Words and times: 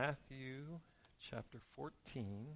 Matthew 0.00 0.64
chapter 1.30 1.58
14. 1.76 2.46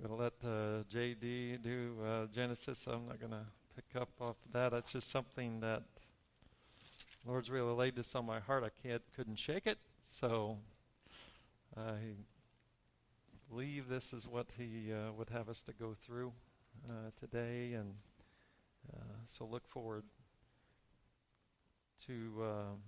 I'm 0.00 0.08
going 0.08 0.18
to 0.18 0.22
let 0.22 0.32
uh, 0.42 0.84
JD 0.90 1.62
do 1.62 1.96
uh, 2.02 2.26
Genesis. 2.34 2.86
I'm 2.86 3.08
not 3.08 3.20
going 3.20 3.32
to 3.32 3.44
pick 3.76 4.00
up 4.00 4.08
off 4.18 4.36
of 4.46 4.52
that. 4.54 4.72
That's 4.72 4.90
just 4.90 5.10
something 5.10 5.60
that 5.60 5.82
Lord's 7.26 7.50
really 7.50 7.74
laid 7.74 7.96
this 7.96 8.14
on 8.14 8.24
my 8.24 8.40
heart. 8.40 8.64
I 8.64 8.70
can't, 8.82 9.02
couldn't 9.14 9.38
shake 9.38 9.66
it. 9.66 9.76
So 10.02 10.56
I 11.76 12.14
believe 13.50 13.88
this 13.90 14.14
is 14.14 14.26
what 14.26 14.46
He 14.56 14.90
uh, 14.90 15.12
would 15.12 15.28
have 15.28 15.50
us 15.50 15.62
to 15.64 15.74
go 15.74 15.94
through 16.06 16.32
uh, 16.88 17.10
today, 17.20 17.74
and 17.74 17.92
uh, 18.90 19.16
so 19.26 19.44
look 19.44 19.68
forward 19.68 20.04
to 22.06 22.42
um, 22.42 22.78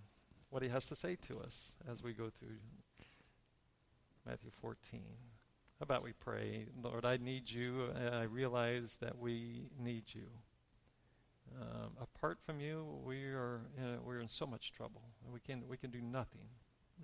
what 0.55 0.62
he 0.62 0.68
has 0.68 0.86
to 0.86 0.95
say 0.95 1.16
to 1.16 1.41
us 1.41 1.73
as 1.91 2.00
we 2.04 2.13
go 2.13 2.31
through 2.31 2.58
Matthew 4.25 4.53
14. 4.61 5.00
How 5.80 5.82
about 5.82 6.04
we 6.04 6.13
pray? 6.13 6.67
Lord, 6.80 7.04
I 7.04 7.17
need 7.17 7.50
you, 7.50 7.89
and 7.96 8.14
I 8.14 8.22
realize 8.22 8.96
that 9.00 9.18
we 9.18 9.64
need 9.77 10.04
you. 10.13 10.29
Um, 11.61 11.96
apart 12.00 12.39
from 12.46 12.61
you, 12.61 12.86
we 13.04 13.25
are 13.25 13.63
uh, 13.77 13.96
we're 14.00 14.21
in 14.21 14.29
so 14.29 14.46
much 14.46 14.71
trouble. 14.71 15.03
We 15.29 15.40
can 15.40 15.64
we 15.68 15.77
can 15.77 15.90
do 15.90 16.00
nothing, 16.00 16.46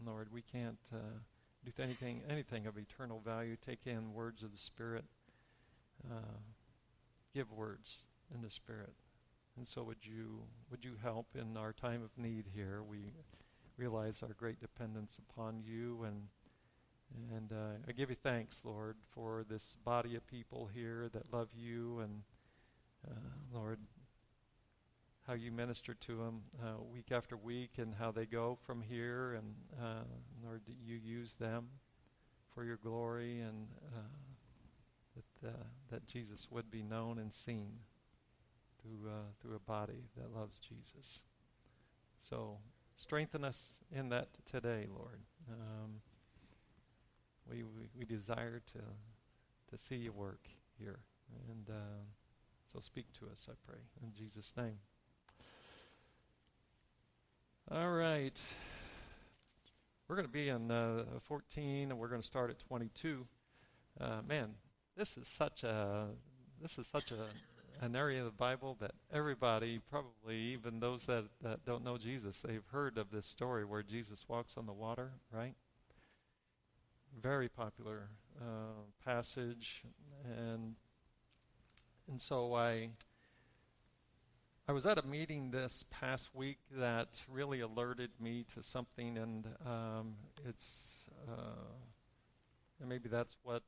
Lord. 0.06 0.28
We 0.32 0.42
can't 0.42 0.78
uh, 0.94 1.18
do 1.64 1.72
anything 1.82 2.22
anything 2.30 2.68
of 2.68 2.78
eternal 2.78 3.20
value. 3.20 3.56
Take 3.66 3.84
in 3.84 4.14
words 4.14 4.44
of 4.44 4.52
the 4.52 4.58
Spirit. 4.58 5.06
Uh, 6.08 6.38
give 7.34 7.50
words 7.50 8.04
in 8.32 8.42
the 8.42 8.50
Spirit. 8.50 8.94
And 9.56 9.66
so 9.66 9.82
would 9.82 10.04
you 10.06 10.42
would 10.70 10.84
you 10.84 10.92
help 11.02 11.26
in 11.34 11.56
our 11.56 11.72
time 11.72 12.04
of 12.04 12.16
need 12.16 12.44
here? 12.54 12.80
We 12.88 13.12
realize 13.80 14.22
our 14.22 14.34
great 14.34 14.60
dependence 14.60 15.18
upon 15.18 15.62
you. 15.64 16.04
And 16.06 16.28
and 17.34 17.50
uh, 17.52 17.78
I 17.88 17.92
give 17.92 18.10
you 18.10 18.16
thanks, 18.22 18.56
Lord, 18.62 18.96
for 19.10 19.44
this 19.48 19.74
body 19.84 20.14
of 20.14 20.26
people 20.28 20.68
here 20.72 21.08
that 21.12 21.32
love 21.32 21.48
you. 21.56 22.00
And 22.00 22.22
uh, 23.08 23.14
Lord, 23.52 23.78
how 25.26 25.32
you 25.32 25.50
minister 25.50 25.94
to 25.94 26.16
them 26.16 26.42
uh, 26.62 26.82
week 26.92 27.10
after 27.10 27.36
week 27.36 27.78
and 27.78 27.94
how 27.98 28.12
they 28.12 28.26
go 28.26 28.58
from 28.64 28.82
here. 28.82 29.32
And 29.32 29.54
uh, 29.82 30.04
Lord, 30.44 30.60
that 30.66 30.76
you 30.84 30.96
use 30.96 31.34
them 31.40 31.68
for 32.54 32.64
your 32.64 32.76
glory 32.76 33.40
and 33.40 33.66
uh, 33.96 34.02
that 35.16 35.48
uh, 35.48 35.64
that 35.90 36.06
Jesus 36.06 36.48
would 36.50 36.70
be 36.70 36.82
known 36.82 37.18
and 37.18 37.32
seen 37.32 37.70
through 38.80 39.10
uh, 39.10 39.32
through 39.40 39.56
a 39.56 39.60
body 39.60 40.04
that 40.16 40.32
loves 40.32 40.60
Jesus. 40.60 41.22
So 42.28 42.58
strengthen 43.00 43.44
us 43.44 43.74
in 43.90 44.10
that 44.10 44.28
today, 44.50 44.86
Lord. 44.94 45.20
Um, 45.50 46.02
we, 47.48 47.62
we, 47.62 47.88
we 47.98 48.04
desire 48.04 48.60
to 48.72 48.80
to 49.70 49.78
see 49.78 49.96
you 49.96 50.12
work 50.12 50.48
here, 50.78 50.98
and 51.48 51.70
uh, 51.70 52.02
so 52.72 52.80
speak 52.80 53.06
to 53.20 53.26
us, 53.26 53.46
I 53.48 53.54
pray, 53.64 53.78
in 54.02 54.12
Jesus' 54.12 54.52
name. 54.56 54.78
All 57.70 57.90
right, 57.90 58.38
we're 60.08 60.16
going 60.16 60.26
to 60.26 60.32
be 60.32 60.48
in 60.48 60.72
uh, 60.72 61.04
14, 61.22 61.90
and 61.90 61.98
we're 61.98 62.08
going 62.08 62.20
to 62.20 62.26
start 62.26 62.50
at 62.50 62.58
22. 62.58 63.26
Uh, 64.00 64.22
man, 64.26 64.54
this 64.96 65.16
is 65.16 65.28
such 65.28 65.62
a 65.62 66.08
this 66.60 66.78
is 66.78 66.86
such 66.88 67.12
a 67.12 67.24
an 67.80 67.96
area 67.96 68.20
of 68.20 68.26
the 68.26 68.30
Bible 68.30 68.76
that 68.80 68.92
everybody, 69.12 69.80
probably 69.90 70.36
even 70.36 70.80
those 70.80 71.06
that, 71.06 71.24
that 71.42 71.64
don't 71.64 71.82
know 71.82 71.96
Jesus, 71.96 72.40
they've 72.46 72.66
heard 72.72 72.98
of 72.98 73.10
this 73.10 73.26
story 73.26 73.64
where 73.64 73.82
Jesus 73.82 74.26
walks 74.28 74.56
on 74.56 74.66
the 74.66 74.72
water, 74.72 75.12
right? 75.32 75.54
Very 77.20 77.48
popular 77.48 78.10
uh, 78.40 78.84
passage, 79.04 79.82
and 80.24 80.76
and 82.08 82.20
so 82.20 82.54
I 82.54 82.90
I 84.68 84.72
was 84.72 84.86
at 84.86 84.98
a 84.98 85.02
meeting 85.06 85.50
this 85.50 85.84
past 85.90 86.30
week 86.34 86.58
that 86.70 87.20
really 87.28 87.60
alerted 87.60 88.10
me 88.20 88.44
to 88.54 88.62
something, 88.62 89.18
and 89.18 89.48
um, 89.66 90.14
it's 90.46 91.08
uh, 91.28 91.72
and 92.78 92.88
maybe 92.88 93.08
that's 93.08 93.36
what 93.42 93.62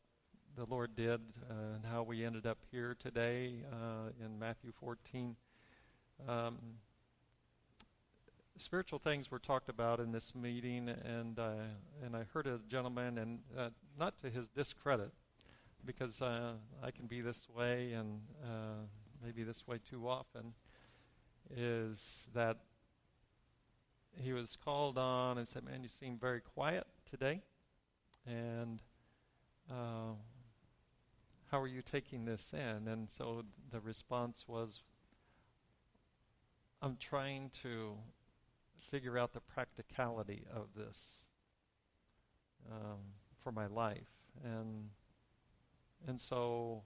the 0.56 0.66
Lord 0.66 0.94
did 0.94 1.20
uh, 1.48 1.74
and 1.76 1.84
how 1.90 2.02
we 2.02 2.24
ended 2.24 2.46
up 2.46 2.58
here 2.70 2.94
today 2.98 3.64
uh, 3.72 4.10
in 4.22 4.38
Matthew 4.38 4.70
14. 4.78 5.34
Um, 6.28 6.58
spiritual 8.58 8.98
things 8.98 9.30
were 9.30 9.38
talked 9.38 9.70
about 9.70 9.98
in 9.98 10.12
this 10.12 10.34
meeting, 10.34 10.88
and 10.88 11.38
uh, 11.38 11.52
and 12.04 12.14
I 12.14 12.24
heard 12.34 12.46
a 12.46 12.60
gentleman, 12.68 13.16
and 13.18 13.38
uh, 13.56 13.70
not 13.98 14.20
to 14.22 14.30
his 14.30 14.46
discredit, 14.48 15.12
because 15.86 16.20
uh, 16.20 16.52
I 16.82 16.90
can 16.90 17.06
be 17.06 17.22
this 17.22 17.48
way 17.54 17.92
and 17.92 18.20
uh, 18.44 18.84
maybe 19.24 19.44
this 19.44 19.66
way 19.66 19.78
too 19.78 20.06
often, 20.06 20.52
is 21.56 22.26
that 22.34 22.58
he 24.20 24.34
was 24.34 24.58
called 24.62 24.98
on 24.98 25.38
and 25.38 25.48
said, 25.48 25.64
"Man, 25.64 25.82
you 25.82 25.88
seem 25.88 26.18
very 26.18 26.40
quiet 26.40 26.86
today," 27.10 27.40
and 28.26 28.80
uh, 29.70 30.12
how 31.52 31.60
are 31.60 31.68
you 31.68 31.82
taking 31.82 32.24
this 32.24 32.54
in? 32.54 32.88
And 32.88 33.10
so 33.10 33.44
the 33.70 33.78
response 33.78 34.46
was, 34.48 34.82
I'm 36.80 36.96
trying 36.96 37.50
to 37.62 37.98
figure 38.90 39.18
out 39.18 39.34
the 39.34 39.40
practicality 39.40 40.46
of 40.50 40.68
this 40.74 41.26
um, 42.70 43.00
for 43.38 43.52
my 43.52 43.66
life. 43.66 44.08
And 44.42 44.88
and 46.08 46.18
so 46.18 46.84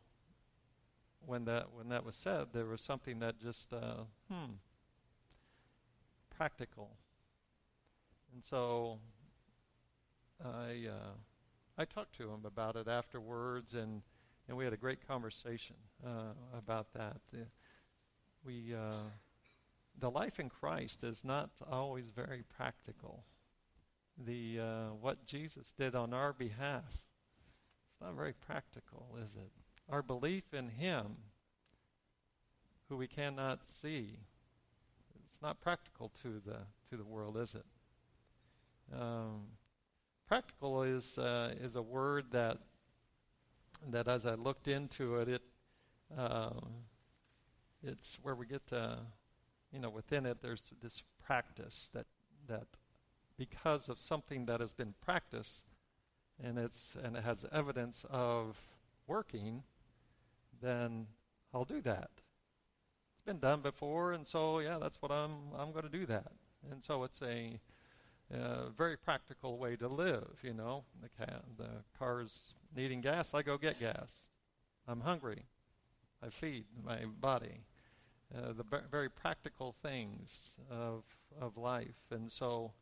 when 1.24 1.44
that 1.44 1.72
when 1.72 1.88
that 1.90 2.04
was 2.04 2.16
said, 2.16 2.48
there 2.52 2.66
was 2.66 2.80
something 2.80 3.20
that 3.20 3.38
just 3.38 3.72
uh, 3.72 4.02
hmm 4.28 4.54
practical. 6.36 6.96
And 8.34 8.42
so 8.42 8.98
I 10.44 10.88
uh, 10.90 11.14
I 11.78 11.84
talked 11.84 12.16
to 12.16 12.24
him 12.30 12.44
about 12.44 12.74
it 12.74 12.88
afterwards 12.88 13.72
and 13.72 14.02
and 14.48 14.56
we 14.56 14.64
had 14.64 14.72
a 14.72 14.76
great 14.76 15.06
conversation 15.06 15.76
uh, 16.04 16.32
about 16.56 16.92
that. 16.94 17.16
The, 17.32 17.46
we, 18.44 18.74
uh, 18.74 19.10
the 19.98 20.10
life 20.10 20.38
in 20.38 20.48
Christ 20.48 21.02
is 21.02 21.24
not 21.24 21.50
always 21.70 22.10
very 22.10 22.44
practical. 22.56 23.24
The 24.24 24.60
uh, 24.60 24.88
what 25.00 25.26
Jesus 25.26 25.72
did 25.76 25.94
on 25.94 26.14
our 26.14 26.32
behalf, 26.32 26.84
it's 26.88 28.00
not 28.00 28.14
very 28.14 28.32
practical, 28.32 29.16
is 29.22 29.34
it? 29.34 29.50
Our 29.90 30.02
belief 30.02 30.54
in 30.54 30.68
Him, 30.68 31.16
who 32.88 32.96
we 32.96 33.06
cannot 33.06 33.68
see, 33.68 34.18
it's 35.32 35.42
not 35.42 35.60
practical 35.60 36.10
to 36.22 36.40
the 36.44 36.58
to 36.88 36.96
the 36.96 37.04
world, 37.04 37.36
is 37.36 37.54
it? 37.54 37.66
Um, 38.98 39.48
practical 40.26 40.82
is 40.82 41.18
uh, 41.18 41.54
is 41.60 41.76
a 41.76 41.82
word 41.82 42.26
that 42.30 42.58
that 43.90 44.08
as 44.08 44.26
I 44.26 44.34
looked 44.34 44.68
into 44.68 45.16
it, 45.16 45.28
it 45.28 45.42
um, 46.16 46.84
it's 47.82 48.18
where 48.22 48.34
we 48.34 48.46
get 48.46 48.66
to, 48.68 48.98
you 49.72 49.78
know, 49.78 49.90
within 49.90 50.26
it, 50.26 50.38
there's 50.40 50.64
this 50.82 51.02
practice 51.24 51.90
that 51.92 52.06
that 52.48 52.66
because 53.36 53.88
of 53.88 53.98
something 53.98 54.46
that 54.46 54.60
has 54.60 54.72
been 54.72 54.94
practiced, 55.04 55.64
and 56.42 56.58
it's 56.58 56.96
and 57.02 57.16
it 57.16 57.24
has 57.24 57.44
evidence 57.52 58.04
of 58.10 58.58
working, 59.06 59.62
then 60.62 61.06
I'll 61.52 61.64
do 61.64 61.80
that. 61.82 62.10
It's 63.14 63.24
been 63.24 63.38
done 63.38 63.60
before, 63.60 64.12
and 64.12 64.26
so 64.26 64.60
yeah, 64.60 64.78
that's 64.80 65.00
what 65.00 65.10
I'm 65.10 65.52
I'm 65.56 65.72
going 65.72 65.84
to 65.84 65.90
do 65.90 66.06
that. 66.06 66.32
And 66.70 66.82
so 66.82 67.04
it's 67.04 67.22
a 67.22 67.60
uh, 68.34 68.70
very 68.76 68.96
practical 68.96 69.58
way 69.58 69.76
to 69.76 69.88
live. 69.88 70.38
You 70.42 70.54
know, 70.54 70.84
the, 71.00 71.08
ca- 71.08 71.42
the 71.56 71.68
car's 71.98 72.54
needing 72.76 73.00
gas, 73.00 73.34
I 73.34 73.42
go 73.42 73.56
get 73.58 73.80
gas. 73.80 74.12
I'm 74.86 75.00
hungry, 75.00 75.44
I 76.22 76.28
feed 76.28 76.64
my 76.84 77.04
body. 77.20 77.64
Uh, 78.34 78.52
the 78.52 78.64
b- 78.64 78.86
very 78.90 79.08
practical 79.08 79.74
things 79.82 80.56
of 80.70 81.04
of 81.40 81.56
life, 81.56 82.10
and 82.10 82.30
so 82.30 82.72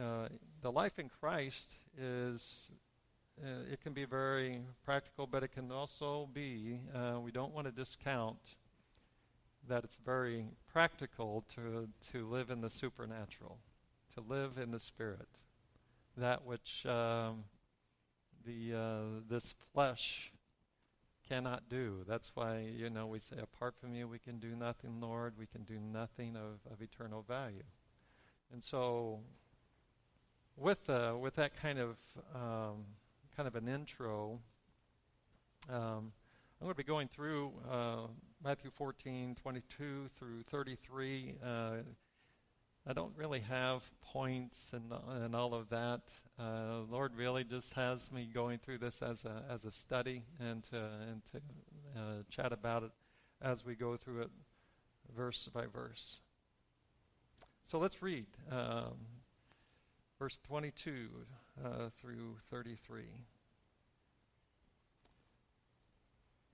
uh, 0.00 0.28
the 0.60 0.72
life 0.72 0.98
in 0.98 1.08
Christ 1.08 1.76
is. 1.98 2.68
Uh, 3.42 3.72
it 3.72 3.80
can 3.80 3.94
be 3.94 4.04
very 4.04 4.60
practical, 4.84 5.26
but 5.26 5.42
it 5.42 5.48
can 5.48 5.72
also 5.72 6.28
be. 6.34 6.80
Uh, 6.94 7.18
we 7.18 7.32
don't 7.32 7.52
want 7.52 7.66
to 7.66 7.72
discount 7.72 8.56
that 9.66 9.84
it's 9.84 9.98
very 10.04 10.48
practical 10.70 11.44
to 11.54 11.88
to 12.12 12.28
live 12.28 12.50
in 12.50 12.60
the 12.60 12.70
supernatural 12.70 13.58
to 14.14 14.20
live 14.20 14.58
in 14.58 14.70
the 14.70 14.80
Spirit, 14.80 15.28
that 16.16 16.44
which 16.44 16.84
um, 16.86 17.44
the 18.44 18.78
uh, 18.78 19.20
this 19.28 19.54
flesh 19.72 20.32
cannot 21.28 21.68
do. 21.68 22.04
That's 22.06 22.32
why 22.34 22.60
you 22.76 22.90
know 22.90 23.06
we 23.06 23.18
say, 23.18 23.36
apart 23.40 23.74
from 23.80 23.94
you, 23.94 24.08
we 24.08 24.18
can 24.18 24.38
do 24.38 24.54
nothing, 24.56 25.00
Lord. 25.00 25.34
We 25.38 25.46
can 25.46 25.62
do 25.62 25.78
nothing 25.78 26.36
of, 26.36 26.70
of 26.70 26.82
eternal 26.82 27.22
value. 27.22 27.64
And 28.52 28.62
so, 28.62 29.20
with 30.56 30.88
uh, 30.90 31.14
with 31.18 31.36
that 31.36 31.56
kind 31.56 31.78
of 31.78 31.96
um, 32.34 32.84
kind 33.36 33.46
of 33.46 33.54
an 33.54 33.68
intro, 33.68 34.40
um, 35.70 36.12
I'm 36.60 36.66
going 36.66 36.72
to 36.72 36.76
be 36.76 36.84
going 36.84 37.08
through 37.08 37.52
uh, 37.70 38.06
Matthew 38.44 38.70
14, 38.70 39.36
22 39.40 40.08
through 40.18 40.42
33. 40.44 41.36
Uh, 41.44 41.70
I 42.86 42.92
don't 42.92 43.12
really 43.16 43.40
have 43.40 43.82
points 44.00 44.72
and 44.72 44.92
and 45.22 45.36
all 45.36 45.54
of 45.54 45.68
that. 45.68 46.00
Uh, 46.38 46.80
Lord 46.90 47.14
really 47.16 47.44
just 47.44 47.74
has 47.74 48.10
me 48.10 48.28
going 48.32 48.58
through 48.58 48.78
this 48.78 49.02
as 49.02 49.24
a 49.24 49.44
as 49.48 49.64
a 49.64 49.70
study 49.70 50.24
and 50.40 50.64
to 50.64 50.76
and 51.08 51.22
to 51.32 51.38
uh, 51.96 52.22
chat 52.28 52.52
about 52.52 52.82
it 52.82 52.90
as 53.40 53.64
we 53.64 53.76
go 53.76 53.96
through 53.96 54.22
it 54.22 54.30
verse 55.14 55.48
by 55.52 55.66
verse. 55.66 56.18
So 57.66 57.78
let's 57.78 58.02
read 58.02 58.26
um, 58.50 58.96
verse 60.18 60.40
22 60.48 61.08
uh, 61.64 61.68
through 62.00 62.36
33. 62.50 63.02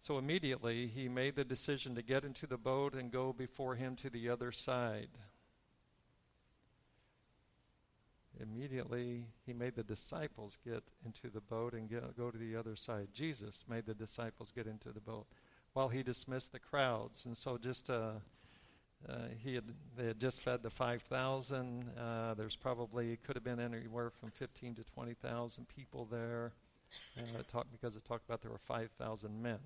So 0.03 0.19
immediately 0.19 0.87
he 0.87 1.09
made 1.09 1.37
the 1.37 1.45
decision 1.45 1.95
to 1.95 2.03
get 2.03 2.25
into 2.25 2.47
the 2.47 2.59
boat 2.59 2.95
and 2.95 3.11
go 3.11 3.33
before 3.33 3.75
him 3.75 3.97
to 3.97 4.11
the 4.11 4.29
other 4.29 4.53
side. 4.53 5.09
Immediately 8.41 9.27
he 9.47 9.53
made 9.53 9.75
the 9.75 9.83
disciples 9.83 10.59
get 10.65 10.83
into 11.05 11.29
the 11.33 11.41
boat 11.41 11.75
and 11.75 11.89
get, 11.89 12.17
go 12.17 12.31
to 12.31 12.39
the 12.39 12.57
other 12.57 12.77
side. 12.77 13.09
Jesus 13.13 13.65
made 13.69 13.87
the 13.87 13.95
disciples 13.95 14.53
get 14.55 14.67
into 14.67 14.93
the 14.93 15.01
boat 15.01 15.27
while 15.73 15.89
he 15.89 16.03
dismissed 16.03 16.53
the 16.53 16.59
crowds. 16.59 17.27
And 17.27 17.37
so 17.37 17.59
just 17.59 17.91
uh, 17.91 18.13
uh, 19.09 19.13
he 19.43 19.55
had 19.55 19.65
they 19.97 20.07
had 20.07 20.21
just 20.21 20.41
fed 20.41 20.63
the 20.63 20.71
5,000. 20.71 21.85
Uh, 21.97 22.35
there's 22.35 22.57
probably 22.57 23.17
could 23.25 23.37
have 23.37 23.45
been 23.45 23.61
anywhere 23.61 24.11
from 24.11 24.31
15 24.31 24.77
to 24.77 24.85
20,000 24.85 25.67
people 25.69 26.07
there. 26.11 26.53
And 27.17 27.27
it 27.39 27.49
talked 27.49 27.71
because 27.71 27.97
it 27.97 28.05
talked 28.05 28.25
about 28.25 28.41
there 28.43 28.51
were 28.51 28.59
5,000 28.59 29.43
men. 29.43 29.59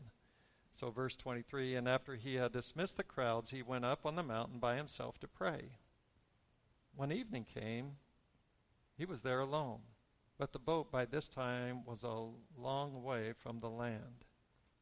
So, 0.75 0.91
verse 0.91 1.17
23 1.17 1.77
And 1.77 1.89
after 1.89 2.15
he 2.15 2.35
had 2.35 2.53
dismissed 2.53 2.97
the 2.97 3.05
crowds, 3.05 3.51
he 3.51 3.63
went 3.63 3.85
up 3.85 4.05
on 4.05 4.17
the 4.17 4.23
mountain 4.23 4.59
by 4.59 4.77
himself 4.77 5.19
to 5.21 5.29
pray. 5.29 5.77
When 6.97 7.13
evening 7.13 7.47
came, 7.55 7.93
he 9.02 9.04
was 9.04 9.22
there 9.22 9.40
alone. 9.40 9.81
But 10.38 10.52
the 10.52 10.60
boat 10.60 10.93
by 10.93 11.06
this 11.06 11.28
time 11.28 11.84
was 11.84 12.04
a 12.04 12.28
long 12.56 13.02
way 13.02 13.32
from 13.32 13.58
the 13.58 13.69
land, 13.69 14.26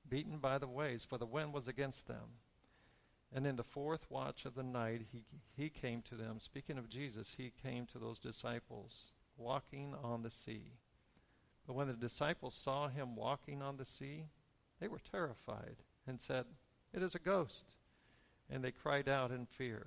beaten 0.06 0.36
by 0.36 0.58
the 0.58 0.68
waves, 0.68 1.06
for 1.06 1.16
the 1.16 1.24
wind 1.24 1.54
was 1.54 1.66
against 1.66 2.06
them. 2.06 2.36
And 3.34 3.46
in 3.46 3.56
the 3.56 3.64
fourth 3.64 4.10
watch 4.10 4.44
of 4.44 4.54
the 4.54 4.62
night, 4.62 5.06
he, 5.10 5.24
he 5.56 5.70
came 5.70 6.02
to 6.02 6.16
them. 6.16 6.38
Speaking 6.38 6.76
of 6.76 6.90
Jesus, 6.90 7.36
he 7.38 7.50
came 7.62 7.86
to 7.86 7.98
those 7.98 8.18
disciples 8.18 9.12
walking 9.38 9.94
on 10.04 10.20
the 10.20 10.30
sea. 10.30 10.72
But 11.66 11.72
when 11.72 11.86
the 11.86 11.94
disciples 11.94 12.54
saw 12.54 12.88
him 12.88 13.16
walking 13.16 13.62
on 13.62 13.78
the 13.78 13.86
sea, 13.86 14.26
they 14.82 14.88
were 14.88 15.00
terrified 15.10 15.76
and 16.06 16.20
said, 16.20 16.44
It 16.92 17.02
is 17.02 17.14
a 17.14 17.18
ghost. 17.18 17.72
And 18.50 18.62
they 18.62 18.70
cried 18.70 19.08
out 19.08 19.30
in 19.30 19.46
fear. 19.46 19.86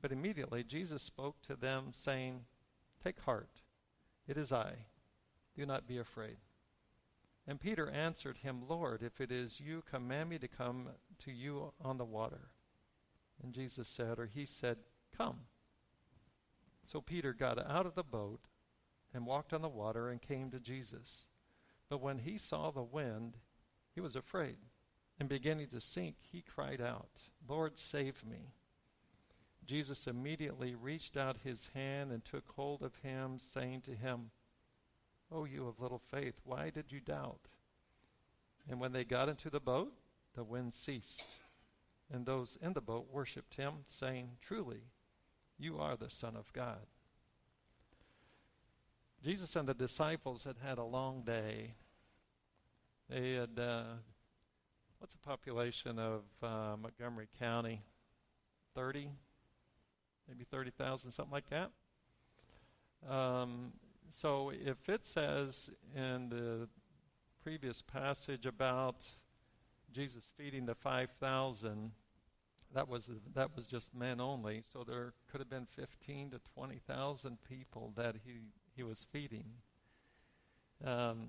But 0.00 0.12
immediately 0.12 0.62
Jesus 0.62 1.02
spoke 1.02 1.42
to 1.48 1.56
them, 1.56 1.88
saying, 1.92 2.44
Take 3.02 3.20
heart, 3.20 3.62
it 4.26 4.36
is 4.36 4.52
I. 4.52 4.86
Do 5.56 5.66
not 5.66 5.86
be 5.86 5.98
afraid. 5.98 6.36
And 7.46 7.60
Peter 7.60 7.90
answered 7.90 8.38
him, 8.38 8.62
Lord, 8.68 9.02
if 9.02 9.20
it 9.20 9.32
is 9.32 9.60
you, 9.60 9.82
command 9.90 10.30
me 10.30 10.38
to 10.38 10.48
come 10.48 10.88
to 11.24 11.32
you 11.32 11.72
on 11.82 11.98
the 11.98 12.04
water. 12.04 12.50
And 13.42 13.52
Jesus 13.52 13.88
said, 13.88 14.18
or 14.18 14.26
he 14.26 14.44
said, 14.44 14.78
Come. 15.16 15.40
So 16.86 17.00
Peter 17.00 17.32
got 17.32 17.58
out 17.58 17.86
of 17.86 17.94
the 17.94 18.02
boat 18.02 18.40
and 19.12 19.26
walked 19.26 19.52
on 19.52 19.62
the 19.62 19.68
water 19.68 20.08
and 20.08 20.20
came 20.20 20.50
to 20.50 20.60
Jesus. 20.60 21.24
But 21.88 22.00
when 22.00 22.18
he 22.18 22.38
saw 22.38 22.70
the 22.70 22.82
wind, 22.82 23.38
he 23.94 24.00
was 24.00 24.14
afraid, 24.14 24.58
and 25.18 25.28
beginning 25.28 25.68
to 25.68 25.80
sink, 25.80 26.16
he 26.30 26.42
cried 26.42 26.80
out, 26.80 27.10
Lord, 27.48 27.78
save 27.78 28.24
me. 28.24 28.54
Jesus 29.66 30.06
immediately 30.06 30.74
reached 30.74 31.16
out 31.16 31.38
his 31.44 31.68
hand 31.74 32.10
and 32.10 32.24
took 32.24 32.44
hold 32.56 32.82
of 32.82 32.96
him, 33.02 33.38
saying 33.38 33.82
to 33.82 33.92
him, 33.94 34.30
O 35.32 35.40
oh, 35.40 35.44
you 35.44 35.68
of 35.68 35.80
little 35.80 36.00
faith, 36.10 36.34
why 36.44 36.70
did 36.70 36.86
you 36.90 37.00
doubt? 37.00 37.48
And 38.68 38.80
when 38.80 38.92
they 38.92 39.04
got 39.04 39.28
into 39.28 39.48
the 39.48 39.60
boat, 39.60 39.92
the 40.34 40.44
wind 40.44 40.74
ceased, 40.74 41.26
and 42.12 42.26
those 42.26 42.58
in 42.60 42.72
the 42.72 42.80
boat 42.80 43.06
worshipped 43.10 43.54
him, 43.54 43.84
saying, 43.86 44.30
Truly, 44.40 44.82
you 45.58 45.78
are 45.78 45.96
the 45.96 46.10
Son 46.10 46.34
of 46.36 46.52
God. 46.52 46.86
Jesus 49.22 49.54
and 49.54 49.68
the 49.68 49.74
disciples 49.74 50.44
had 50.44 50.56
had 50.64 50.78
a 50.78 50.84
long 50.84 51.22
day 51.22 51.74
they 53.10 53.32
had, 53.32 53.58
uh, 53.58 53.82
what's 55.00 55.14
the 55.14 55.18
population 55.18 55.98
of 55.98 56.22
uh, 56.44 56.76
Montgomery 56.80 57.26
County? 57.40 57.82
30, 58.76 59.10
maybe 60.30 60.44
30,000, 60.44 61.10
something 61.10 61.32
like 61.32 61.50
that. 61.50 61.70
Um, 63.12 63.72
so 64.10 64.52
if 64.54 64.88
it 64.88 65.04
says 65.04 65.70
in 65.94 66.28
the 66.28 66.68
previous 67.42 67.82
passage 67.82 68.46
about 68.46 69.04
Jesus 69.92 70.32
feeding 70.36 70.66
the 70.66 70.74
5,000, 70.74 71.90
that 72.72 72.88
was 72.88 73.10
that 73.34 73.56
was 73.56 73.66
just 73.66 73.92
men 73.92 74.20
only. 74.20 74.62
So 74.72 74.84
there 74.84 75.12
could 75.30 75.40
have 75.40 75.50
been 75.50 75.66
15 75.66 76.30
to 76.30 76.40
20,000 76.54 77.38
people 77.48 77.92
that 77.96 78.14
he 78.24 78.42
he 78.76 78.84
was 78.84 79.06
feeding. 79.10 79.46
Um, 80.84 81.28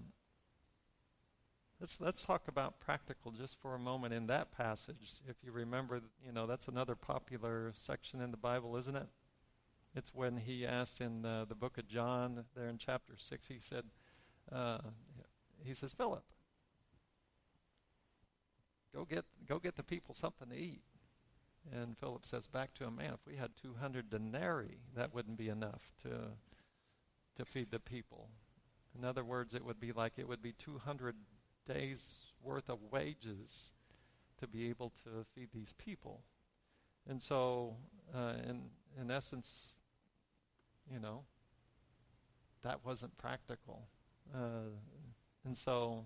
Let's, 1.81 1.99
let's 1.99 2.23
talk 2.23 2.47
about 2.47 2.79
practical 2.79 3.31
just 3.31 3.59
for 3.59 3.73
a 3.73 3.79
moment 3.79 4.13
in 4.13 4.27
that 4.27 4.55
passage. 4.55 5.13
If 5.27 5.37
you 5.43 5.51
remember, 5.51 5.99
you 6.23 6.31
know, 6.31 6.45
that's 6.45 6.67
another 6.67 6.93
popular 6.93 7.73
section 7.75 8.21
in 8.21 8.29
the 8.29 8.37
Bible, 8.37 8.77
isn't 8.77 8.95
it? 8.95 9.07
It's 9.95 10.13
when 10.13 10.37
he 10.37 10.63
asked 10.63 11.01
in 11.01 11.23
the, 11.23 11.43
the 11.49 11.55
book 11.55 11.79
of 11.79 11.87
John, 11.87 12.45
there 12.55 12.67
in 12.67 12.77
chapter 12.77 13.13
6, 13.17 13.47
he 13.47 13.57
said, 13.57 13.85
uh, 14.51 14.77
he 15.63 15.73
says, 15.73 15.91
Philip, 15.91 16.23
go 18.93 19.03
get, 19.03 19.25
go 19.49 19.57
get 19.57 19.75
the 19.75 19.81
people 19.81 20.13
something 20.13 20.49
to 20.49 20.55
eat. 20.55 20.83
And 21.73 21.97
Philip 21.97 22.27
says 22.27 22.45
back 22.45 22.75
to 22.75 22.83
him, 22.83 22.97
man, 22.97 23.13
if 23.15 23.25
we 23.25 23.37
had 23.37 23.53
200 23.59 24.07
denarii, 24.07 24.81
that 24.95 25.15
wouldn't 25.15 25.37
be 25.37 25.49
enough 25.49 25.93
to, 26.03 26.09
to 27.37 27.43
feed 27.43 27.71
the 27.71 27.79
people. 27.79 28.29
In 28.95 29.03
other 29.03 29.23
words, 29.23 29.55
it 29.55 29.65
would 29.65 29.79
be 29.79 29.91
like 29.91 30.13
it 30.17 30.27
would 30.27 30.43
be 30.43 30.51
200 30.51 31.15
days 31.67 32.25
worth 32.43 32.69
of 32.69 32.79
wages 32.91 33.71
to 34.39 34.47
be 34.47 34.69
able 34.69 34.91
to 35.03 35.25
feed 35.35 35.49
these 35.53 35.73
people. 35.77 36.23
And 37.07 37.21
so, 37.21 37.75
uh, 38.13 38.33
in, 38.47 38.61
in 38.99 39.11
essence, 39.11 39.73
you 40.91 40.99
know, 40.99 41.23
that 42.63 42.85
wasn't 42.85 43.17
practical. 43.17 43.87
Uh, 44.33 44.69
and 45.45 45.55
so, 45.57 46.05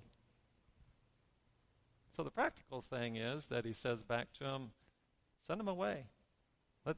so 2.15 2.24
the 2.24 2.31
practical 2.31 2.81
thing 2.81 3.17
is 3.17 3.47
that 3.47 3.65
he 3.65 3.74
says 3.74 4.03
back 4.03 4.31
to 4.33 4.43
them, 4.43 4.71
send 5.47 5.59
them 5.59 5.67
away. 5.67 6.05
Let, 6.85 6.97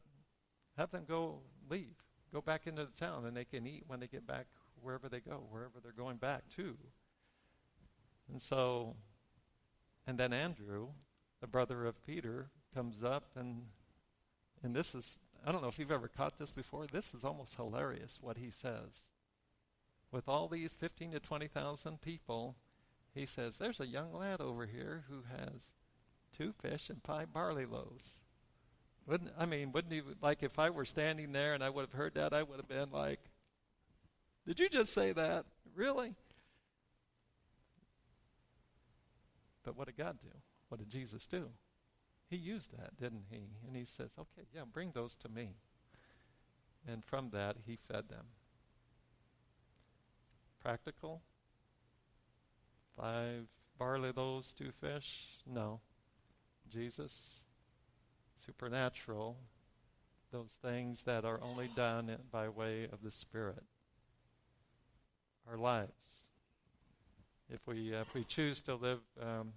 have 0.78 0.92
them 0.92 1.06
go 1.08 1.40
leave. 1.70 1.96
Go 2.32 2.42
back 2.42 2.68
into 2.68 2.86
the 2.86 2.92
town 2.92 3.26
and 3.26 3.36
they 3.36 3.46
can 3.46 3.66
eat 3.66 3.84
when 3.88 4.00
they 4.00 4.08
get 4.08 4.28
back 4.28 4.48
wherever 4.82 5.10
they 5.10 5.20
go, 5.20 5.44
wherever 5.50 5.80
they're 5.82 5.92
going 5.92 6.18
back 6.18 6.44
to. 6.56 6.78
And 8.30 8.42
so, 8.42 8.96
and 10.06 10.18
then 10.18 10.34
Andrew, 10.34 10.90
the 11.42 11.48
brother 11.48 11.86
of 11.86 12.06
Peter, 12.06 12.50
comes 12.74 13.04
up 13.04 13.32
and 13.36 13.64
and 14.64 14.76
this 14.76 14.94
is 14.94 15.18
I 15.46 15.52
don't 15.52 15.62
know 15.62 15.68
if 15.68 15.80
you've 15.80 15.92
ever 15.92 16.08
caught 16.08 16.38
this 16.38 16.52
before. 16.52 16.88
This 16.88 17.14
is 17.14 17.24
almost 17.24 17.56
hilarious 17.56 18.18
what 18.22 18.38
he 18.38 18.50
says. 18.50 19.06
With 20.12 20.28
all 20.28 20.48
these 20.48 20.74
15 20.74 21.12
to 21.12 21.20
20,000 21.20 22.02
people, 22.02 22.56
he 23.14 23.26
says, 23.26 23.58
There's 23.58 23.80
a 23.80 23.88
young 23.88 24.14
lad 24.14 24.42
over 24.42 24.66
here 24.66 25.06
who 25.10 25.24
has 25.30 25.68
two 26.36 26.54
fish 26.62 26.90
and 26.90 27.02
five 27.04 27.34
barley 27.34 27.66
loaves. 27.66 28.16
Wouldn't 29.06 29.32
I 29.38 29.46
mean, 29.46 29.72
wouldn't 29.72 29.94
he 29.94 30.02
like 30.22 30.44
if 30.44 30.60
I 30.60 30.70
were 30.70 30.86
standing 30.86 31.32
there 31.32 31.54
and 31.54 31.64
I 31.64 31.70
would 31.70 31.82
have 31.82 31.94
heard 31.94 32.16
that, 32.16 32.34
I 32.34 32.44
would 32.44 32.58
have 32.58 32.68
been 32.68 32.92
like, 32.92 33.20
Did 34.46 34.60
you 34.60 34.70
just 34.70 34.94
say 34.94 35.14
that? 35.14 35.46
Really? 35.76 36.16
But 39.68 39.76
what 39.78 39.88
did 39.88 39.98
God 39.98 40.18
do? 40.22 40.30
What 40.70 40.78
did 40.78 40.90
Jesus 40.90 41.28
do? 41.28 41.50
He 42.30 42.38
used 42.38 42.72
that, 42.72 42.96
didn't 42.98 43.26
he? 43.30 43.50
And 43.68 43.76
he 43.76 43.84
says, 43.84 44.12
okay, 44.18 44.48
yeah, 44.56 44.62
bring 44.72 44.92
those 44.92 45.14
to 45.16 45.30
me. 45.30 45.58
And 46.88 47.04
from 47.04 47.32
that, 47.32 47.58
he 47.66 47.78
fed 47.92 48.08
them. 48.08 48.28
Practical? 50.62 51.22
Five 52.96 53.48
barley 53.78 54.14
loaves, 54.16 54.54
two 54.54 54.72
fish? 54.72 55.42
No. 55.46 55.82
Jesus, 56.70 57.44
supernatural, 58.46 59.36
those 60.32 60.52
things 60.62 61.04
that 61.04 61.26
are 61.26 61.42
only 61.44 61.68
done 61.76 62.16
by 62.32 62.48
way 62.48 62.86
of 62.86 63.04
the 63.04 63.12
Spirit. 63.12 63.64
Our 65.46 65.58
lives. 65.58 66.27
If 67.50 67.66
we 67.66 67.96
uh, 67.96 68.02
if 68.02 68.14
we 68.14 68.26
choose 68.26 68.62
to 68.64 68.76
live, 68.76 69.00
um, 69.22 69.54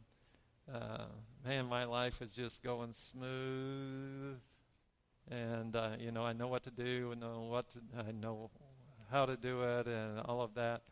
uh, 0.72 1.06
man, 1.44 1.66
my 1.66 1.84
life 1.84 2.22
is 2.22 2.32
just 2.32 2.62
going 2.62 2.92
smooth, 2.92 4.38
and 5.28 5.74
uh, 5.74 5.90
you 5.98 6.12
know 6.12 6.24
I 6.24 6.32
know 6.32 6.46
what 6.46 6.62
to 6.64 6.70
do, 6.70 7.10
and 7.10 7.20
know 7.20 7.48
what 7.50 7.70
to, 7.70 7.80
I 7.98 8.12
know 8.12 8.50
how 9.10 9.26
to 9.26 9.36
do 9.36 9.62
it, 9.64 9.88
and 9.88 10.20
all 10.20 10.40
of 10.40 10.54
that, 10.54 10.82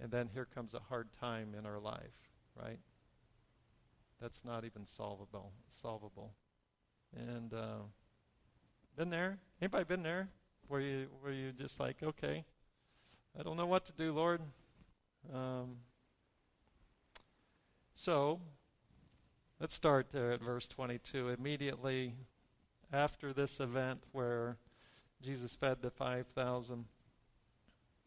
and 0.00 0.12
then 0.12 0.28
here 0.32 0.44
comes 0.44 0.74
a 0.74 0.78
hard 0.78 1.08
time 1.18 1.56
in 1.58 1.66
our 1.66 1.80
life, 1.80 2.14
right? 2.56 2.78
That's 4.20 4.44
not 4.44 4.64
even 4.64 4.86
solvable. 4.86 5.50
Solvable, 5.82 6.34
and 7.16 7.52
uh, 7.52 7.78
been 8.96 9.10
there? 9.10 9.38
Anybody 9.60 9.84
been 9.86 10.04
there? 10.04 10.28
Where 10.68 10.80
you 10.80 11.08
where 11.20 11.32
you 11.32 11.50
just 11.50 11.80
like, 11.80 11.96
okay, 12.00 12.44
I 13.36 13.42
don't 13.42 13.56
know 13.56 13.66
what 13.66 13.86
to 13.86 13.92
do, 13.92 14.12
Lord. 14.12 14.40
Um, 15.34 15.78
so 17.94 18.40
let's 19.60 19.74
start 19.74 20.08
there 20.12 20.32
at 20.32 20.42
verse 20.42 20.66
22. 20.66 21.28
Immediately 21.30 22.14
after 22.92 23.32
this 23.32 23.60
event 23.60 24.02
where 24.12 24.56
Jesus 25.22 25.56
fed 25.56 25.82
the 25.82 25.90
5,000, 25.90 26.84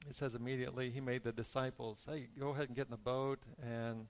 it 0.08 0.16
says 0.16 0.36
immediately 0.36 0.90
he 0.90 1.02
made 1.02 1.24
the 1.24 1.32
disciples, 1.32 2.06
hey, 2.08 2.28
go 2.40 2.50
ahead 2.50 2.68
and 2.68 2.76
get 2.76 2.86
in 2.86 2.92
the 2.92 2.98
boat 2.98 3.40
and 3.62 4.08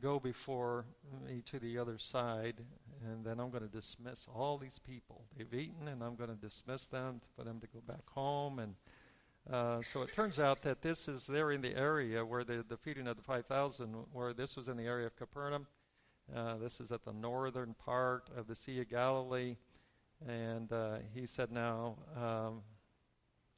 go 0.00 0.18
before 0.18 0.84
me 1.26 1.42
to 1.44 1.58
the 1.58 1.76
other 1.76 1.98
side, 1.98 2.62
and 3.04 3.24
then 3.24 3.40
I'm 3.40 3.50
going 3.50 3.64
to 3.64 3.68
dismiss 3.68 4.26
all 4.32 4.56
these 4.56 4.78
people. 4.78 5.24
They've 5.36 5.52
eaten, 5.52 5.88
and 5.88 6.02
I'm 6.02 6.14
going 6.14 6.30
to 6.30 6.36
dismiss 6.36 6.84
them 6.84 7.20
for 7.34 7.42
them 7.42 7.60
to 7.60 7.66
go 7.66 7.80
back 7.86 8.08
home. 8.10 8.58
And 8.58 8.76
uh, 9.52 9.80
so 9.82 10.02
it 10.02 10.12
turns 10.12 10.38
out 10.38 10.62
that 10.62 10.82
this 10.82 11.08
is 11.08 11.26
there 11.26 11.50
in 11.50 11.62
the 11.62 11.74
area 11.76 12.24
where 12.24 12.44
the, 12.44 12.64
the 12.68 12.76
feeding 12.76 13.06
of 13.06 13.16
the 13.16 13.22
5,000, 13.22 13.94
where 14.12 14.32
this 14.32 14.56
was 14.56 14.68
in 14.68 14.76
the 14.76 14.84
area 14.84 15.06
of 15.06 15.16
Capernaum. 15.16 15.66
Uh, 16.34 16.56
this 16.56 16.80
is 16.80 16.92
at 16.92 17.04
the 17.04 17.12
northern 17.12 17.74
part 17.74 18.28
of 18.36 18.46
the 18.46 18.54
Sea 18.54 18.80
of 18.80 18.90
Galilee. 18.90 19.56
And 20.26 20.72
uh, 20.72 20.98
he 21.14 21.26
said, 21.26 21.50
now 21.50 21.96
um, 22.16 22.62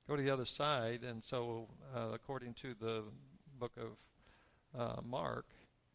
go 0.09 0.15
to 0.15 0.23
the 0.23 0.31
other 0.31 0.45
side. 0.45 1.03
And 1.03 1.23
so, 1.23 1.69
uh, 1.95 2.11
according 2.13 2.55
to 2.55 2.75
the 2.79 3.05
book 3.59 3.73
of 3.77 4.81
uh, 4.81 5.01
Mark, 5.03 5.47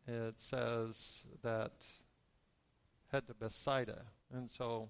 it 0.08 0.36
says 0.38 1.22
that 1.42 1.72
head 3.12 3.28
to 3.28 3.34
Bethsaida. 3.34 4.02
And 4.34 4.52
so 4.52 4.90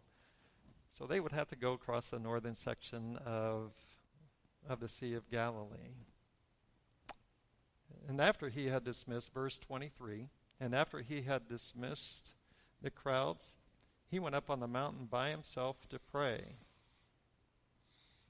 so 0.98 1.06
they 1.06 1.20
would 1.20 1.34
have 1.34 1.50
to 1.50 1.58
go 1.58 1.74
across 1.74 2.10
the 2.10 2.20
northern 2.20 2.56
section 2.56 3.18
of 3.26 3.74
of 4.68 4.80
the 4.80 4.88
Sea 4.88 5.14
of 5.14 5.30
Galilee. 5.30 5.96
And 8.08 8.22
after 8.22 8.50
he 8.50 8.68
had 8.68 8.84
dismissed 8.84 9.34
verse 9.34 9.58
23, 9.58 10.30
and 10.60 10.76
after 10.76 11.00
he 11.00 11.24
had 11.24 11.48
dismissed 11.48 12.34
the 12.82 12.92
crowds, 12.92 13.56
he 14.10 14.20
went 14.20 14.36
up 14.36 14.50
on 14.50 14.60
the 14.60 14.68
mountain 14.68 15.08
by 15.10 15.30
himself 15.30 15.90
to 15.90 16.00
pray. 16.00 16.58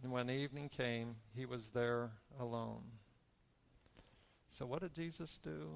And 0.02 0.12
when 0.12 0.30
evening 0.30 0.70
came, 0.70 1.16
he 1.36 1.46
was 1.46 1.70
there 1.70 2.12
alone. 2.40 2.84
So 4.58 4.66
what 4.66 4.82
did 4.82 4.94
Jesus 4.94 5.40
do? 5.44 5.70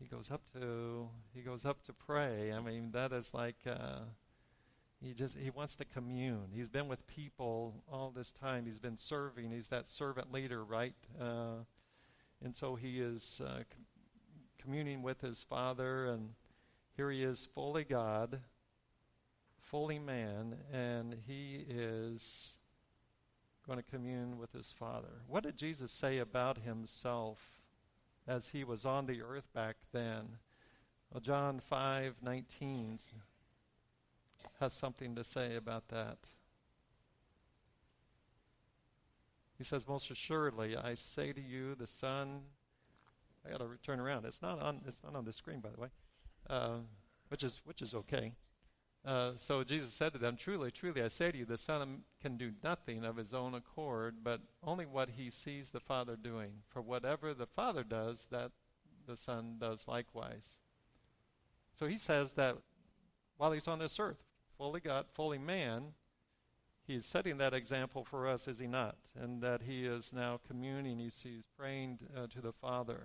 he 0.00 0.06
goes 0.06 0.30
up 0.30 0.40
to 0.52 1.08
he 1.34 1.42
goes 1.42 1.64
up 1.64 1.82
to 1.84 1.92
pray. 1.92 2.52
I 2.52 2.60
mean, 2.60 2.90
that 2.92 3.12
is 3.12 3.34
like 3.34 3.58
uh, 3.66 4.00
he 5.02 5.14
just 5.14 5.36
he 5.36 5.50
wants 5.50 5.76
to 5.76 5.84
commune. 5.84 6.48
He's 6.54 6.68
been 6.68 6.88
with 6.88 7.06
people 7.06 7.82
all 7.90 8.10
this 8.10 8.32
time. 8.32 8.66
He's 8.66 8.78
been 8.78 8.96
serving. 8.96 9.50
He's 9.50 9.68
that 9.68 9.88
servant 9.88 10.32
leader, 10.32 10.64
right? 10.64 10.94
Uh, 11.20 11.64
and 12.42 12.54
so 12.54 12.74
he 12.74 13.00
is 13.00 13.40
uh, 13.44 13.64
com- 13.70 13.86
communing 14.58 15.02
with 15.02 15.20
his 15.20 15.42
Father, 15.42 16.06
and 16.06 16.30
here 16.96 17.10
he 17.10 17.22
is, 17.22 17.48
fully 17.54 17.84
God, 17.84 18.40
fully 19.58 19.98
man, 19.98 20.56
and 20.72 21.16
he 21.26 21.64
is 21.68 22.56
going 23.66 23.78
to 23.78 23.84
commune 23.84 24.38
with 24.38 24.52
his 24.52 24.72
Father. 24.78 25.22
What 25.26 25.44
did 25.44 25.56
Jesus 25.56 25.92
say 25.92 26.18
about 26.18 26.58
himself? 26.58 27.60
as 28.26 28.48
he 28.48 28.62
was 28.62 28.84
on 28.84 29.06
the 29.06 29.22
earth 29.22 29.52
back 29.52 29.76
then. 29.92 30.38
Well, 31.10 31.20
John 31.20 31.60
5:19 31.60 33.00
has 34.60 34.72
something 34.72 35.14
to 35.14 35.24
say 35.24 35.56
about 35.56 35.88
that. 35.88 36.18
He 39.56 39.64
says, 39.64 39.86
"Most 39.86 40.10
assuredly, 40.10 40.76
I 40.76 40.94
say 40.94 41.32
to 41.32 41.40
you, 41.40 41.74
the 41.74 41.86
Son." 41.86 42.44
I 43.46 43.50
got 43.50 43.58
to 43.58 43.78
turn 43.82 44.00
around. 44.00 44.26
It's 44.26 44.42
not 44.42 44.60
on. 44.60 44.82
It's 44.86 45.02
not 45.02 45.14
on 45.14 45.24
the 45.24 45.32
screen, 45.32 45.60
by 45.60 45.70
the 45.70 45.80
way, 45.80 45.88
uh, 46.48 46.78
which 47.28 47.42
is 47.42 47.60
which 47.64 47.80
is 47.80 47.94
okay. 47.94 48.34
Uh, 49.04 49.32
so 49.36 49.64
Jesus 49.64 49.94
said 49.94 50.12
to 50.12 50.18
them, 50.18 50.36
Truly, 50.36 50.70
truly, 50.70 51.02
I 51.02 51.08
say 51.08 51.30
to 51.30 51.38
you, 51.38 51.44
the 51.46 51.56
Son 51.56 52.02
can 52.20 52.36
do 52.36 52.52
nothing 52.62 53.04
of 53.04 53.16
his 53.16 53.32
own 53.32 53.54
accord, 53.54 54.16
but 54.22 54.42
only 54.62 54.84
what 54.84 55.10
he 55.16 55.30
sees 55.30 55.70
the 55.70 55.80
Father 55.80 56.16
doing. 56.16 56.62
For 56.68 56.82
whatever 56.82 57.32
the 57.32 57.46
Father 57.46 57.82
does, 57.82 58.26
that 58.30 58.50
the 59.06 59.16
Son 59.16 59.56
does 59.58 59.88
likewise. 59.88 60.58
So 61.78 61.86
he 61.86 61.96
says 61.96 62.34
that 62.34 62.58
while 63.38 63.52
he's 63.52 63.68
on 63.68 63.78
this 63.78 63.98
earth, 63.98 64.22
fully 64.60 64.80
God, 64.80 65.06
fully 65.14 65.38
man, 65.38 65.94
he's 66.86 67.06
setting 67.06 67.38
that 67.38 67.54
example 67.54 68.04
for 68.04 68.28
us, 68.28 68.46
is 68.46 68.58
he 68.58 68.66
not? 68.66 68.96
And 69.18 69.40
that 69.40 69.62
he 69.62 69.86
is 69.86 70.12
now 70.12 70.38
communing, 70.46 70.98
he's, 70.98 71.18
he's 71.22 71.46
praying 71.58 71.98
uh, 72.14 72.26
to 72.26 72.42
the 72.42 72.52
Father. 72.52 73.04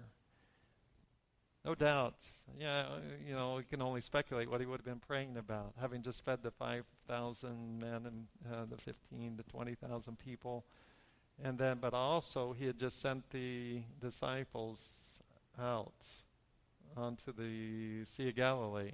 No 1.63 1.74
doubt. 1.74 2.17
Yeah, 2.59 2.88
you 3.25 3.33
know, 3.33 3.55
we 3.55 3.63
can 3.63 3.81
only 3.81 4.01
speculate 4.01 4.51
what 4.51 4.59
he 4.59 4.67
would 4.67 4.81
have 4.81 4.85
been 4.85 5.00
praying 5.00 5.38
about, 5.38 5.75
having 5.79 6.01
just 6.01 6.25
fed 6.25 6.43
the 6.43 6.51
5,000 6.51 7.79
men 7.79 8.05
and 8.05 8.27
uh, 8.51 8.65
the 8.69 8.75
15 8.75 9.38
to 9.38 9.43
20,000 9.43 10.19
people. 10.19 10.65
And 11.41 11.57
then, 11.57 11.77
but 11.79 11.93
also, 11.93 12.51
he 12.51 12.65
had 12.65 12.77
just 12.77 13.01
sent 13.01 13.29
the 13.29 13.81
disciples 14.01 14.83
out 15.57 16.03
onto 16.97 17.31
the 17.31 18.03
Sea 18.03 18.27
of 18.27 18.35
Galilee 18.35 18.91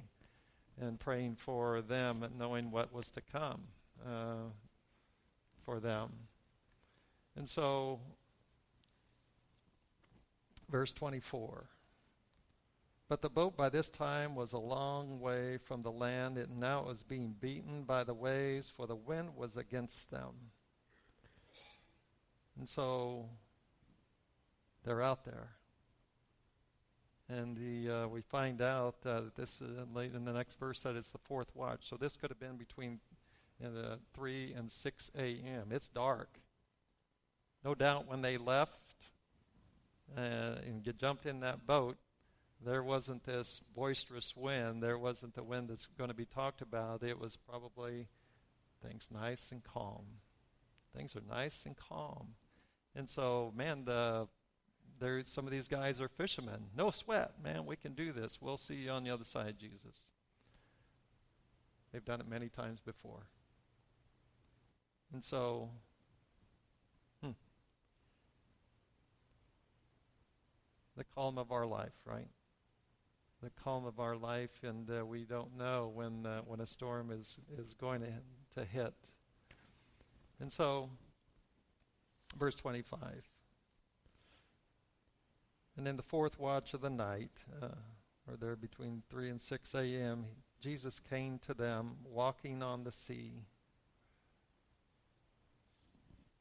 and 0.79 0.99
praying 0.99 1.35
for 1.35 1.81
them 1.81 2.23
and 2.23 2.37
knowing 2.37 2.71
what 2.71 2.93
was 2.93 3.09
to 3.11 3.21
come 3.21 3.61
uh, 4.05 4.49
for 5.65 5.79
them. 5.79 6.09
And 7.35 7.47
so, 7.47 7.99
verse 10.69 10.93
24. 10.93 11.67
But 13.07 13.21
the 13.21 13.29
boat 13.29 13.57
by 13.57 13.67
this 13.67 13.89
time 13.89 14.35
was 14.35 14.53
a 14.53 14.57
long 14.57 15.19
way 15.19 15.57
from 15.57 15.81
the 15.81 15.91
land, 15.91 16.37
and 16.37 16.59
now 16.59 16.79
it 16.79 16.87
was 16.87 17.03
being 17.03 17.35
beaten 17.37 17.83
by 17.83 18.05
the 18.05 18.13
waves, 18.13 18.69
for 18.69 18.87
the 18.87 18.95
wind 18.95 19.35
was 19.35 19.57
against 19.57 20.09
them. 20.11 20.31
And 22.57 22.69
so 22.69 23.29
they're 24.83 25.01
out 25.01 25.25
there. 25.25 25.49
And 27.31 27.55
the, 27.55 27.93
uh, 27.93 28.07
we 28.07 28.21
find 28.21 28.61
out 28.61 28.95
uh, 29.05 29.21
that 29.21 29.35
this 29.35 29.61
uh, 29.61 29.85
late 29.95 30.13
in 30.13 30.25
the 30.25 30.33
next 30.33 30.59
verse 30.59 30.81
that 30.81 30.97
it's 30.97 31.11
the 31.11 31.17
fourth 31.17 31.55
watch. 31.55 31.87
So 31.87 31.95
this 31.95 32.17
could 32.17 32.29
have 32.29 32.39
been 32.39 32.57
between 32.57 32.99
uh, 33.63 33.95
3 34.13 34.53
and 34.53 34.69
6 34.69 35.11
a.m. 35.17 35.67
It's 35.71 35.87
dark. 35.87 36.41
No 37.63 37.73
doubt 37.73 38.07
when 38.07 38.21
they 38.21 38.37
left 38.37 38.81
uh, 40.17 40.55
and 40.65 40.83
get 40.83 40.97
jumped 40.97 41.25
in 41.25 41.39
that 41.39 41.65
boat, 41.65 41.97
there 42.63 42.83
wasn't 42.83 43.23
this 43.23 43.61
boisterous 43.73 44.35
wind. 44.35 44.83
There 44.83 44.97
wasn't 44.97 45.33
the 45.33 45.43
wind 45.43 45.69
that's 45.69 45.87
going 45.97 46.09
to 46.09 46.15
be 46.15 46.25
talked 46.25 46.61
about. 46.61 47.01
It 47.01 47.17
was 47.17 47.37
probably 47.37 48.09
things 48.85 49.07
nice 49.09 49.51
and 49.51 49.63
calm. 49.63 50.05
Things 50.93 51.15
are 51.15 51.23
nice 51.29 51.65
and 51.65 51.77
calm. 51.77 52.35
And 52.93 53.09
so, 53.09 53.53
man, 53.55 53.85
the 53.85 54.27
there 55.01 55.21
some 55.25 55.45
of 55.45 55.51
these 55.51 55.67
guys 55.67 55.99
are 55.99 56.07
fishermen. 56.07 56.67
No 56.77 56.91
sweat, 56.91 57.33
man. 57.43 57.65
We 57.65 57.75
can 57.75 57.93
do 57.93 58.13
this. 58.13 58.37
We'll 58.39 58.57
see 58.57 58.75
you 58.75 58.91
on 58.91 59.03
the 59.03 59.09
other 59.09 59.25
side, 59.25 59.55
Jesus. 59.59 60.05
They've 61.91 62.05
done 62.05 62.21
it 62.21 62.27
many 62.29 62.47
times 62.47 62.79
before. 62.79 63.25
And 65.11 65.21
so, 65.21 65.71
hmm, 67.21 67.31
the 70.95 71.03
calm 71.03 71.37
of 71.37 71.51
our 71.51 71.65
life, 71.65 71.91
right? 72.05 72.29
the 73.41 73.49
calm 73.63 73.85
of 73.85 73.99
our 73.99 74.15
life, 74.15 74.51
and 74.63 74.89
uh, 74.89 75.05
we 75.05 75.23
don't 75.23 75.57
know 75.57 75.91
when 75.93 76.25
uh, 76.25 76.41
when 76.45 76.61
a 76.61 76.65
storm 76.65 77.11
is 77.11 77.39
is 77.57 77.73
going 77.73 78.01
to 78.01 78.11
to 78.55 78.65
hit. 78.65 78.93
And 80.39 80.51
so, 80.51 80.91
verse 82.37 82.55
twenty 82.55 82.83
five. 82.83 83.30
And 85.81 85.87
in 85.87 85.97
the 85.97 86.03
fourth 86.03 86.39
watch 86.39 86.75
of 86.75 86.81
the 86.81 86.91
night, 86.91 87.31
uh, 87.59 87.69
or 88.27 88.37
there 88.39 88.55
between 88.55 89.01
three 89.09 89.31
and 89.31 89.41
six 89.41 89.73
a.m., 89.73 90.25
Jesus 90.59 91.01
came 91.09 91.39
to 91.39 91.55
them 91.55 91.93
walking 92.05 92.61
on 92.61 92.83
the 92.83 92.91
sea. 92.91 93.31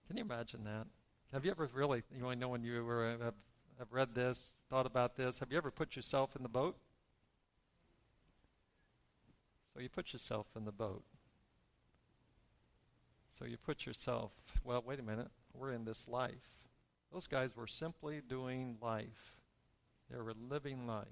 Can 0.07 0.19
you 0.19 0.25
imagine 0.25 0.65
that? 0.65 0.87
Have 1.33 1.47
you 1.47 1.53
ever 1.53 1.71
really, 1.73 2.03
you 2.15 2.23
only 2.23 2.37
know, 2.37 2.51
when 2.51 2.63
you 2.63 2.85
were, 2.85 3.13
have, 3.13 3.33
have 3.79 3.91
read 3.91 4.15
this, 4.15 4.57
thought 4.69 4.85
about 4.85 5.17
this, 5.17 5.39
have 5.39 5.51
you 5.51 5.57
ever 5.57 5.71
put 5.71 5.97
yourself 5.97 6.37
in 6.37 6.43
the 6.43 6.49
boat? 6.51 6.77
So 9.73 9.81
you 9.81 9.89
put 9.89 10.13
yourself 10.13 10.49
in 10.55 10.67
the 10.67 10.71
boat. 10.71 11.03
So 13.39 13.47
you 13.47 13.57
put 13.57 13.87
yourself, 13.87 14.33
well, 14.65 14.85
wait 14.87 15.01
a 15.01 15.03
minute, 15.03 15.31
we're 15.55 15.73
in 15.73 15.87
this 15.87 16.07
life. 16.07 16.60
Those 17.13 17.27
guys 17.27 17.57
were 17.57 17.67
simply 17.67 18.21
doing 18.27 18.77
life, 18.81 19.37
they 20.11 20.17
were 20.17 20.35
living 20.49 20.87
life. 20.87 21.07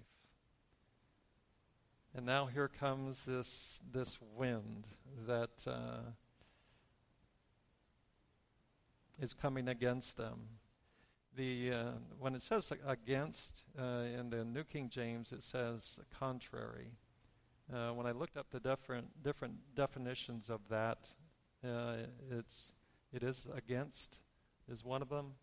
And 2.15 2.25
now 2.25 2.47
here 2.47 2.69
comes 2.69 3.25
this, 3.27 3.81
this 3.93 4.19
wind 4.35 4.87
that 5.27 5.51
uh, 5.67 6.11
is 9.21 9.35
coming 9.35 9.69
against 9.69 10.17
them. 10.17 10.39
The, 11.37 11.73
uh, 11.73 11.85
when 12.19 12.35
it 12.35 12.43
says 12.43 12.73
against 12.87 13.63
uh, 13.79 14.07
in 14.19 14.31
the 14.31 14.45
New 14.45 14.65
King 14.65 14.89
James, 14.89 15.33
it 15.33 15.43
says 15.43 16.01
contrary. 16.19 16.93
Uh, 17.73 17.91
when 17.91 18.07
I 18.07 18.13
looked 18.13 18.37
up 18.37 18.47
the 18.51 18.61
different 18.61 19.23
different 19.23 19.55
definitions 19.77 20.49
of 20.49 20.61
that, 20.71 20.99
uh, 21.63 21.97
it's 22.31 22.73
it 23.13 23.23
is 23.23 23.47
against 23.55 24.19
is 24.73 24.85
one 24.85 25.03
of 25.03 25.11
them. 25.11 25.35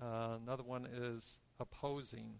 Uh, 0.00 0.38
another 0.42 0.62
one 0.62 0.86
is 0.86 1.36
opposing. 1.58 2.34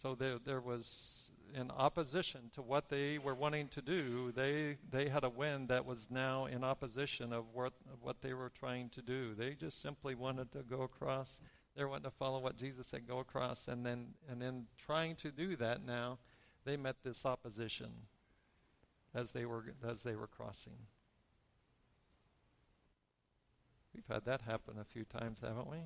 So 0.00 0.14
there 0.14 0.38
there 0.38 0.60
was 0.60 1.30
in 1.54 1.70
opposition 1.70 2.50
to 2.54 2.62
what 2.62 2.88
they 2.88 3.18
were 3.18 3.34
wanting 3.34 3.68
to 3.68 3.82
do. 3.82 4.32
They 4.32 4.76
they 4.90 5.08
had 5.08 5.24
a 5.24 5.30
wind 5.30 5.68
that 5.68 5.84
was 5.84 6.08
now 6.10 6.46
in 6.46 6.64
opposition 6.64 7.32
of 7.32 7.44
what 7.52 7.72
of 7.92 8.02
what 8.02 8.20
they 8.22 8.34
were 8.34 8.50
trying 8.50 8.88
to 8.90 9.02
do. 9.02 9.34
They 9.34 9.54
just 9.54 9.80
simply 9.80 10.14
wanted 10.14 10.52
to 10.52 10.62
go 10.62 10.82
across. 10.82 11.40
They 11.76 11.84
wanted 11.84 12.04
to 12.04 12.10
follow 12.10 12.38
what 12.38 12.56
Jesus 12.56 12.86
said, 12.86 13.08
go 13.08 13.18
across, 13.18 13.68
and 13.68 13.84
then 13.84 14.14
and 14.30 14.40
then 14.40 14.66
trying 14.78 15.16
to 15.16 15.30
do 15.30 15.56
that 15.56 15.84
now 15.84 16.18
they 16.64 16.76
met 16.76 16.96
this 17.04 17.24
opposition 17.26 17.90
as 19.14 19.32
they 19.32 19.44
were 19.44 19.74
as 19.86 20.02
they 20.02 20.16
were 20.16 20.26
crossing. 20.26 20.86
We've 23.94 24.06
had 24.08 24.24
that 24.24 24.42
happen 24.42 24.74
a 24.80 24.84
few 24.84 25.04
times, 25.04 25.38
haven't 25.40 25.70
we? 25.70 25.78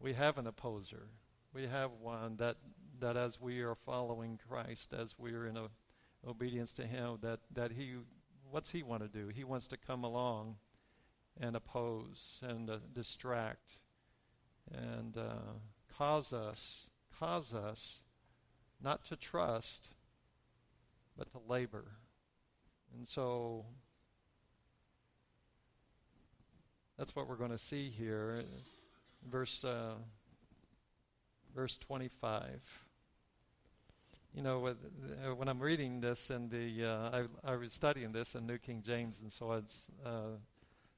We 0.00 0.12
have 0.14 0.38
an 0.38 0.46
opposer. 0.46 1.08
We 1.52 1.66
have 1.66 1.90
one 2.00 2.36
that 2.36 2.56
that 3.00 3.16
as 3.16 3.40
we 3.40 3.60
are 3.60 3.74
following 3.74 4.38
Christ, 4.48 4.92
as 4.92 5.14
we 5.18 5.32
are 5.32 5.46
in 5.46 5.56
a, 5.56 5.68
obedience 6.26 6.72
to 6.74 6.86
Him, 6.86 7.18
that 7.22 7.40
that 7.54 7.72
He, 7.72 7.94
what's 8.50 8.70
He 8.70 8.82
want 8.82 9.02
to 9.02 9.08
do? 9.08 9.28
He 9.28 9.44
wants 9.44 9.66
to 9.68 9.76
come 9.76 10.04
along 10.04 10.56
and 11.40 11.54
oppose 11.54 12.40
and 12.42 12.68
uh, 12.68 12.78
distract 12.92 13.78
and 14.72 15.16
uh, 15.16 15.54
cause 15.96 16.32
us 16.32 16.88
cause 17.18 17.54
us 17.54 18.00
not 18.82 19.04
to 19.06 19.16
trust, 19.16 19.88
but 21.16 21.30
to 21.32 21.38
labor. 21.48 21.84
And 22.96 23.06
so 23.06 23.66
that's 26.96 27.14
what 27.14 27.28
we're 27.28 27.36
going 27.36 27.50
to 27.50 27.58
see 27.58 27.90
here. 27.90 28.44
Verse, 29.30 29.64
uh, 29.64 29.94
verse 31.54 31.76
25. 31.78 32.86
You 34.34 34.42
know, 34.42 34.66
uh, 34.66 35.34
when 35.34 35.48
I'm 35.48 35.58
reading 35.58 36.00
this 36.00 36.30
in 36.30 36.48
the, 36.48 36.86
uh, 36.86 37.26
I, 37.44 37.52
I, 37.52 37.56
was 37.56 37.72
studying 37.72 38.12
this 38.12 38.34
in 38.34 38.46
New 38.46 38.58
King 38.58 38.82
James, 38.86 39.20
and 39.20 39.32
so 39.32 39.50
uh, 39.50 40.10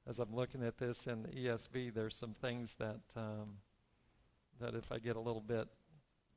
as 0.07 0.19
I'm 0.19 0.35
looking 0.35 0.63
at 0.63 0.79
this 0.79 1.07
in 1.07 1.23
the 1.23 1.29
ESV, 1.29 1.95
there's 1.95 2.15
some 2.15 2.35
things 2.35 2.75
that 2.79 3.01
um, 3.17 3.59
that 4.61 4.75
if 4.75 4.93
I 4.93 4.99
get 4.99 5.17
a 5.17 5.21
little 5.21 5.41
bit 5.41 5.69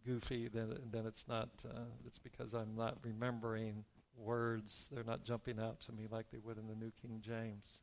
goofy, 0.06 0.48
then 0.48 0.78
then 0.92 1.06
it's 1.06 1.28
not. 1.28 1.50
Uh, 1.66 1.82
it's 2.08 2.20
because 2.20 2.54
I'm 2.54 2.76
not 2.76 2.98
remembering 3.04 3.84
words. 4.18 4.86
They're 4.92 5.04
not 5.04 5.24
jumping 5.24 5.60
out 5.60 5.82
to 5.82 5.92
me 5.92 6.08
like 6.10 6.32
they 6.32 6.40
would 6.40 6.58
in 6.58 6.68
the 6.68 6.76
New 6.76 6.92
King 7.02 7.22
James. 7.22 7.82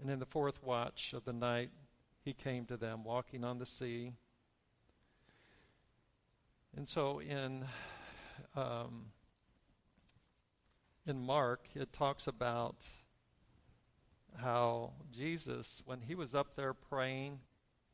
And 0.00 0.10
in 0.10 0.18
the 0.18 0.26
fourth 0.26 0.62
watch 0.62 1.14
of 1.14 1.24
the 1.24 1.32
night, 1.32 1.70
he 2.26 2.34
came 2.34 2.66
to 2.66 2.76
them 2.76 3.04
walking 3.04 3.42
on 3.42 3.58
the 3.58 3.64
sea. 3.64 4.12
And 6.76 6.86
so 6.86 7.20
in 7.20 7.64
um, 8.54 9.06
in 11.06 11.24
Mark, 11.24 11.68
it 11.74 11.94
talks 11.94 12.26
about 12.26 12.76
how 14.36 14.92
Jesus, 15.10 15.82
when 15.86 16.02
he 16.02 16.14
was 16.14 16.34
up 16.34 16.56
there 16.56 16.74
praying, 16.74 17.38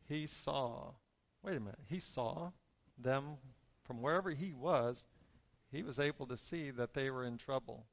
he 0.08 0.26
saw 0.26 0.94
Wait 1.42 1.56
a 1.56 1.60
minute. 1.60 1.80
He 1.88 1.98
saw 1.98 2.52
them 2.96 3.36
from 3.84 4.00
wherever 4.00 4.30
he 4.30 4.52
was. 4.52 5.04
He 5.72 5.82
was 5.82 5.98
able 5.98 6.26
to 6.26 6.36
see 6.36 6.70
that 6.70 6.94
they 6.94 7.10
were 7.10 7.24
in 7.24 7.36
trouble. 7.36 7.86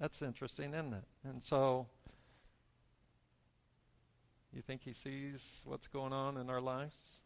That's 0.00 0.22
interesting, 0.22 0.74
isn't 0.74 0.94
it? 0.94 1.04
And 1.22 1.42
so, 1.42 1.86
you 4.52 4.62
think 4.62 4.82
he 4.82 4.92
sees 4.92 5.62
what's 5.64 5.86
going 5.86 6.12
on 6.12 6.36
in 6.36 6.50
our 6.50 6.60
lives? 6.60 7.22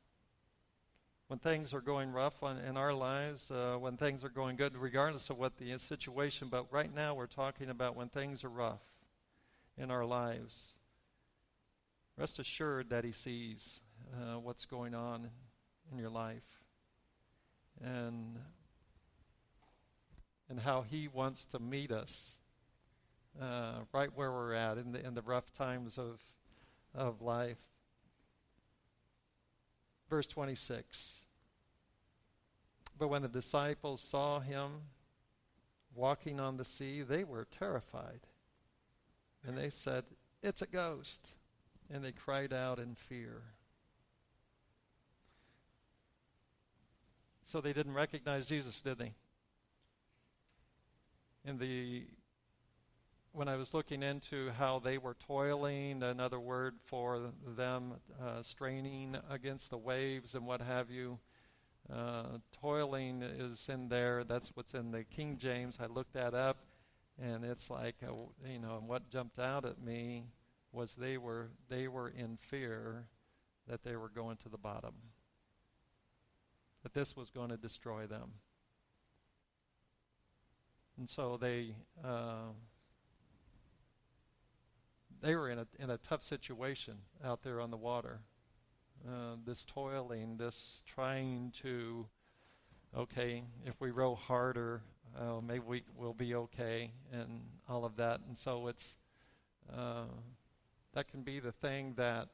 When 1.29 1.39
things 1.39 1.73
are 1.73 1.81
going 1.81 2.13
rough 2.13 2.43
on, 2.43 2.59
in 2.59 2.77
our 2.77 2.93
lives, 2.93 3.51
uh, 3.51 3.77
when 3.79 3.97
things 3.97 4.23
are 4.25 4.29
going 4.29 4.57
good, 4.57 4.77
regardless 4.77 5.31
of 5.31 5.39
what 5.39 5.57
the 5.57 5.79
situation, 5.79 6.49
but 6.51 6.71
right 6.71 6.95
now 6.95 7.15
we're 7.15 7.27
talking 7.27 7.71
about 7.71 7.97
when 7.97 8.09
things 8.09 8.45
are 8.45 8.51
rough 8.51 8.83
in 9.79 9.91
our 9.91 10.05
lives. 10.05 10.77
Rest 12.19 12.39
assured 12.39 12.91
that 12.91 13.05
he 13.05 13.13
sees 13.13 13.81
uh, 14.13 14.39
what's 14.39 14.67
going 14.67 14.95
on 14.95 15.31
in 15.91 15.99
your 15.99 16.11
life 16.11 16.43
and 17.83 18.39
and 20.49 20.61
how 20.61 20.83
he 20.83 21.09
wants 21.09 21.47
to 21.47 21.59
meet 21.59 21.91
us 21.91 22.39
uh, 23.41 23.79
right 23.93 24.11
where 24.15 24.31
we're 24.31 24.53
at 24.55 24.79
in 24.79 24.93
the 24.93 25.05
in 25.05 25.15
the 25.15 25.23
rough 25.23 25.53
times 25.55 25.99
of 25.99 26.21
of 26.95 27.21
life. 27.21 27.59
Verse 30.09 30.27
26. 30.27 31.23
But 32.99 33.09
when 33.09 33.23
the 33.23 33.29
disciples 33.29 34.01
saw 34.01 34.41
him 34.41 34.71
walking 35.95 36.39
on 36.41 36.57
the 36.57 36.65
sea, 36.65 37.03
they 37.03 37.25
were 37.25 37.47
terrified. 37.59 38.21
And 39.47 39.59
they 39.59 39.71
said, 39.71 40.05
It's 40.43 40.63
a 40.63 40.67
ghost. 40.67 41.29
And 41.91 42.05
they 42.05 42.13
cried 42.13 42.53
out 42.53 42.79
in 42.79 42.95
fear. 42.95 43.43
So 47.45 47.61
they 47.61 47.73
didn't 47.73 47.95
recognize 47.95 48.49
Jesus, 48.49 48.81
did 48.81 48.99
they? 48.99 49.13
In 51.45 51.59
the 51.59 52.05
when 53.35 53.49
I 53.49 53.57
was 53.57 53.75
looking 53.75 54.05
into 54.05 54.51
how 54.51 54.79
they 54.79 54.97
were 54.97 55.17
toiling, 55.27 56.05
another 56.05 56.39
word 56.39 56.77
for 56.85 57.33
them, 57.45 57.95
uh, 58.23 58.43
straining 58.43 59.17
against 59.29 59.71
the 59.71 59.77
waves 59.77 60.37
and 60.37 60.47
what 60.47 60.61
have 60.61 60.89
you. 60.89 61.19
Uh, 61.93 62.39
toiling 62.61 63.23
is 63.23 63.69
in 63.69 63.89
there. 63.89 64.23
That's 64.23 64.51
what's 64.55 64.73
in 64.73 64.93
the 64.93 65.03
King 65.03 65.37
James. 65.37 65.79
I 65.81 65.87
looked 65.87 66.13
that 66.13 66.33
up, 66.33 66.59
and 67.21 67.45
it's 67.45 67.69
like 67.69 67.97
a, 68.03 68.13
uh, 68.13 68.49
you 68.49 68.61
know. 68.61 68.81
What 68.87 69.11
jumped 69.11 69.41
out 69.41 69.65
at 69.65 69.83
me 69.83 70.27
was 70.73 70.95
they 70.95 71.19
were 71.19 71.51
they 71.69 71.89
were 71.89 72.09
in 72.09 72.39
fear 72.41 73.07
that 73.69 73.83
they 73.83 73.97
were 73.97 74.09
going 74.09 74.37
to 74.45 74.49
the 74.49 74.59
bottom 74.59 74.95
that 76.85 76.95
this 76.95 77.17
was 77.17 77.31
going 77.31 77.49
to 77.49 77.57
destroy 77.57 78.07
them. 78.07 78.31
And 80.97 81.09
so 81.09 81.37
they 81.37 81.75
uh, 82.05 82.53
they 85.25 85.35
were 85.35 85.49
in 85.49 85.59
a 85.59 85.67
in 85.79 85.89
a 85.89 85.97
tough 85.97 86.23
situation 86.23 86.99
out 87.25 87.43
there 87.43 87.59
on 87.59 87.71
the 87.71 87.79
water. 87.79 88.21
Uh, 89.09 89.37
this 89.45 89.65
toiling, 89.65 90.37
this 90.37 90.83
trying 90.87 91.53
to, 91.63 92.07
okay, 92.97 93.45
if 93.67 93.81
we 93.81 93.91
row 93.91 94.15
harder, 94.15 94.83
uh, 95.19 95.41
maybe 95.43 95.65
we 95.67 95.83
will 95.97 96.13
be 96.13 96.35
okay, 96.35 96.93
and 97.11 97.41
all 97.69 97.87
of 97.87 97.97
that. 97.97 98.21
And 98.27 98.37
so 98.37 98.67
it's 98.67 98.97
uh, 99.75 100.05
that 100.93 101.09
can 101.09 101.23
be 101.23 101.41
the 101.41 101.53
thing 101.53 101.95
that 101.97 102.29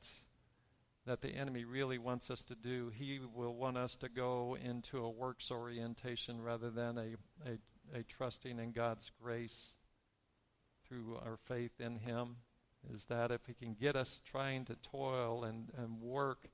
that 1.07 1.21
the 1.21 1.31
enemy 1.31 1.65
really 1.65 1.99
wants 1.99 2.29
us 2.29 2.43
to 2.45 2.57
do. 2.57 2.91
He 2.93 3.21
will 3.35 3.55
want 3.55 3.79
us 3.79 3.97
to 3.99 4.09
go 4.09 4.57
into 4.63 4.99
a 4.99 5.11
works 5.11 5.51
orientation 5.53 6.43
rather 6.43 6.71
than 6.71 6.99
a, 6.99 7.49
a, 7.49 8.01
a 8.01 8.03
trusting 8.03 8.59
in 8.59 8.73
God's 8.73 9.13
grace 9.23 9.75
through 10.89 11.19
our 11.25 11.39
faith 11.47 11.81
in 11.81 11.97
Him. 11.97 12.37
Is 12.95 13.05
that 13.07 13.31
if 13.31 13.47
He 13.47 13.55
can 13.55 13.75
get 13.75 13.97
us 13.97 14.23
trying 14.25 14.65
to 14.67 14.77
toil 14.77 15.45
and, 15.45 15.71
and 15.77 16.01
work, 16.01 16.49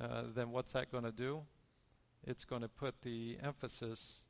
uh, 0.00 0.24
then 0.34 0.50
what's 0.50 0.72
that 0.72 0.90
going 0.90 1.04
to 1.04 1.12
do? 1.12 1.42
It's 2.26 2.44
going 2.44 2.62
to 2.62 2.68
put 2.68 3.02
the 3.02 3.38
emphasis 3.42 4.24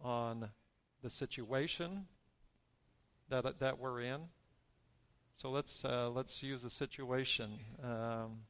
on 0.00 0.50
the 1.02 1.10
situation 1.10 2.06
that, 3.28 3.58
that 3.60 3.78
we're 3.78 4.00
in 4.00 4.28
So 5.36 5.50
let's 5.50 5.84
uh, 5.84 6.08
let's 6.08 6.42
use 6.42 6.64
a 6.64 6.70
situation. 6.70 7.58
Um, 7.82 8.40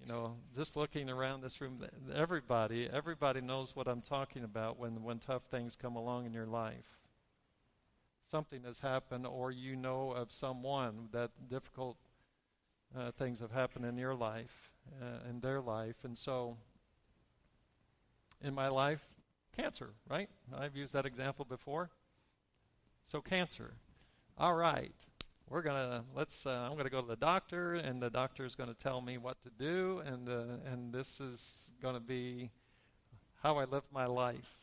you 0.00 0.06
know, 0.08 0.36
just 0.56 0.76
looking 0.76 1.08
around 1.08 1.42
this 1.42 1.60
room, 1.60 1.84
everybody 2.12 2.88
everybody 2.92 3.40
knows 3.40 3.76
what 3.76 3.86
I'm 3.86 4.00
talking 4.02 4.42
about 4.42 4.78
when 4.80 5.02
when 5.04 5.20
tough 5.20 5.42
things 5.44 5.76
come 5.76 5.94
along 5.94 6.26
in 6.26 6.32
your 6.32 6.46
life. 6.46 7.01
Something 8.32 8.62
has 8.64 8.80
happened, 8.80 9.26
or 9.26 9.50
you 9.50 9.76
know 9.76 10.12
of 10.12 10.32
someone 10.32 11.10
that 11.12 11.32
difficult 11.50 11.98
uh, 12.98 13.10
things 13.10 13.40
have 13.40 13.50
happened 13.50 13.84
in 13.84 13.98
your 13.98 14.14
life, 14.14 14.70
uh, 15.02 15.28
in 15.28 15.40
their 15.40 15.60
life, 15.60 15.96
and 16.02 16.16
so 16.16 16.56
in 18.40 18.54
my 18.54 18.68
life, 18.68 19.04
cancer. 19.54 19.90
Right? 20.08 20.30
I've 20.56 20.74
used 20.74 20.94
that 20.94 21.04
example 21.04 21.44
before. 21.44 21.90
So 23.04 23.20
cancer. 23.20 23.74
All 24.38 24.54
right 24.54 24.94
we're 25.50 25.60
gonna 25.60 26.02
let's 26.16 26.46
uh, 26.46 26.66
I'm 26.70 26.78
gonna 26.78 26.88
go 26.88 27.02
to 27.02 27.06
the 27.06 27.16
doctor, 27.16 27.74
and 27.74 28.02
the 28.02 28.08
doctor 28.08 28.46
is 28.46 28.54
gonna 28.54 28.72
tell 28.72 29.02
me 29.02 29.18
what 29.18 29.36
to 29.42 29.50
do, 29.50 30.02
and 30.06 30.26
uh, 30.26 30.70
and 30.72 30.94
this 30.94 31.20
is 31.20 31.68
gonna 31.82 32.00
be 32.00 32.50
how 33.42 33.58
I 33.58 33.64
live 33.64 33.82
my 33.92 34.06
life 34.06 34.56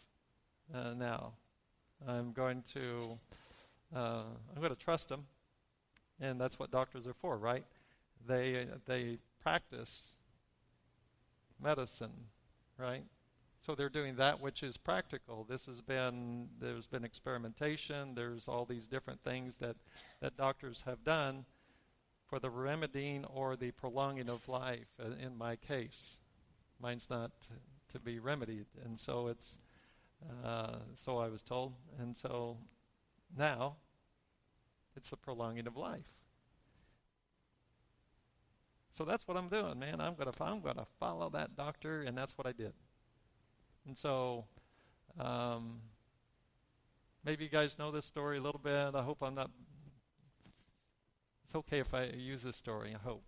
uh, 0.74 0.96
now. 0.96 1.34
I'm 2.08 2.32
going 2.32 2.64
to 2.74 3.20
uh, 3.96 4.24
I'm 4.54 4.62
going 4.62 4.70
to 4.70 4.76
trust 4.76 5.10
them, 5.10 5.26
and 6.20 6.40
that's 6.40 6.60
what 6.60 6.72
doctors 6.72 7.08
are 7.08 7.14
for, 7.14 7.38
right? 7.38 7.66
They 8.28 8.68
they 8.86 9.18
practice 9.42 10.18
medicine, 11.62 12.28
right? 12.78 13.04
So 13.62 13.76
they're 13.76 13.90
doing 13.90 14.16
that 14.16 14.40
which 14.40 14.64
is 14.64 14.78
practical. 14.78 15.46
This 15.48 15.66
has 15.66 15.82
been 15.82 16.50
there's 16.60 16.88
been 16.88 17.04
experimentation. 17.04 18.16
There's 18.16 18.48
all 18.48 18.66
these 18.66 18.88
different 18.88 19.24
things 19.24 19.58
that 19.58 19.76
that 20.22 20.38
doctors 20.38 20.84
have 20.86 21.04
done 21.04 21.46
for 22.28 22.40
the 22.40 22.50
remedying 22.50 23.26
or 23.26 23.56
the 23.56 23.72
prolonging 23.72 24.30
of 24.30 24.48
life. 24.48 24.88
Uh, 25.00 25.12
in 25.20 25.38
my 25.38 25.56
case, 25.56 26.18
mine's 26.80 27.10
not 27.10 27.32
to 27.92 28.00
be 28.00 28.20
remedied, 28.20 28.68
and 28.86 29.00
so 29.00 29.28
it's 29.28 29.58
uh, 30.46 30.78
so 31.04 31.18
I 31.18 31.30
was 31.30 31.42
told, 31.42 31.74
and 32.00 32.16
so 32.16 32.58
now 33.38 33.78
it's 34.96 35.10
the 35.10 35.18
prolonging 35.18 35.68
of 35.68 35.78
life. 35.78 36.10
So 38.94 39.06
that's 39.06 39.28
what 39.28 39.38
I'm 39.38 39.48
doing, 39.48 39.80
man. 39.80 40.02
I'm 40.02 40.16
gonna 40.16 40.34
I'm 40.42 40.60
gonna 40.60 40.86
follow 41.00 41.30
that 41.30 41.56
doctor, 41.56 42.02
and 42.02 42.18
that's 42.18 42.38
what 42.38 42.46
I 42.46 42.52
did. 42.52 42.74
And 43.88 43.98
so, 43.98 44.46
um, 45.18 45.80
maybe 47.24 47.46
you 47.46 47.50
guys 47.50 47.80
know 47.80 47.92
this 47.92 48.06
story 48.06 48.40
a 48.40 48.42
little 48.42 48.60
bit. 48.62 48.96
I 48.96 49.04
hope 49.04 49.24
I'm 49.24 49.36
not. 49.36 49.52
It's 51.46 51.56
okay 51.56 51.80
if 51.80 51.94
I 51.94 52.08
use 52.08 52.44
this 52.44 52.58
story, 52.58 52.94
I 52.94 52.98
hope. 52.98 53.24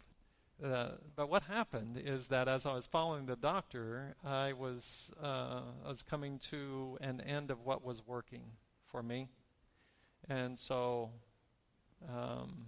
Uh, 0.63 0.89
but 1.15 1.29
what 1.29 1.43
happened 1.43 1.99
is 2.03 2.27
that 2.27 2.47
as 2.47 2.65
I 2.65 2.73
was 2.73 2.85
following 2.85 3.25
the 3.25 3.35
doctor, 3.35 4.15
I 4.23 4.53
was 4.53 5.11
uh, 5.23 5.61
I 5.85 5.87
was 5.87 6.03
coming 6.03 6.37
to 6.49 6.97
an 7.01 7.21
end 7.21 7.49
of 7.49 7.65
what 7.65 7.83
was 7.83 8.05
working 8.05 8.43
for 8.85 9.01
me, 9.01 9.29
and 10.29 10.57
so 10.57 11.09
um, 12.09 12.65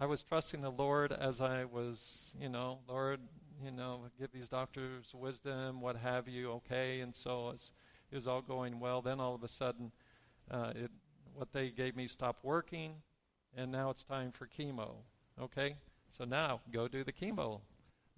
I 0.00 0.06
was 0.06 0.22
trusting 0.22 0.60
the 0.60 0.70
Lord 0.70 1.12
as 1.12 1.40
I 1.40 1.64
was, 1.64 2.32
you 2.40 2.48
know, 2.48 2.78
Lord, 2.88 3.20
you 3.64 3.70
know, 3.70 4.00
give 4.18 4.32
these 4.32 4.48
doctors 4.48 5.14
wisdom, 5.14 5.80
what 5.80 5.96
have 5.96 6.28
you, 6.28 6.50
okay. 6.52 7.00
And 7.00 7.14
so 7.14 7.54
it 8.10 8.14
was 8.14 8.26
all 8.26 8.42
going 8.42 8.80
well. 8.80 9.02
Then 9.02 9.20
all 9.20 9.34
of 9.34 9.42
a 9.42 9.48
sudden, 9.48 9.92
uh, 10.50 10.72
it, 10.74 10.90
what 11.34 11.52
they 11.52 11.70
gave 11.70 11.96
me 11.96 12.06
stopped 12.06 12.44
working, 12.44 12.96
and 13.56 13.70
now 13.70 13.90
it's 13.90 14.04
time 14.04 14.32
for 14.32 14.46
chemo, 14.46 14.96
okay. 15.40 15.76
So 16.10 16.24
now 16.24 16.60
go 16.72 16.88
do 16.88 17.04
the 17.04 17.12
chemo 17.12 17.60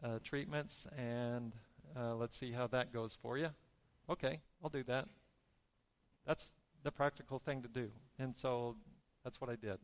uh, 0.02 0.18
treatments, 0.22 0.86
and 0.96 1.52
uh, 1.98 2.14
let's 2.14 2.36
see 2.36 2.52
how 2.52 2.66
that 2.68 2.92
goes 2.92 3.16
for 3.20 3.38
you. 3.38 3.50
Okay, 4.08 4.40
I'll 4.62 4.70
do 4.70 4.82
that. 4.84 5.08
That's 6.26 6.52
the 6.86 6.92
practical 6.92 7.38
thing 7.38 7.62
to 7.62 7.68
do. 7.68 7.90
And 8.18 8.36
so 8.36 8.76
that's 9.24 9.40
what 9.40 9.50
I 9.50 9.56
did. 9.56 9.78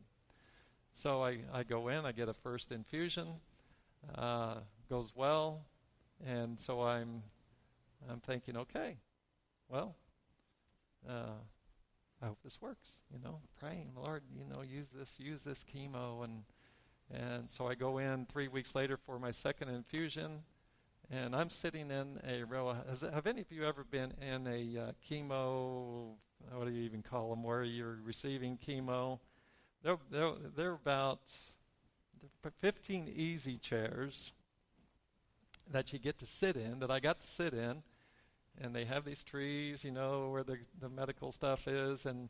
So 0.95 1.23
I, 1.23 1.39
I 1.53 1.63
go 1.63 1.89
in, 1.89 2.05
I 2.05 2.13
get 2.13 2.29
a 2.29 2.33
first 2.33 2.71
infusion. 2.71 3.27
Uh, 4.15 4.55
goes 4.89 5.13
well, 5.15 5.65
and 6.25 6.59
so 6.59 6.81
I'm 6.81 7.23
I'm 8.09 8.19
thinking, 8.19 8.57
okay, 8.57 8.97
well, 9.69 9.95
uh, 11.09 11.39
I 12.21 12.25
hope 12.25 12.39
this 12.43 12.61
works. 12.61 12.99
You 13.13 13.19
know, 13.23 13.39
praying, 13.59 13.91
Lord, 13.95 14.23
you 14.35 14.43
know, 14.43 14.61
use 14.61 14.87
this, 14.93 15.19
use 15.19 15.41
this 15.43 15.63
chemo, 15.63 16.23
and 16.23 16.43
and 17.09 17.49
so 17.49 17.67
I 17.67 17.75
go 17.75 17.97
in 17.97 18.25
three 18.25 18.49
weeks 18.49 18.75
later 18.75 18.97
for 18.97 19.19
my 19.19 19.31
second 19.31 19.69
infusion, 19.69 20.43
and 21.09 21.33
I'm 21.33 21.49
sitting 21.49 21.89
in 21.89 22.19
a 22.27 22.43
row. 22.43 22.75
Have 23.13 23.25
any 23.25 23.41
of 23.41 23.51
you 23.51 23.65
ever 23.65 23.83
been 23.83 24.13
in 24.21 24.47
a 24.47 24.81
uh, 24.81 24.91
chemo? 25.09 26.15
What 26.51 26.67
do 26.67 26.71
you 26.73 26.83
even 26.83 27.01
call 27.01 27.29
them? 27.29 27.43
Where 27.43 27.63
you're 27.63 27.97
receiving 28.03 28.57
chemo? 28.57 29.19
They're 29.83 29.97
they're, 30.11 30.31
they're 30.55 30.73
about 30.73 31.19
15 32.61 33.11
easy 33.13 33.57
chairs 33.57 34.31
that 35.71 35.93
you 35.93 35.99
get 35.99 36.19
to 36.19 36.25
sit 36.25 36.55
in, 36.55 36.79
that 36.79 36.91
I 36.91 36.99
got 36.99 37.21
to 37.21 37.27
sit 37.27 37.53
in. 37.53 37.83
And 38.61 38.75
they 38.75 38.85
have 38.85 39.03
these 39.03 39.23
trees, 39.23 39.83
you 39.83 39.91
know, 39.91 40.29
where 40.29 40.43
the, 40.43 40.57
the 40.79 40.89
medical 40.89 41.31
stuff 41.31 41.67
is, 41.67 42.05
and, 42.05 42.29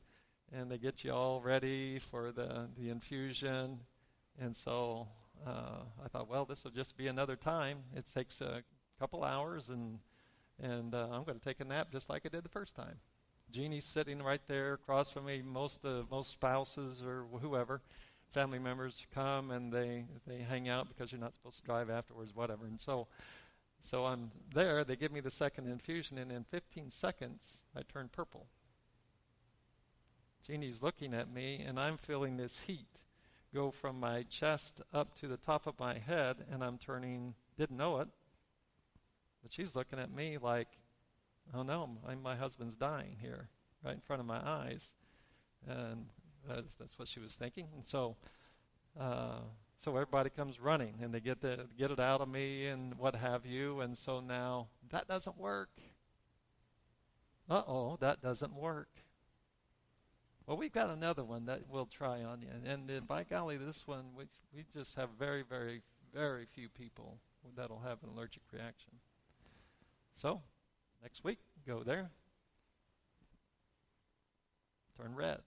and 0.54 0.72
they 0.72 0.78
get 0.78 1.04
you 1.04 1.12
all 1.12 1.42
ready 1.42 2.00
for 2.00 2.32
the, 2.32 2.70
the 2.78 2.90
infusion. 2.90 3.82
And 4.40 4.56
so 4.56 5.10
uh, 5.46 5.82
I 6.04 6.08
thought, 6.08 6.30
well, 6.30 6.46
this 6.46 6.64
will 6.64 6.72
just 6.72 6.96
be 6.96 7.08
another 7.08 7.36
time. 7.36 7.80
It 7.94 8.06
takes 8.14 8.40
a 8.40 8.64
couple 9.00 9.24
hours, 9.24 9.70
and, 9.70 10.00
and 10.62 10.96
uh, 10.96 11.10
I'm 11.12 11.26
going 11.26 11.38
to 11.38 11.44
take 11.44 11.60
a 11.60 11.66
nap 11.66 11.92
just 11.92 12.10
like 12.10 12.24
I 12.26 12.30
did 12.30 12.44
the 12.44 12.50
first 12.50 12.74
time. 12.74 13.00
Jeannie's 13.54 13.86
sitting 13.86 14.24
right 14.24 14.42
there 14.48 14.74
across 14.74 15.12
from 15.12 15.26
me. 15.26 15.44
Most 15.46 15.86
uh, 15.86 16.02
most 16.10 16.32
spouses 16.32 17.04
or 17.04 17.26
whoever, 17.40 17.82
family 18.32 18.58
members 18.58 19.06
come 19.14 19.52
and 19.52 19.72
they 19.72 20.06
they 20.26 20.40
hang 20.40 20.68
out 20.68 20.90
because 20.90 21.12
you're 21.12 21.22
not 21.22 21.36
supposed 21.36 21.60
to 21.60 21.64
drive 21.64 21.88
afterwards, 21.92 22.36
whatever. 22.36 22.66
And 22.66 22.82
so, 22.82 23.06
so 23.80 24.06
I'm 24.06 24.32
there. 24.56 24.84
They 24.84 24.96
give 24.96 25.12
me 25.12 25.20
the 25.20 25.30
second 25.30 25.68
infusion, 25.68 26.18
and 26.18 26.32
in 26.32 26.46
15 26.46 26.90
seconds, 26.90 27.62
I 27.78 27.82
turn 27.84 28.10
purple. 28.12 28.48
Jeannie's 30.48 30.82
looking 30.82 31.14
at 31.14 31.32
me, 31.32 31.64
and 31.66 31.80
I'm 31.80 31.98
feeling 31.98 32.38
this 32.38 32.62
heat 32.66 32.88
go 33.54 33.70
from 33.70 34.00
my 34.00 34.24
chest 34.24 34.82
up 34.92 35.14
to 35.20 35.28
the 35.28 35.38
top 35.38 35.68
of 35.68 35.80
my 35.80 36.00
head, 36.00 36.38
and 36.52 36.64
I'm 36.64 36.80
turning. 36.80 37.36
Didn't 37.56 37.78
know 37.78 38.00
it, 38.00 38.08
but 39.44 39.54
she's 39.54 39.76
looking 39.76 40.00
at 40.00 40.12
me 40.12 40.40
like, 40.40 40.70
"Oh 41.54 41.64
no, 41.64 41.90
my, 42.06 42.16
my 42.16 42.36
husband's 42.36 42.76
dying 42.76 43.18
here, 43.20 43.50
right 43.84 43.96
in 43.96 44.02
front 44.02 44.20
of 44.20 44.26
my 44.26 44.40
eyes." 44.44 44.94
And 45.68 46.08
that's, 46.48 46.76
that's 46.76 47.00
what 47.00 47.08
she 47.08 47.20
was 47.20 47.34
thinking. 47.34 47.68
And 47.76 47.86
so, 47.86 48.18
uh, 49.00 49.40
so 49.78 49.92
everybody 49.92 50.30
comes 50.30 50.60
running 50.60 50.96
and 51.02 51.14
they 51.14 51.20
get 51.20 51.42
the, 51.42 51.68
get 51.78 51.92
it 51.92 52.00
out 52.00 52.22
of 52.22 52.28
me 52.28 52.68
and 52.68 52.96
what 52.98 53.16
have 53.16 53.46
you. 53.46 53.82
And 53.82 53.98
so 53.98 54.20
now 54.20 54.68
that 54.90 55.08
doesn't 55.08 55.38
work. 55.38 55.70
Uh 57.50 57.64
oh, 57.68 57.98
that 58.00 58.22
doesn't 58.22 58.54
work. 58.54 58.90
Well, 60.46 60.58
we've 60.58 60.74
got 60.74 60.90
another 60.90 61.24
one 61.24 61.46
that 61.46 61.62
we'll 61.70 61.86
try 61.86 62.22
on 62.24 62.42
you. 62.42 62.50
And, 62.66 62.90
and 62.90 63.08
by 63.08 63.24
golly, 63.24 63.56
this 63.58 63.88
one, 63.88 64.08
we, 64.18 64.26
we 64.54 64.66
just 64.74 64.96
have 64.96 65.10
very, 65.18 65.42
very, 65.42 65.82
very 66.14 66.46
few 66.46 66.68
people 66.68 67.20
that'll 67.56 67.80
have 67.80 68.04
an 68.04 68.10
allergic 68.10 68.44
reaction. 68.52 68.92
So, 70.18 70.42
next 71.04 71.24
week, 71.24 71.40
go 71.68 71.84
there. 71.84 72.10
Turn 74.98 75.14
red. 75.14 75.40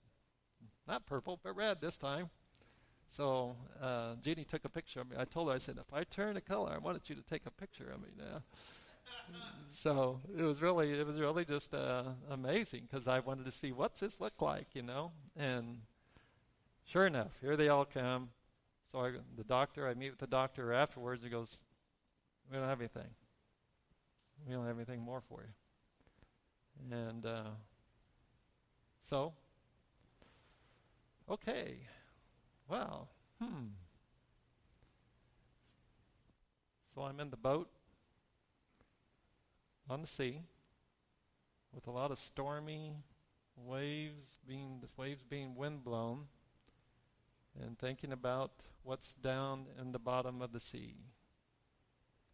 Not 0.87 1.07
purple, 1.07 1.41
but 1.43 1.57
red 1.57 1.81
this 1.81 1.97
time. 1.97 2.31
So 3.09 3.57
uh, 3.81 4.15
Jeannie 4.23 4.45
took 4.45 4.65
a 4.65 4.69
picture 4.69 5.01
of 5.01 5.11
me. 5.11 5.17
I 5.19 5.25
told 5.25 5.49
her, 5.49 5.55
I 5.55 5.59
said, 5.59 5.79
if 5.79 5.93
I 5.93 6.05
turn 6.05 6.37
a 6.37 6.41
color, 6.41 6.71
I 6.73 6.79
wanted 6.79 7.09
you 7.09 7.15
to 7.15 7.23
take 7.23 7.47
a 7.47 7.51
picture 7.51 7.91
of 7.91 8.01
me 8.03 8.09
now. 8.19 8.43
so 9.73 10.21
it 10.37 10.43
was 10.43 10.61
really, 10.61 10.93
it 10.93 11.07
was 11.07 11.19
really 11.19 11.45
just 11.45 11.75
uh, 11.75 12.05
amazing 12.31 12.89
because 12.91 13.09
I 13.09 13.21
wanted 13.21 13.47
to 13.47 13.51
see 13.51 13.73
what's 13.73 14.01
this 14.01 14.21
look 14.21 14.43
like, 14.43 14.69
you 14.75 14.83
know. 14.83 15.13
And 15.37 15.81
sure 16.85 17.07
enough, 17.07 17.39
here 17.41 17.57
they 17.57 17.69
all 17.69 17.85
come. 17.85 18.31
So 18.93 19.01
I, 19.01 19.13
the 19.37 19.45
doctor, 19.45 19.89
I 19.89 19.95
meet 19.95 20.11
with 20.11 20.21
the 20.21 20.27
doctor 20.27 20.73
afterwards. 20.73 21.23
He 21.23 21.29
goes, 21.29 21.57
"We 22.51 22.59
don't 22.59 22.69
have 22.69 22.81
anything. 22.81 23.11
We 24.45 24.55
don't 24.55 24.67
have 24.67 24.77
anything 24.77 25.01
more 25.01 25.21
for 25.21 25.43
you." 25.43 26.97
And 26.97 27.25
uh, 27.25 27.51
so 29.03 29.33
Okay. 31.29 31.79
Well, 32.69 33.09
hmm. 33.43 33.67
So 36.95 37.03
I'm 37.03 37.21
in 37.21 37.31
the 37.31 37.37
boat 37.37 37.69
on 39.91 40.01
the 40.01 40.07
sea 40.07 40.41
with 41.75 41.87
a 41.87 41.91
lot 41.91 42.11
of 42.11 42.19
stormy 42.19 42.93
waves 43.57 44.37
being 44.47 44.79
the 44.81 44.89
waves 44.97 45.23
being 45.23 45.55
windblown 45.55 46.27
and 47.61 47.79
thinking 47.79 48.13
about 48.13 48.53
what's 48.83 49.15
down 49.15 49.67
in 49.81 49.93
the 49.93 49.99
bottom 49.99 50.41
of 50.41 50.53
the 50.53 50.61
sea. 50.61 50.95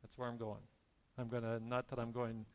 That's 0.02 0.16
where 0.18 0.28
I'm 0.28 0.36
going. 0.36 0.71
I'm 1.18 1.28
going 1.28 1.42
to, 1.42 1.60
not 1.64 1.88
that 1.88 1.98
I'm 1.98 2.12
going 2.12 2.46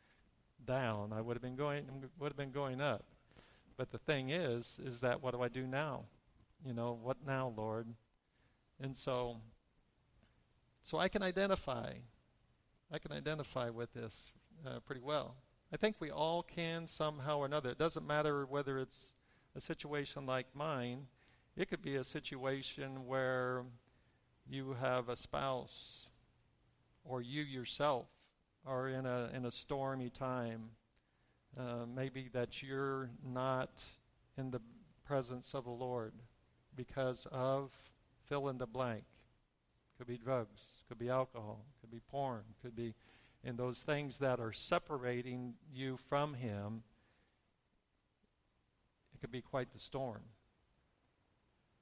down, 0.66 1.14
I 1.14 1.22
would 1.22 1.36
have 1.36 1.42
been 1.42 1.56
going, 1.56 1.86
would 2.20 2.32
have 2.32 2.38
been 2.38 2.52
going 2.52 2.82
up. 2.82 3.06
But 3.78 3.92
the 3.92 3.98
thing 3.98 4.32
is, 4.32 4.80
is 4.84 5.00
that 5.02 5.22
what 5.22 5.34
do 5.34 5.42
I 5.42 5.48
do 5.48 5.68
now? 5.68 6.06
You 6.66 6.74
know, 6.74 6.98
what 7.02 7.18
now, 7.26 7.54
Lord? 7.56 7.88
And 8.82 8.96
so, 8.96 9.38
so 10.84 10.98
I 10.98 11.08
can 11.08 11.22
identify, 11.22 11.94
I 12.92 12.98
can 12.98 13.12
identify 13.12 13.70
with 13.70 13.94
this 13.94 14.32
uh, 14.66 14.80
pretty 14.80 15.02
well. 15.02 15.36
I 15.72 15.78
think 15.78 15.98
we 16.00 16.10
all 16.10 16.42
can 16.42 16.88
somehow 16.88 17.40
or 17.40 17.46
another. 17.46 17.70
It 17.70 17.78
doesn't 17.78 18.08
matter 18.08 18.46
whether 18.46 18.80
it's 18.80 19.14
a 19.56 19.62
situation 19.62 20.26
like 20.26 20.48
mine. 20.54 21.08
It 21.56 21.70
could 21.70 21.82
be 21.82 21.96
a 21.96 22.04
situation 22.04 23.06
where 23.06 23.64
you 24.50 24.78
have 24.80 25.10
a 25.10 25.16
spouse 25.16 26.08
or 27.04 27.22
you 27.22 27.42
yourself 27.42 28.08
are 28.68 28.90
in 28.90 29.06
a 29.06 29.30
in 29.34 29.46
a 29.46 29.52
stormy 29.52 30.10
time 30.10 30.72
uh, 31.58 31.86
maybe 31.94 32.30
that 32.34 32.62
you're 32.62 33.10
not 33.26 33.84
in 34.38 34.52
the 34.52 34.62
presence 35.06 35.54
of 35.54 35.64
the 35.64 35.72
Lord 35.72 36.14
because 36.76 37.26
of 37.32 37.72
fill 38.28 38.50
in 38.50 38.58
the 38.58 38.68
blank. 38.68 39.06
Could 39.98 40.08
be 40.08 40.18
drugs, 40.18 40.62
could 40.88 41.00
be 41.00 41.10
alcohol, 41.10 41.66
could 41.82 41.90
be 41.90 42.02
porn, 42.12 42.44
could 42.62 42.76
be 42.76 42.94
in 43.44 43.56
those 43.56 43.82
things 43.82 44.18
that 44.18 44.40
are 44.40 44.52
separating 44.52 45.56
you 45.74 45.98
from 46.10 46.36
Him. 46.36 46.84
It 49.14 49.22
could 49.22 49.32
be 49.32 49.42
quite 49.42 49.72
the 49.72 49.80
storm. 49.80 50.22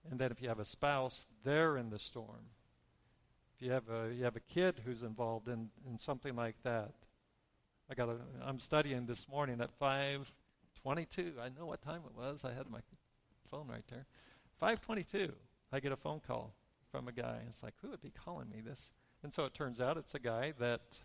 And 0.10 0.20
then 0.20 0.32
if 0.32 0.42
you 0.42 0.48
have 0.48 0.60
a 0.60 0.66
spouse, 0.66 1.28
they're 1.44 1.76
in 1.76 1.90
the 1.90 2.00
storm. 2.00 2.52
If 3.56 3.62
you 3.66 3.72
have 3.72 3.90
a 3.90 4.14
you 4.14 4.26
have 4.26 4.36
a 4.36 4.42
kid 4.42 4.82
who's 4.84 5.02
involved 5.02 5.48
in, 5.48 5.70
in 5.90 5.98
something 5.98 6.36
like 6.36 6.56
that, 6.64 6.92
I 7.90 7.94
got 7.94 8.10
a, 8.10 8.18
I'm 8.44 8.60
studying 8.60 9.06
this 9.06 9.30
morning 9.30 9.62
at 9.62 9.78
5:22. 9.80 11.40
I 11.40 11.50
know 11.58 11.66
what 11.66 11.82
time 11.82 12.02
it 12.06 12.16
was. 12.18 12.44
I 12.44 12.52
had 12.52 12.70
my 12.70 12.80
phone 13.50 13.68
right 13.68 13.86
there. 13.90 14.08
5:22. 14.62 15.32
I 15.72 15.80
get 15.80 15.94
a 15.94 15.96
phone 15.96 16.20
call 16.20 16.54
from 16.92 17.08
a 17.08 17.14
guy. 17.14 17.44
It's 17.48 17.64
like, 17.64 17.76
who 17.82 17.90
would 17.90 18.02
be 18.02 18.12
calling 18.12 18.50
me 18.50 18.62
this? 18.62 18.92
And 19.24 19.34
so 19.34 19.46
it 19.46 19.54
turns 19.54 19.80
out 19.80 19.98
it's 19.98 20.16
a 20.16 20.20
guy 20.20 20.54
that 20.60 21.00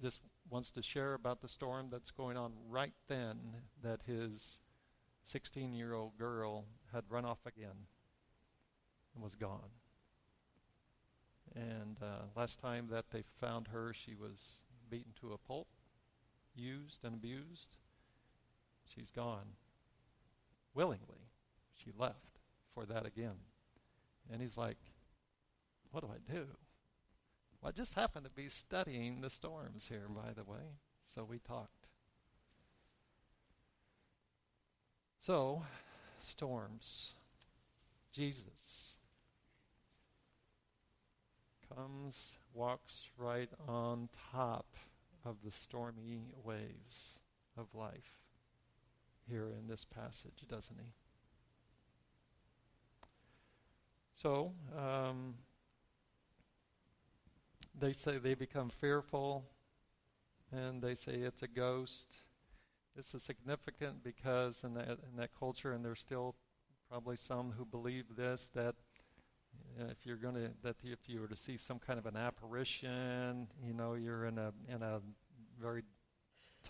just 0.00 0.20
wants 0.48 0.70
to 0.70 0.82
share 0.82 1.12
about 1.14 1.42
the 1.42 1.48
storm 1.48 1.88
that's 1.90 2.10
going 2.10 2.36
on 2.36 2.52
right 2.68 2.94
then 3.08 3.38
that 3.82 4.00
his 4.06 4.58
16-year-old 5.30 6.16
girl 6.18 6.64
had 6.92 7.04
run 7.08 7.24
off 7.24 7.46
again 7.46 7.86
and 9.14 9.22
was 9.22 9.34
gone. 9.34 9.70
And 11.54 11.96
uh, 12.02 12.26
last 12.36 12.60
time 12.60 12.88
that 12.90 13.06
they 13.10 13.24
found 13.40 13.68
her, 13.68 13.92
she 13.92 14.14
was 14.14 14.38
beaten 14.88 15.12
to 15.20 15.32
a 15.32 15.38
pulp, 15.38 15.68
used 16.54 17.04
and 17.04 17.14
abused. 17.14 17.76
She's 18.84 19.10
gone. 19.10 19.54
Willingly, 20.74 21.28
she 21.74 21.90
left 21.96 22.38
for 22.74 22.86
that 22.86 23.06
again. 23.06 23.36
And 24.32 24.40
he's 24.40 24.56
like, 24.56 24.78
What 25.90 26.02
do 26.02 26.10
I 26.12 26.32
do? 26.32 26.46
Well, 27.60 27.68
I 27.68 27.72
just 27.72 27.94
happened 27.94 28.24
to 28.24 28.30
be 28.30 28.48
studying 28.48 29.20
the 29.20 29.30
storms 29.30 29.86
here, 29.88 30.06
by 30.08 30.32
the 30.34 30.44
way. 30.44 30.78
So 31.14 31.24
we 31.24 31.38
talked. 31.38 31.88
So, 35.18 35.64
storms. 36.20 37.12
Jesus 38.12 38.96
comes 41.74 42.32
walks 42.54 43.10
right 43.16 43.50
on 43.68 44.08
top 44.32 44.66
of 45.24 45.36
the 45.44 45.50
stormy 45.50 46.22
waves 46.44 47.20
of 47.56 47.66
life 47.74 48.18
here 49.28 49.48
in 49.48 49.68
this 49.68 49.84
passage, 49.84 50.44
doesn't 50.48 50.76
he? 50.78 50.92
So, 54.20 54.52
um, 54.76 55.34
they 57.78 57.92
say 57.92 58.18
they 58.18 58.34
become 58.34 58.68
fearful 58.68 59.44
and 60.52 60.82
they 60.82 60.94
say 60.94 61.12
it's 61.12 61.42
a 61.42 61.48
ghost. 61.48 62.14
This 62.96 63.14
is 63.14 63.22
significant 63.22 64.02
because 64.02 64.62
in 64.64 64.74
that, 64.74 64.88
in 64.88 65.16
that 65.16 65.30
culture, 65.38 65.72
and 65.72 65.84
there's 65.84 66.00
still 66.00 66.34
probably 66.90 67.16
some 67.16 67.52
who 67.56 67.64
believe 67.64 68.16
this, 68.16 68.50
that 68.54 68.74
uh, 69.78 69.84
if 69.90 70.06
you're 70.06 70.16
going 70.16 70.34
to 70.34 70.50
that 70.62 70.76
if 70.82 71.08
you 71.08 71.20
were 71.20 71.28
to 71.28 71.36
see 71.36 71.56
some 71.56 71.78
kind 71.78 71.98
of 71.98 72.06
an 72.06 72.16
apparition, 72.16 73.48
you 73.64 73.74
know, 73.74 73.94
you're 73.94 74.26
in 74.26 74.38
a 74.38 74.52
in 74.68 74.82
a 74.82 75.00
very 75.60 75.82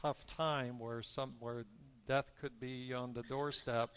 tough 0.01 0.27
time 0.27 0.79
where 0.79 1.03
some 1.03 1.35
where 1.39 1.65
death 2.07 2.33
could 2.41 2.59
be 2.61 2.93
on 2.93 3.13
the 3.13 3.23
doorstep. 3.23 3.91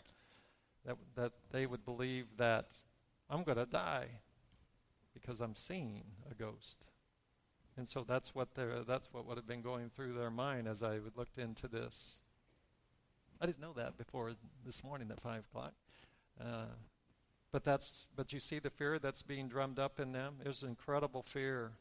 That 0.85 0.97
that 1.15 1.31
they 1.51 1.65
would 1.65 1.85
believe 1.85 2.25
that 2.37 2.67
I'm 3.29 3.43
going 3.43 3.57
to 3.57 3.65
die 3.65 4.07
because 5.13 5.39
I'm 5.39 5.55
seeing 5.55 6.03
a 6.29 6.33
ghost. 6.33 6.85
And 7.77 7.89
so 7.89 8.05
that's 8.07 8.35
what 8.35 8.49
that's 8.87 9.09
what 9.11 9.25
would 9.25 9.37
have 9.37 9.47
been 9.47 9.61
going 9.61 9.89
through 9.89 10.13
their 10.13 10.29
mind 10.29 10.67
as 10.67 10.83
I 10.83 10.99
looked 11.15 11.37
into 11.37 11.67
this. 11.67 12.17
I 13.41 13.45
didn't 13.45 13.61
know 13.61 13.73
that 13.73 13.97
before 13.97 14.33
this 14.65 14.83
morning 14.83 15.09
at 15.11 15.19
five 15.19 15.43
o'clock. 15.49 15.73
Uh, 16.39 16.65
but 17.53 17.63
that's 17.63 18.07
but 18.15 18.33
you 18.33 18.39
see 18.39 18.57
the 18.57 18.71
fear 18.71 18.97
that's 18.97 19.21
being 19.21 19.47
drummed 19.47 19.77
up 19.77 19.99
in 19.99 20.11
them. 20.11 20.37
It 20.43 20.47
was 20.47 20.63
incredible 20.63 21.21
fear. 21.21 21.73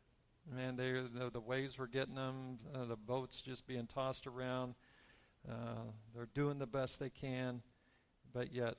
Man, 0.54 0.76
they 0.76 0.92
the, 0.92 1.30
the 1.32 1.40
waves 1.40 1.78
were 1.78 1.86
getting 1.86 2.14
them. 2.14 2.58
Uh, 2.74 2.84
the 2.84 2.96
boats 2.96 3.40
just 3.40 3.66
being 3.66 3.86
tossed 3.86 4.26
around. 4.26 4.74
Uh, 5.50 5.86
they're 6.14 6.28
doing 6.34 6.58
the 6.58 6.66
best 6.66 7.00
they 7.00 7.08
can, 7.08 7.62
but 8.34 8.52
yet 8.52 8.76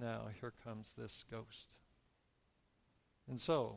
now 0.00 0.22
here 0.40 0.54
comes 0.64 0.90
this 0.96 1.22
ghost. 1.30 1.68
And 3.28 3.38
so 3.38 3.76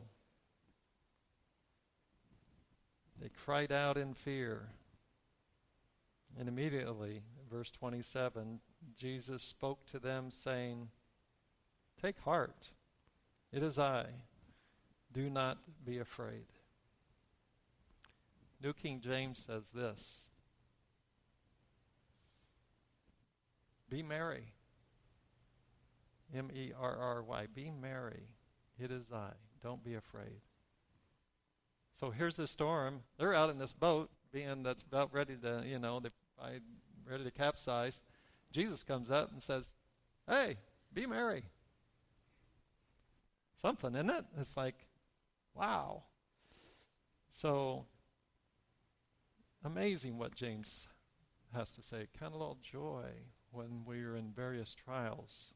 they 3.20 3.28
cried 3.28 3.70
out 3.70 3.98
in 3.98 4.14
fear. 4.14 4.70
And 6.38 6.48
immediately, 6.48 7.22
verse 7.50 7.70
27, 7.70 8.60
Jesus 8.98 9.42
spoke 9.42 9.86
to 9.86 9.98
them, 9.98 10.30
saying, 10.30 10.88
Take 12.00 12.18
heart. 12.20 12.68
It 13.52 13.62
is 13.62 13.78
I. 13.78 14.06
Do 15.12 15.30
not 15.30 15.58
be 15.84 15.98
afraid. 15.98 16.46
New 18.62 18.72
King 18.72 19.00
James 19.00 19.42
says 19.46 19.64
this 19.74 20.18
Be 23.88 24.02
merry. 24.02 24.52
M 26.34 26.50
E 26.52 26.72
R 26.78 26.96
R 26.96 27.22
Y. 27.22 27.46
Be 27.54 27.70
merry. 27.70 28.28
It 28.78 28.90
is 28.90 29.04
I. 29.12 29.30
Don't 29.62 29.82
be 29.82 29.94
afraid. 29.94 30.40
So 31.98 32.10
here's 32.10 32.36
the 32.36 32.46
storm. 32.46 33.00
They're 33.18 33.34
out 33.34 33.48
in 33.48 33.58
this 33.58 33.72
boat, 33.72 34.10
being 34.32 34.62
that's 34.62 34.82
about 34.82 35.14
ready 35.14 35.36
to, 35.36 35.62
you 35.64 35.78
know, 35.78 36.00
they 36.00 36.10
ready 37.08 37.24
to 37.24 37.30
capsize. 37.30 38.02
Jesus 38.52 38.82
comes 38.82 39.10
up 39.10 39.32
and 39.32 39.42
says, 39.42 39.70
"Hey, 40.28 40.58
be 40.92 41.06
merry." 41.06 41.44
Something, 43.60 43.94
isn't 43.94 44.10
it? 44.10 44.24
It's 44.38 44.56
like, 44.56 44.86
wow. 45.54 46.02
So 47.30 47.86
amazing 49.64 50.18
what 50.18 50.34
James 50.34 50.88
has 51.54 51.70
to 51.72 51.82
say. 51.82 52.06
Count 52.18 52.34
a 52.34 52.38
little 52.38 52.58
joy 52.62 53.04
when 53.50 53.84
we 53.84 54.02
are 54.02 54.16
in 54.16 54.32
various 54.32 54.74
trials. 54.74 55.54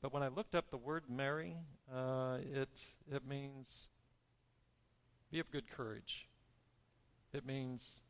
But 0.00 0.12
when 0.12 0.22
I 0.22 0.28
looked 0.28 0.54
up 0.54 0.70
the 0.70 0.76
word 0.76 1.04
merry, 1.10 1.56
uh, 1.92 2.38
it 2.40 2.68
it 3.10 3.26
means 3.26 3.88
be 5.30 5.40
of 5.40 5.50
good 5.50 5.68
courage. 5.68 6.28
It 7.32 7.44
means 7.44 8.00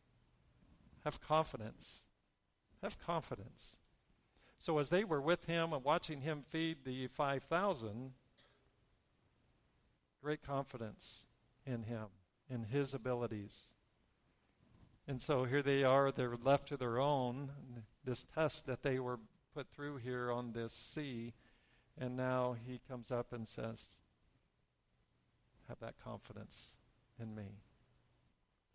have 1.04 1.20
confidence. 1.20 2.02
Have 2.82 2.98
confidence. 2.98 3.76
So 4.58 4.78
as 4.78 4.88
they 4.88 5.04
were 5.04 5.20
with 5.20 5.46
him 5.46 5.72
and 5.72 5.82
watching 5.82 6.20
him 6.20 6.44
feed 6.48 6.78
the 6.84 7.06
5,000, 7.06 8.12
great 10.22 10.42
confidence 10.42 11.24
in 11.66 11.84
him, 11.84 12.06
in 12.48 12.64
his 12.64 12.94
abilities. 12.94 13.68
And 15.06 15.22
so 15.22 15.44
here 15.44 15.62
they 15.62 15.84
are, 15.84 16.12
they're 16.12 16.36
left 16.36 16.68
to 16.68 16.76
their 16.76 16.98
own, 16.98 17.50
this 18.04 18.26
test 18.34 18.66
that 18.66 18.82
they 18.82 18.98
were 18.98 19.18
put 19.54 19.68
through 19.70 19.96
here 19.96 20.30
on 20.30 20.52
this 20.52 20.72
sea. 20.72 21.34
And 21.96 22.16
now 22.16 22.56
he 22.66 22.80
comes 22.88 23.10
up 23.10 23.32
and 23.32 23.48
says, 23.48 23.82
Have 25.68 25.80
that 25.80 25.94
confidence 26.02 26.72
in 27.20 27.34
me. 27.34 27.62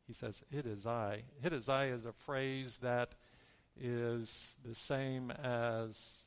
He 0.08 0.14
says, 0.14 0.44
It 0.52 0.66
is 0.66 0.86
I. 0.86 1.24
It 1.44 1.54
is 1.54 1.70
I 1.70 1.86
is 1.88 2.06
a 2.06 2.12
phrase 2.12 2.80
that 2.82 3.16
is 3.80 4.56
the 4.66 4.76
same 4.76 5.32
as 5.32 6.24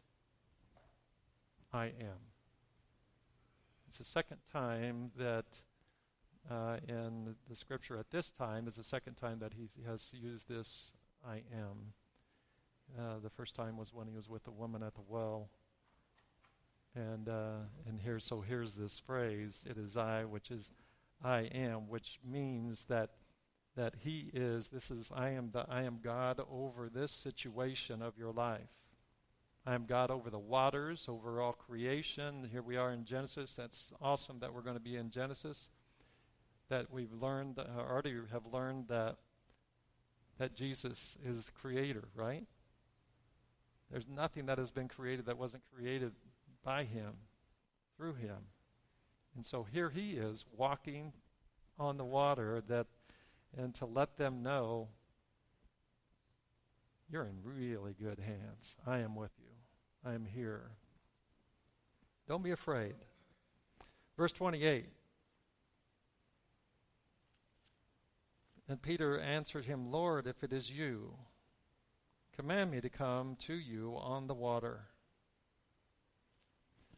I 1.72 1.86
am. 1.86 2.35
It's 3.98 4.06
the 4.10 4.12
second 4.12 4.40
time 4.52 5.10
that 5.16 5.46
uh, 6.50 6.76
in 6.86 7.34
the 7.48 7.56
scripture 7.56 7.96
at 7.96 8.10
this 8.10 8.30
time 8.30 8.68
is 8.68 8.74
the 8.74 8.84
second 8.84 9.14
time 9.14 9.38
that 9.38 9.54
he 9.54 9.70
has 9.86 10.12
used 10.12 10.50
this 10.50 10.92
I 11.26 11.36
am. 11.50 11.94
Uh, 12.98 13.20
the 13.22 13.30
first 13.30 13.54
time 13.54 13.78
was 13.78 13.94
when 13.94 14.06
he 14.06 14.12
was 14.12 14.28
with 14.28 14.44
the 14.44 14.50
woman 14.50 14.82
at 14.82 14.96
the 14.96 15.00
well. 15.08 15.48
And 16.94 17.26
uh, 17.26 17.60
and 17.88 18.02
here, 18.02 18.18
so 18.18 18.42
here's 18.42 18.74
this 18.74 18.98
phrase: 18.98 19.64
"It 19.64 19.78
is 19.78 19.96
I, 19.96 20.24
which 20.26 20.50
is 20.50 20.72
I 21.24 21.48
am," 21.54 21.88
which 21.88 22.20
means 22.22 22.84
that 22.90 23.12
that 23.76 23.94
He 24.00 24.30
is. 24.34 24.68
This 24.68 24.90
is 24.90 25.10
I 25.16 25.30
am 25.30 25.52
the 25.54 25.64
I 25.70 25.84
am 25.84 26.00
God 26.04 26.38
over 26.50 26.90
this 26.90 27.12
situation 27.12 28.02
of 28.02 28.18
your 28.18 28.30
life. 28.30 28.68
I 29.66 29.74
am 29.74 29.84
God 29.84 30.12
over 30.12 30.30
the 30.30 30.38
waters, 30.38 31.06
over 31.08 31.40
all 31.40 31.52
creation. 31.52 32.48
Here 32.52 32.62
we 32.62 32.76
are 32.76 32.92
in 32.92 33.04
Genesis. 33.04 33.54
That's 33.54 33.92
awesome 34.00 34.38
that 34.38 34.54
we're 34.54 34.62
going 34.62 34.76
to 34.76 34.80
be 34.80 34.94
in 34.94 35.10
Genesis. 35.10 35.70
That 36.68 36.92
we've 36.92 37.12
learned, 37.12 37.58
uh, 37.58 37.64
already 37.80 38.14
have 38.30 38.46
learned 38.52 38.86
that 38.88 39.16
that 40.38 40.54
Jesus 40.54 41.16
is 41.24 41.50
creator, 41.60 42.04
right? 42.14 42.44
There's 43.90 44.06
nothing 44.06 44.46
that 44.46 44.58
has 44.58 44.70
been 44.70 44.86
created 44.86 45.26
that 45.26 45.38
wasn't 45.38 45.62
created 45.74 46.12
by 46.62 46.84
him, 46.84 47.14
through 47.96 48.14
him. 48.14 48.36
And 49.34 49.44
so 49.44 49.64
here 49.64 49.90
he 49.90 50.12
is 50.12 50.44
walking 50.54 51.12
on 51.78 51.96
the 51.96 52.04
water 52.04 52.62
that 52.68 52.86
and 53.56 53.74
to 53.76 53.86
let 53.86 54.18
them 54.18 54.42
know 54.42 54.88
you're 57.10 57.24
in 57.24 57.38
really 57.42 57.94
good 57.98 58.18
hands. 58.18 58.76
I 58.86 58.98
am 58.98 59.14
with 59.14 59.32
you. 59.38 59.55
I 60.06 60.14
am 60.14 60.24
here. 60.24 60.70
Don't 62.28 62.44
be 62.44 62.52
afraid. 62.52 62.94
Verse 64.16 64.30
28. 64.30 64.86
And 68.68 68.80
Peter 68.80 69.18
answered 69.18 69.64
him, 69.64 69.90
Lord, 69.90 70.28
if 70.28 70.44
it 70.44 70.52
is 70.52 70.70
you, 70.70 71.14
command 72.36 72.70
me 72.70 72.80
to 72.80 72.88
come 72.88 73.36
to 73.46 73.54
you 73.54 73.96
on 73.98 74.28
the 74.28 74.34
water. 74.34 74.82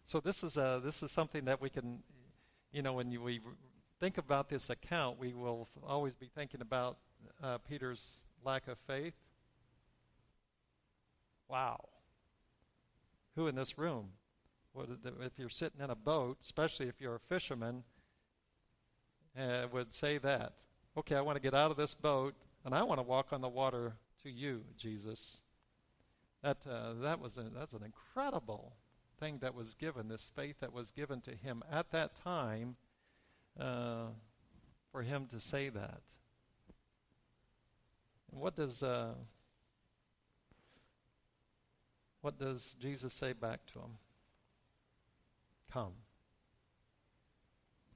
So 0.04 0.20
this 0.20 0.42
is 0.42 0.56
a 0.56 0.80
this 0.82 1.02
is 1.02 1.10
something 1.10 1.46
that 1.46 1.60
we 1.60 1.70
can, 1.70 2.02
you 2.72 2.82
know, 2.82 2.94
when 2.94 3.10
you, 3.10 3.22
we 3.22 3.40
think 4.00 4.18
about 4.18 4.48
this 4.50 4.68
account, 4.68 5.18
we 5.18 5.32
will 5.32 5.68
always 5.86 6.14
be 6.14 6.30
thinking 6.34 6.60
about 6.60 6.98
uh, 7.42 7.58
Peter's 7.58 8.06
lack 8.44 8.68
of 8.68 8.78
faith. 8.86 9.14
Wow. 11.48 11.80
Who 13.38 13.46
in 13.46 13.54
this 13.54 13.78
room, 13.78 14.08
if 14.76 15.38
you're 15.38 15.48
sitting 15.48 15.80
in 15.80 15.90
a 15.90 15.94
boat, 15.94 16.38
especially 16.42 16.88
if 16.88 17.00
you're 17.00 17.14
a 17.14 17.20
fisherman, 17.20 17.84
uh, 19.38 19.68
would 19.70 19.94
say 19.94 20.18
that? 20.18 20.54
Okay, 20.96 21.14
I 21.14 21.20
want 21.20 21.36
to 21.36 21.40
get 21.40 21.54
out 21.54 21.70
of 21.70 21.76
this 21.76 21.94
boat 21.94 22.34
and 22.64 22.74
I 22.74 22.82
want 22.82 22.98
to 22.98 23.04
walk 23.04 23.28
on 23.32 23.40
the 23.40 23.48
water 23.48 23.92
to 24.24 24.28
you, 24.28 24.64
Jesus. 24.76 25.36
That 26.42 26.66
uh, 26.68 26.94
that 26.94 27.20
was 27.20 27.36
a, 27.36 27.44
that's 27.56 27.74
an 27.74 27.84
incredible 27.84 28.72
thing 29.20 29.38
that 29.38 29.54
was 29.54 29.74
given, 29.74 30.08
this 30.08 30.32
faith 30.34 30.56
that 30.58 30.72
was 30.72 30.90
given 30.90 31.20
to 31.20 31.36
him 31.36 31.62
at 31.70 31.92
that 31.92 32.16
time 32.16 32.74
uh, 33.56 34.06
for 34.90 35.02
him 35.02 35.28
to 35.30 35.38
say 35.38 35.68
that. 35.68 36.00
And 38.32 38.40
what 38.40 38.56
does 38.56 38.82
uh, 38.82 39.14
what 42.28 42.38
does 42.38 42.76
Jesus 42.78 43.14
say 43.14 43.32
back 43.32 43.64
to 43.72 43.78
him? 43.78 43.96
Come. 45.72 45.94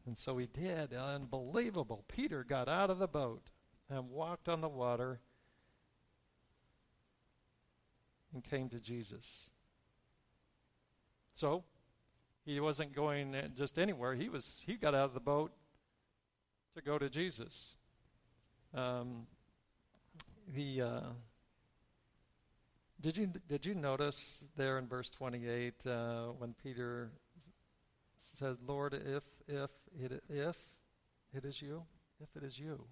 And 0.07 0.17
so 0.17 0.39
he 0.39 0.47
did. 0.47 0.95
Unbelievable. 0.95 2.07
Peter 2.09 2.43
got 2.43 2.67
out 2.67 2.89
of 2.89 2.99
the 2.99 3.07
boat 3.07 3.51
and 3.91 4.09
walked 4.09 4.49
on 4.49 4.63
the 4.63 4.71
water 4.71 5.21
and 8.33 8.43
came 8.43 8.71
to 8.71 8.81
Jesus. 8.81 9.51
So, 11.35 11.65
he 12.47 12.59
wasn't 12.59 12.95
going 12.95 13.37
just 13.55 13.79
anywhere. 13.79 14.15
He 14.15 14.31
was 14.31 14.63
he 14.65 14.77
got 14.77 14.95
out 14.95 15.05
of 15.05 15.13
the 15.13 15.21
boat 15.21 15.53
to 16.75 16.81
go 16.81 16.97
to 16.97 17.11
Jesus. 17.11 17.75
Um, 18.73 19.27
the 20.49 20.81
uh, 20.81 21.01
did 23.03 23.17
you 23.17 23.27
did 23.49 23.67
you 23.67 23.75
notice 23.75 24.45
there 24.57 24.79
in 24.79 24.87
verse 24.87 25.11
28 25.11 25.75
uh, 25.85 26.27
when 26.39 26.55
Peter 26.63 27.11
says, 28.39 28.57
"Lord, 28.65 28.95
if 28.95 29.25
if 29.49 29.71
it 30.01 30.23
if 30.29 30.57
it 31.35 31.45
is 31.45 31.61
you, 31.61 31.83
if 32.21 32.29
it 32.37 32.45
is 32.45 32.61
you." 32.61 32.85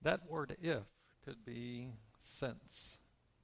That 0.00 0.26
word 0.26 0.56
"if" 0.62 0.84
could 1.22 1.44
be 1.44 1.88
since. 2.22 2.96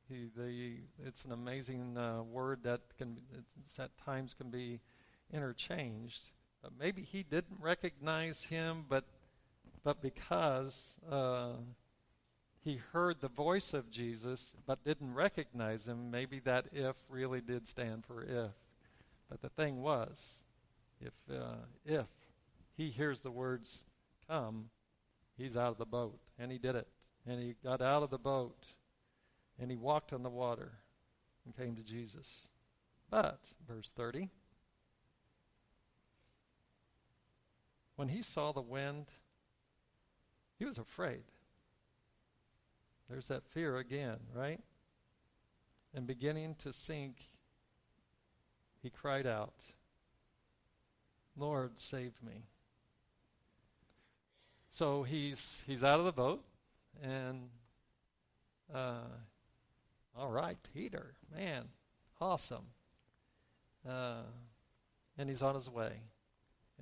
He, 0.09 0.31
the, 0.35 0.77
it's 1.05 1.25
an 1.25 1.33
amazing 1.33 1.99
uh, 1.99 2.23
word 2.23 2.63
that 2.63 2.81
can 2.97 3.19
at 3.79 3.91
times 4.03 4.33
can 4.33 4.51
be 4.51 4.81
interchanged. 5.31 6.31
But 6.63 6.73
maybe 6.79 7.03
he 7.03 7.23
didn't 7.23 7.61
recognize 7.61 8.45
him, 8.45 8.87
but 8.89 9.05
but 9.85 10.01
because 10.01 10.97
uh, 11.11 11.53
he 12.67 12.81
heard 12.93 13.21
the 13.21 13.29
voice 13.29 13.73
of 13.73 13.91
Jesus 13.91 14.53
but 14.67 14.85
didn't 14.85 15.15
recognize 15.15 15.87
him, 15.87 16.11
maybe 16.11 16.41
that 16.41 16.67
if 16.73 16.97
really 17.09 17.41
did 17.41 17.69
stand 17.69 18.05
for 18.05 18.23
if. 18.25 18.51
But 19.31 19.41
the 19.41 19.49
thing 19.49 19.83
was, 19.83 20.41
if 21.01 21.13
uh, 21.33 21.65
if 21.85 22.07
he 22.77 22.91
hears 22.91 23.21
the 23.21 23.31
words 23.31 23.85
"come," 24.29 24.71
he's 25.39 25.57
out 25.57 25.71
of 25.71 25.79
the 25.79 25.87
boat, 25.87 26.19
and 26.39 26.51
he 26.51 26.59
did 26.59 26.75
it, 26.75 26.89
and 27.25 27.41
he 27.41 27.55
got 27.63 27.81
out 27.81 28.03
of 28.03 28.11
the 28.11 28.19
boat 28.19 28.67
and 29.59 29.71
he 29.71 29.77
walked 29.77 30.13
on 30.13 30.23
the 30.23 30.31
water 30.31 30.73
and 31.45 31.57
came 31.57 31.77
to 31.77 31.83
Jesus. 31.83 32.49
But, 33.11 33.41
verse 33.67 33.93
30, 33.97 34.31
when 37.95 38.09
he 38.09 38.23
saw 38.23 38.53
the 38.53 38.61
wind, 38.61 39.07
he 40.59 40.65
was 40.65 40.77
afraid. 40.77 41.23
There's 43.09 43.29
that 43.29 43.45
fear 43.45 43.77
again, 43.77 44.17
right? 44.35 44.61
And 45.95 46.07
beginning 46.07 46.57
to 46.61 46.73
sink, 46.73 47.17
he 48.83 48.91
cried 48.91 49.27
out, 49.27 49.55
Lord, 51.37 51.73
save 51.77 52.13
me. 52.23 52.45
So 54.71 55.05
he's 55.05 55.61
he's 55.67 55.83
out 55.83 55.99
of 55.99 56.05
the 56.05 56.13
boat, 56.13 56.45
and 57.03 57.49
uh, 58.75 59.09
all 60.19 60.31
right, 60.31 60.59
Peter, 60.75 61.15
man, 61.35 61.65
awesome. 62.21 62.67
Uh, 63.89 64.23
and 65.17 65.29
he's 65.29 65.43
on 65.43 65.55
his 65.55 65.71
way. 65.71 65.93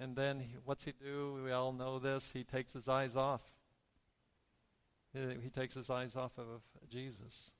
And 0.00 0.16
then 0.16 0.40
he, 0.40 0.56
what's 0.64 0.84
he 0.84 0.92
do? 0.92 1.40
We 1.44 1.52
all 1.52 1.72
know 1.72 1.98
this. 1.98 2.30
He 2.32 2.42
takes 2.42 2.72
his 2.72 2.88
eyes 2.88 3.14
off. 3.14 3.42
He, 5.14 5.48
takes 5.48 5.74
his 5.74 5.90
eyes 5.90 6.16
off 6.16 6.32
of 6.38 6.62
Jesus, 6.90 7.52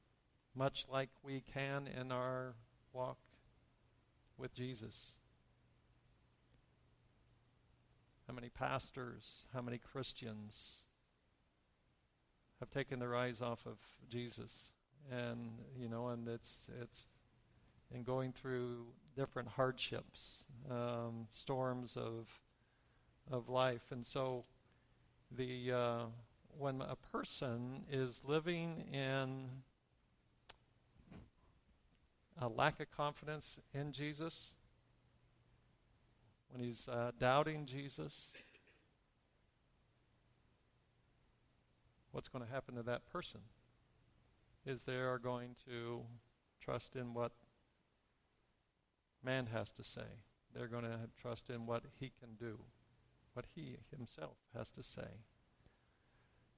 much 0.56 0.86
like 0.90 1.08
we 1.22 1.40
can 1.40 1.86
in 1.86 2.10
our 2.10 2.54
walk 2.92 3.18
with 4.36 4.52
Jesus. 4.52 5.12
How 8.26 8.34
many 8.34 8.48
pastors, 8.48 9.46
how 9.54 9.62
many 9.62 9.78
Christians 9.78 10.82
have 12.58 12.70
taken 12.70 12.98
their 12.98 13.14
eyes 13.14 13.40
off 13.40 13.64
of 13.66 13.78
Jesus? 14.08 14.74
and 15.10 15.50
you 15.78 15.88
know, 15.88 16.08
and 16.08 16.28
it's 16.28 16.68
it's 16.80 17.06
and 17.92 18.04
going 18.04 18.32
through 18.32 18.86
different 19.16 19.48
hardships, 19.48 20.44
um, 20.70 21.28
storms 21.32 21.96
of 21.96 22.28
of 23.30 23.48
life, 23.48 23.90
and 23.90 24.04
so 24.04 24.44
the 25.30 25.72
uh, 25.72 26.04
when 26.58 26.80
a 26.80 26.96
person 26.96 27.84
is 27.90 28.22
living 28.24 28.88
in 28.92 29.48
a 32.40 32.48
lack 32.48 32.80
of 32.80 32.90
confidence 32.90 33.58
in 33.72 33.92
Jesus, 33.92 34.52
when 36.50 36.62
he's 36.62 36.88
uh, 36.88 37.12
doubting 37.18 37.66
Jesus, 37.66 38.32
what's 42.12 42.28
going 42.28 42.44
to 42.44 42.50
happen 42.50 42.74
to 42.74 42.82
that 42.82 43.10
person? 43.10 43.40
is 44.66 44.82
they 44.82 44.96
are 44.96 45.18
going 45.18 45.56
to 45.66 46.02
trust 46.60 46.96
in 46.96 47.14
what 47.14 47.32
man 49.22 49.46
has 49.52 49.70
to 49.72 49.84
say. 49.84 50.22
They're 50.54 50.68
going 50.68 50.84
to 50.84 51.00
trust 51.20 51.50
in 51.50 51.66
what 51.66 51.82
he 51.98 52.12
can 52.18 52.34
do, 52.38 52.58
what 53.34 53.46
he 53.54 53.78
himself 53.94 54.36
has 54.56 54.70
to 54.72 54.82
say. 54.82 55.08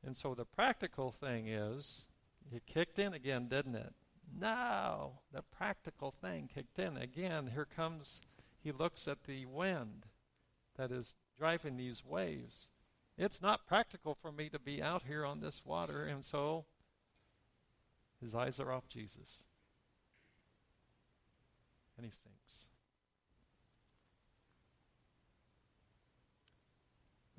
And 0.04 0.16
so 0.16 0.34
the 0.34 0.44
practical 0.44 1.10
thing 1.10 1.48
is, 1.48 2.06
it 2.52 2.66
kicked 2.66 2.98
in 2.98 3.12
again, 3.12 3.48
didn't 3.48 3.74
it? 3.74 3.92
No, 4.38 5.20
the 5.32 5.42
practical 5.42 6.10
thing 6.10 6.48
kicked 6.52 6.78
in 6.78 6.96
again. 6.96 7.50
Here 7.54 7.64
comes, 7.66 8.20
he 8.62 8.72
looks 8.72 9.08
at 9.08 9.24
the 9.24 9.46
wind 9.46 10.06
that 10.76 10.90
is 10.90 11.14
driving 11.38 11.76
these 11.76 12.04
waves. 12.04 12.68
It's 13.18 13.40
not 13.40 13.66
practical 13.66 14.14
for 14.14 14.30
me 14.30 14.48
to 14.50 14.58
be 14.58 14.82
out 14.82 15.04
here 15.06 15.24
on 15.24 15.40
this 15.40 15.62
water, 15.64 16.04
and 16.04 16.24
so 16.24 16.66
his 18.20 18.34
eyes 18.34 18.60
are 18.60 18.72
off 18.72 18.88
Jesus. 18.88 19.44
And 21.96 22.04
he 22.04 22.12
sinks. 22.12 22.66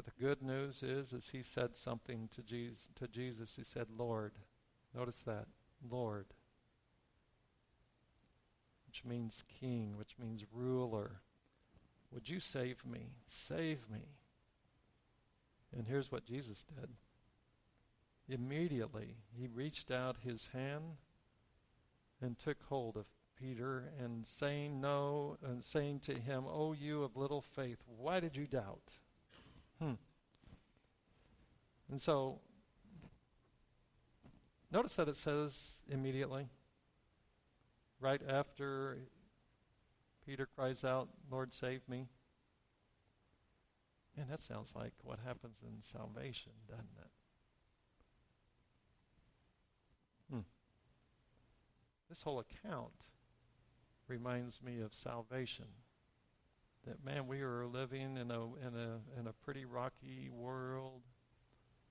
The 0.08 0.24
good 0.24 0.42
news 0.42 0.84
is, 0.84 1.12
is 1.12 1.30
he 1.34 1.44
said 1.44 1.76
something 1.76 2.30
to 2.34 2.42
Jesus, 2.42 2.88
to 2.98 3.08
Jesus. 3.10 3.54
He 3.58 3.64
said, 3.64 3.88
Lord. 3.98 4.32
Notice 4.96 5.22
that. 5.24 5.48
Lord. 5.88 6.28
Which 8.88 9.04
means 9.04 9.44
king, 9.60 9.98
which 9.98 10.16
means 10.18 10.46
ruler. 10.54 11.22
Would 12.14 12.30
you 12.30 12.40
save 12.40 12.86
me? 12.86 13.12
Save 13.28 13.90
me. 13.92 14.00
And 15.78 15.88
here's 15.88 16.10
what 16.10 16.26
Jesus 16.26 16.64
did. 16.64 16.90
Immediately, 18.30 19.18
he 19.38 19.48
reached 19.48 19.92
out 19.92 20.18
his 20.24 20.48
hand 20.54 20.98
and 22.22 22.40
took 22.40 22.64
hold 22.70 22.96
of 22.96 23.06
Peter 23.38 23.92
and 24.02 24.26
saying 24.26 24.80
no 24.80 25.38
and 25.44 25.64
saying 25.64 26.00
to 26.00 26.14
him, 26.14 26.46
"O 26.48 26.72
you 26.72 27.04
of 27.04 27.18
little 27.18 27.42
faith, 27.42 27.84
why 27.86 28.20
did 28.20 28.36
you 28.36 28.48
doubt?" 28.48 29.00
Hmm. 29.80 29.94
And 31.90 32.02
so 32.02 32.42
notice 34.72 34.96
that 34.96 35.08
it 35.08 35.16
says 35.16 35.80
immediately 35.88 36.50
right 38.00 38.22
after 38.28 38.98
Peter 40.26 40.46
cries 40.46 40.84
out, 40.84 41.10
"Lord, 41.30 41.54
save 41.54 41.88
me." 41.88 42.10
And 44.18 44.30
that 44.30 44.42
sounds 44.42 44.76
like 44.76 44.94
what 45.04 45.20
happens 45.20 45.62
in 45.62 45.82
salvation, 45.82 46.54
doesn't 46.68 46.98
it? 46.98 47.12
Hmm. 50.30 50.42
This 52.10 52.24
whole 52.24 52.40
account 52.40 53.06
reminds 54.08 54.62
me 54.62 54.80
of 54.80 54.94
salvation. 54.94 55.68
That 56.88 57.04
man, 57.04 57.28
we 57.28 57.42
are 57.42 57.66
living 57.66 58.16
in 58.16 58.32
a 58.32 58.44
in 58.66 58.74
a 58.74 59.20
in 59.20 59.28
a 59.28 59.34
pretty 59.44 59.66
rocky 59.66 60.30
world, 60.32 61.02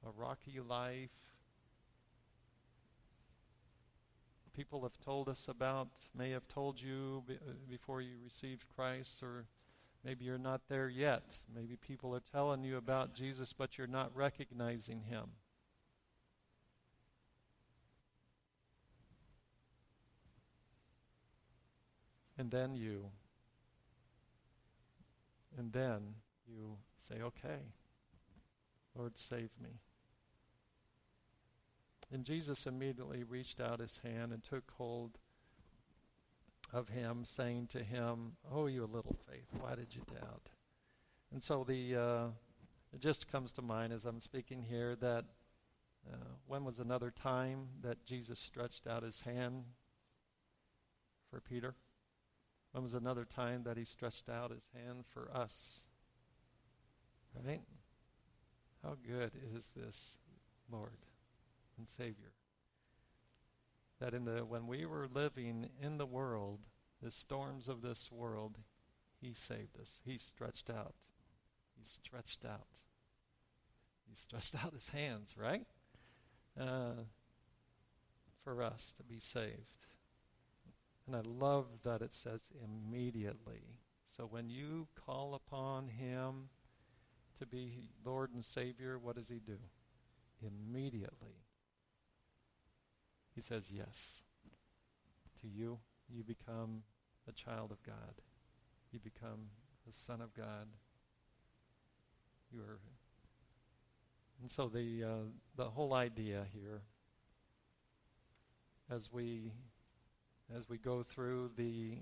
a 0.07 0.11
rocky 0.11 0.59
life. 0.59 1.11
People 4.55 4.85
have 4.85 4.99
told 5.05 5.29
us 5.29 5.49
about, 5.49 5.89
may 6.17 6.31
have 6.31 6.49
told 6.49 6.81
you 6.81 7.25
uh, 7.29 7.35
before 7.69 8.01
you 8.01 8.15
received 8.25 8.65
Christ, 8.75 9.23
or 9.23 9.45
maybe 10.03 10.25
you're 10.25 10.39
not 10.39 10.63
there 10.71 10.89
yet. 10.89 11.29
Maybe 11.55 11.77
people 11.77 12.15
are 12.15 12.23
telling 12.33 12.65
you 12.65 12.79
about 12.79 13.13
Jesus, 13.15 13.53
but 13.53 13.77
you're 13.77 13.87
not 13.87 14.17
recognizing 14.17 15.03
him. 15.03 15.27
And 22.39 22.51
then 22.51 22.75
you. 22.75 23.11
And 25.57 25.73
then 25.73 26.15
you 26.47 26.77
say, 27.09 27.23
okay, 27.23 27.61
Lord, 28.95 29.17
save 29.17 29.51
me. 29.63 29.81
And 32.13 32.25
Jesus 32.25 32.67
immediately 32.67 33.25
reached 33.25 33.61
out 33.61 33.81
his 33.81 34.01
hand 34.05 34.33
and 34.33 34.43
took 34.43 34.71
hold 34.77 35.19
of 36.73 36.89
him, 36.89 37.25
saying 37.25 37.69
to 37.69 37.83
him, 37.83 38.37
Oh, 38.51 38.67
you 38.67 38.83
little 38.83 39.17
faith, 39.29 39.49
why 39.61 39.75
did 39.75 39.95
you 39.95 40.03
doubt? 40.09 40.49
And 41.33 41.43
so 41.43 41.65
the 41.65 41.97
uh, 41.97 42.27
it 42.95 43.01
just 43.01 43.31
comes 43.31 43.53
to 43.53 43.63
mind 43.63 43.93
as 43.93 44.05
I'm 44.05 44.21
speaking 44.21 44.63
here 44.63 44.97
that 44.97 45.25
uh, 46.11 46.17
when 46.47 46.65
was 46.65 46.79
another 46.79 47.11
time 47.11 47.69
that 47.83 48.05
Jesus 48.07 48.39
stretched 48.39 48.87
out 48.87 49.03
his 49.03 49.23
hand 49.23 49.65
for 51.31 51.41
Peter? 51.41 51.75
When 52.77 52.83
was 52.83 52.93
another 52.93 53.25
time 53.25 53.63
that 53.63 53.79
he 53.79 53.87
stretched 53.87 54.29
out 54.29 54.51
his 54.51 54.69
hand 54.75 55.07
for 55.09 55.35
us? 55.35 55.79
Right? 57.35 57.63
How 58.85 58.99
good 59.03 59.31
is 59.57 59.71
this 59.75 60.19
Lord 60.71 60.99
and 61.79 61.89
Savior? 61.89 62.33
That 63.99 64.13
in 64.13 64.27
the 64.27 64.45
when 64.45 64.67
we 64.67 64.85
were 64.85 65.09
living 65.11 65.71
in 65.81 65.97
the 65.97 66.05
world, 66.05 66.67
the 67.03 67.11
storms 67.11 67.67
of 67.67 67.81
this 67.81 68.13
world, 68.13 68.59
he 69.23 69.33
saved 69.33 69.81
us. 69.81 70.01
He 70.05 70.19
stretched 70.19 70.69
out. 70.69 70.97
He 71.79 71.87
stretched 71.87 72.45
out. 72.45 72.69
He 74.07 74.15
stretched 74.15 74.55
out 74.63 74.75
his 74.75 74.91
hands, 74.91 75.35
right? 75.35 75.65
Uh, 76.61 77.05
for 78.45 78.63
us 78.63 78.93
to 78.99 79.03
be 79.03 79.19
saved. 79.19 79.86
And 81.07 81.15
I 81.15 81.21
love 81.21 81.67
that 81.85 82.03
it 82.03 82.13
says 82.13 82.41
immediately. 82.65 83.63
So 84.17 84.25
when 84.25 84.51
you 84.51 84.89
call 84.95 85.35
upon 85.35 85.89
Him 85.89 86.49
to 87.39 87.47
be 87.47 87.91
Lord 88.05 88.33
and 88.33 88.45
Savior, 88.45 88.99
what 88.99 89.17
does 89.17 89.29
He 89.29 89.39
do? 89.39 89.59
Immediately. 90.43 91.45
He 93.35 93.41
says 93.41 93.65
yes. 93.71 94.23
To 95.43 95.49
you, 95.49 95.79
you 96.09 96.25
become 96.25 96.83
a 97.29 97.33
child 97.33 97.71
of 97.71 97.83
God. 97.83 98.23
You 98.91 98.99
become 98.99 99.51
a 99.89 99.93
son 99.93 100.21
of 100.21 100.35
God. 100.35 100.69
You 102.53 102.61
are. 102.61 102.79
And 104.41 104.51
so 104.51 104.69
the 104.69 105.05
uh, 105.05 105.25
the 105.57 105.65
whole 105.65 105.95
idea 105.95 106.47
here, 106.53 106.83
as 108.91 109.13
we 109.13 109.53
as 110.55 110.69
we 110.69 110.79
go 110.79 111.03
through 111.03 111.51
the 111.57 111.99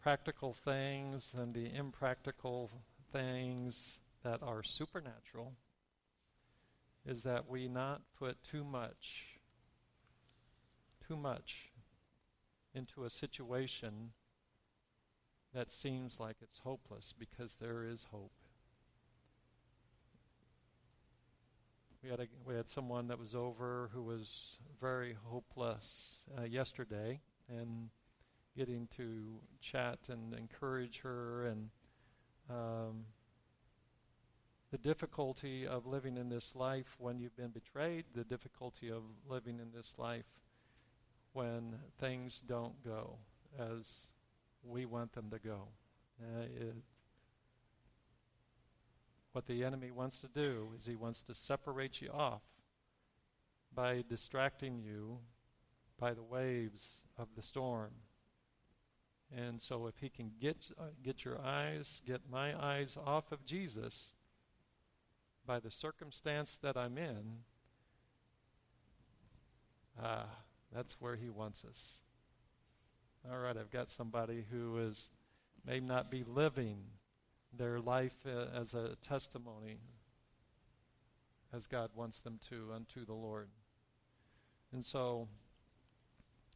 practical 0.00 0.52
things 0.52 1.34
and 1.36 1.52
the 1.52 1.74
impractical 1.74 2.70
things 3.12 3.98
that 4.22 4.42
are 4.42 4.62
supernatural 4.62 5.52
is 7.04 7.22
that 7.22 7.48
we 7.48 7.68
not 7.68 8.02
put 8.18 8.42
too 8.42 8.64
much 8.64 9.38
too 11.06 11.16
much 11.16 11.70
into 12.74 13.04
a 13.04 13.10
situation 13.10 14.10
that 15.54 15.70
seems 15.70 16.20
like 16.20 16.36
it's 16.42 16.58
hopeless 16.58 17.14
because 17.18 17.56
there 17.60 17.84
is 17.84 18.06
hope. 18.10 18.32
We 22.06 22.10
had, 22.12 22.20
a, 22.20 22.26
we 22.46 22.54
had 22.54 22.68
someone 22.68 23.08
that 23.08 23.18
was 23.18 23.34
over 23.34 23.90
who 23.92 24.00
was 24.00 24.58
very 24.80 25.16
hopeless 25.24 26.18
uh, 26.38 26.44
yesterday, 26.44 27.20
and 27.48 27.88
getting 28.56 28.86
to 28.96 29.40
chat 29.60 29.98
and 30.08 30.32
encourage 30.32 31.00
her, 31.00 31.46
and 31.46 31.68
um, 32.48 33.06
the 34.70 34.78
difficulty 34.78 35.66
of 35.66 35.84
living 35.84 36.16
in 36.16 36.28
this 36.28 36.54
life 36.54 36.94
when 36.98 37.18
you've 37.18 37.36
been 37.36 37.50
betrayed, 37.50 38.04
the 38.14 38.22
difficulty 38.22 38.88
of 38.88 39.02
living 39.28 39.58
in 39.58 39.72
this 39.76 39.96
life 39.98 40.26
when 41.32 41.74
things 41.98 42.40
don't 42.46 42.84
go 42.84 43.16
as 43.58 44.06
we 44.62 44.86
want 44.86 45.12
them 45.12 45.28
to 45.30 45.40
go. 45.40 45.66
Uh, 46.22 46.42
it, 46.44 46.76
what 49.36 49.46
the 49.46 49.64
enemy 49.64 49.90
wants 49.90 50.22
to 50.22 50.28
do 50.28 50.70
is 50.80 50.86
he 50.86 50.96
wants 50.96 51.20
to 51.20 51.34
separate 51.34 52.00
you 52.00 52.08
off 52.10 52.40
by 53.74 54.02
distracting 54.08 54.78
you 54.78 55.18
by 56.00 56.14
the 56.14 56.22
waves 56.22 57.02
of 57.18 57.28
the 57.36 57.42
storm. 57.42 57.90
And 59.36 59.60
so 59.60 59.88
if 59.88 59.98
he 59.98 60.08
can 60.08 60.30
get 60.40 60.70
uh, 60.78 60.84
get 61.04 61.26
your 61.26 61.38
eyes, 61.38 62.00
get 62.06 62.22
my 62.32 62.58
eyes 62.58 62.96
off 63.04 63.30
of 63.30 63.44
Jesus 63.44 64.14
by 65.46 65.60
the 65.60 65.70
circumstance 65.70 66.58
that 66.62 66.78
I'm 66.78 66.96
in, 66.96 67.40
ah, 70.02 70.28
that's 70.74 70.98
where 70.98 71.16
he 71.16 71.28
wants 71.28 71.62
us. 71.62 72.00
All 73.30 73.36
right, 73.36 73.58
I've 73.58 73.70
got 73.70 73.90
somebody 73.90 74.46
who 74.50 74.78
is 74.78 75.10
may 75.66 75.78
not 75.78 76.10
be 76.10 76.24
living 76.26 76.78
their 77.56 77.80
life 77.80 78.16
uh, 78.26 78.46
as 78.58 78.74
a 78.74 78.96
testimony 79.06 79.78
as 81.52 81.66
God 81.66 81.90
wants 81.94 82.20
them 82.20 82.38
to 82.50 82.70
unto 82.74 83.04
the 83.04 83.14
Lord. 83.14 83.48
And 84.72 84.84
so 84.84 85.28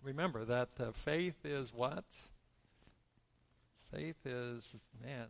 remember 0.03 0.44
that 0.44 0.70
faith 0.94 1.44
is 1.44 1.72
what? 1.72 2.05
Faith 3.92 4.24
is, 4.24 4.76
man, 5.03 5.28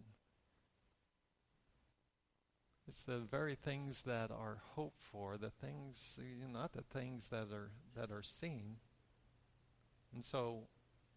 it's 2.89 3.05
the 3.05 3.19
very 3.19 3.55
things 3.55 4.03
that 4.03 4.31
are 4.31 4.59
hoped 4.75 5.01
for, 5.01 5.39
the 5.39 5.51
things, 5.51 6.19
not 6.53 6.73
the 6.73 6.83
things 6.83 7.29
that 7.29 7.47
are 7.53 7.71
that 7.95 8.11
are 8.11 8.23
seen. 8.23 8.77
And 10.13 10.25
so 10.25 10.65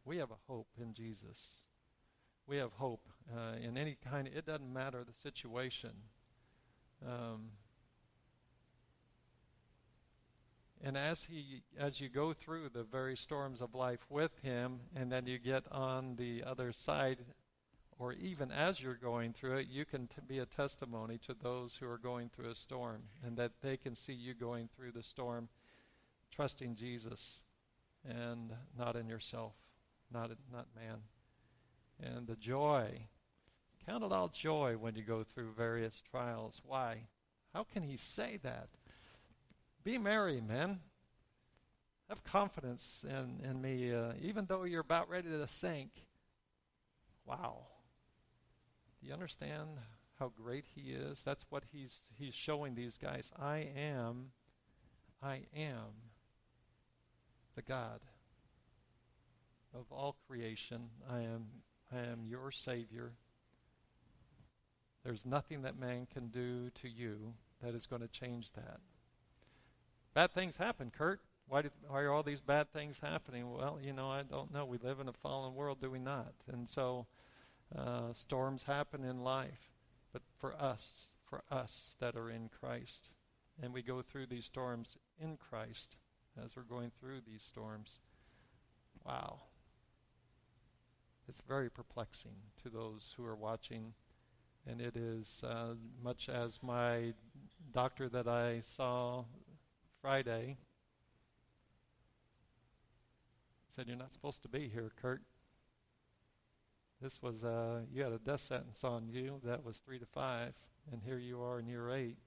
we 0.05 0.17
have 0.17 0.29
a 0.29 0.51
hope 0.51 0.67
in 0.79 0.93
Jesus. 0.93 1.63
We 2.47 2.57
have 2.57 2.73
hope 2.73 3.07
uh, 3.33 3.55
in 3.61 3.77
any 3.77 3.97
kind. 4.09 4.27
It 4.27 4.45
doesn't 4.45 4.71
matter 4.71 5.03
the 5.03 5.13
situation. 5.13 5.91
Um, 7.05 7.51
and 10.83 10.97
as 10.97 11.25
he, 11.25 11.63
as 11.77 12.01
you 12.01 12.09
go 12.09 12.33
through 12.33 12.69
the 12.69 12.83
very 12.83 13.15
storms 13.15 13.61
of 13.61 13.73
life 13.73 14.05
with 14.09 14.31
him, 14.41 14.81
and 14.95 15.11
then 15.11 15.25
you 15.25 15.37
get 15.37 15.63
on 15.71 16.17
the 16.17 16.43
other 16.45 16.73
side, 16.73 17.19
or 17.97 18.11
even 18.13 18.51
as 18.51 18.81
you're 18.81 18.95
going 18.95 19.31
through 19.31 19.57
it, 19.57 19.67
you 19.69 19.85
can 19.85 20.07
t- 20.07 20.15
be 20.27 20.39
a 20.39 20.45
testimony 20.45 21.17
to 21.19 21.33
those 21.33 21.77
who 21.77 21.87
are 21.87 21.97
going 21.97 22.29
through 22.29 22.49
a 22.49 22.55
storm, 22.55 23.03
and 23.25 23.37
that 23.37 23.51
they 23.61 23.77
can 23.77 23.95
see 23.95 24.13
you 24.13 24.33
going 24.33 24.67
through 24.75 24.91
the 24.91 25.03
storm, 25.03 25.47
trusting 26.31 26.75
Jesus, 26.75 27.43
and 28.05 28.51
not 28.77 28.97
in 28.97 29.07
yourself, 29.07 29.53
not 30.11 30.31
not 30.51 30.67
man 30.75 30.99
and 32.01 32.27
the 32.27 32.35
joy. 32.35 33.07
Count 33.85 34.03
it 34.03 34.11
all 34.11 34.29
joy 34.29 34.75
when 34.79 34.95
you 34.95 35.03
go 35.03 35.23
through 35.23 35.51
various 35.57 36.01
trials. 36.09 36.61
Why? 36.65 37.07
How 37.53 37.63
can 37.63 37.83
he 37.83 37.97
say 37.97 38.39
that? 38.43 38.69
Be 39.83 39.97
merry, 39.97 40.39
men. 40.39 40.79
Have 42.09 42.23
confidence 42.23 43.05
in, 43.07 43.45
in 43.47 43.61
me, 43.61 43.93
uh, 43.93 44.13
even 44.21 44.45
though 44.45 44.63
you're 44.63 44.81
about 44.81 45.09
ready 45.09 45.29
to 45.29 45.47
sink. 45.47 45.91
Wow. 47.25 47.67
Do 48.99 49.07
you 49.07 49.13
understand 49.13 49.69
how 50.19 50.31
great 50.41 50.65
he 50.75 50.91
is? 50.91 51.23
That's 51.23 51.45
what 51.49 51.63
he's, 51.71 51.99
he's 52.17 52.33
showing 52.33 52.75
these 52.75 52.97
guys. 52.97 53.31
I 53.37 53.67
am, 53.75 54.31
I 55.21 55.41
am 55.55 56.11
the 57.55 57.61
God 57.61 57.99
of 59.73 59.85
all 59.91 60.15
creation. 60.27 60.89
I 61.09 61.21
am 61.21 61.45
am 61.97 62.25
your 62.25 62.51
Savior. 62.51 63.13
There's 65.03 65.25
nothing 65.25 65.63
that 65.63 65.77
man 65.77 66.07
can 66.11 66.27
do 66.27 66.69
to 66.75 66.89
you 66.89 67.33
that 67.61 67.75
is 67.75 67.87
going 67.87 68.01
to 68.01 68.07
change 68.07 68.53
that. 68.53 68.79
Bad 70.13 70.31
things 70.31 70.57
happen, 70.57 70.91
Kurt. 70.95 71.21
Why, 71.47 71.63
do, 71.63 71.69
why 71.87 72.01
are 72.01 72.11
all 72.11 72.23
these 72.23 72.41
bad 72.41 72.71
things 72.71 72.99
happening? 72.99 73.51
Well, 73.51 73.79
you 73.81 73.93
know, 73.93 74.09
I 74.09 74.23
don't 74.23 74.53
know. 74.53 74.65
We 74.65 74.77
live 74.77 74.99
in 74.99 75.09
a 75.09 75.13
fallen 75.13 75.55
world, 75.55 75.81
do 75.81 75.91
we 75.91 75.99
not? 75.99 76.33
And 76.47 76.69
so 76.69 77.07
uh, 77.75 78.13
storms 78.13 78.63
happen 78.63 79.03
in 79.03 79.23
life. 79.23 79.71
But 80.13 80.21
for 80.39 80.53
us, 80.61 81.07
for 81.25 81.43
us 81.51 81.95
that 81.99 82.15
are 82.15 82.29
in 82.29 82.49
Christ, 82.59 83.09
and 83.61 83.73
we 83.73 83.81
go 83.81 84.01
through 84.01 84.27
these 84.27 84.45
storms 84.45 84.97
in 85.19 85.37
Christ 85.37 85.97
as 86.43 86.55
we're 86.55 86.63
going 86.63 86.91
through 86.99 87.21
these 87.27 87.43
storms, 87.43 87.99
wow. 89.05 89.41
It's 91.27 91.41
very 91.47 91.69
perplexing 91.69 92.35
to 92.63 92.69
those 92.69 93.13
who 93.15 93.25
are 93.25 93.35
watching. 93.35 93.93
And 94.67 94.81
it 94.81 94.95
is 94.95 95.43
uh, 95.47 95.75
much 96.01 96.29
as 96.29 96.59
my 96.61 97.13
doctor 97.71 98.09
that 98.09 98.27
I 98.27 98.61
saw 98.61 99.25
Friday 100.01 100.57
said, 103.75 103.87
You're 103.87 103.97
not 103.97 104.11
supposed 104.11 104.41
to 104.43 104.47
be 104.47 104.69
here, 104.69 104.91
Kurt. 105.01 105.21
This 107.01 107.21
was, 107.21 107.43
uh, 107.43 107.81
you 107.91 108.03
had 108.03 108.13
a 108.13 108.19
death 108.19 108.41
sentence 108.41 108.83
on 108.83 109.09
you 109.09 109.41
that 109.43 109.65
was 109.65 109.77
three 109.77 109.99
to 109.99 110.05
five, 110.05 110.53
and 110.91 111.01
here 111.03 111.17
you 111.17 111.41
are 111.41 111.59
in 111.59 111.67
year 111.67 111.91
eight. 111.91 112.17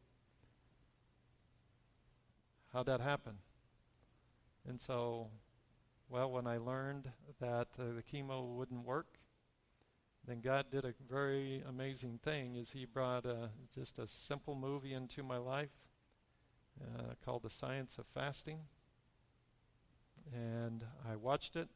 How'd 2.72 2.86
that 2.86 3.00
happen? 3.00 3.34
And 4.68 4.80
so 4.80 5.28
well, 6.08 6.30
when 6.30 6.46
I 6.46 6.58
learned 6.58 7.10
that 7.40 7.68
uh, 7.78 7.84
the 7.94 8.02
chemo 8.02 8.46
wouldn't 8.54 8.84
work, 8.84 9.18
then 10.26 10.40
God 10.40 10.66
did 10.70 10.84
a 10.84 10.94
very 11.08 11.62
amazing 11.68 12.18
thing 12.22 12.56
is 12.56 12.70
he 12.70 12.84
brought 12.84 13.26
a, 13.26 13.50
just 13.74 13.98
a 13.98 14.06
simple 14.06 14.54
movie 14.54 14.92
into 14.92 15.22
my 15.22 15.38
life 15.38 15.70
uh, 16.80 17.14
called 17.24 17.42
The 17.42 17.50
Science 17.50 17.96
of 17.98 18.06
Fasting. 18.06 18.60
And 20.32 20.84
I 21.08 21.16
watched 21.16 21.56
it. 21.56 21.68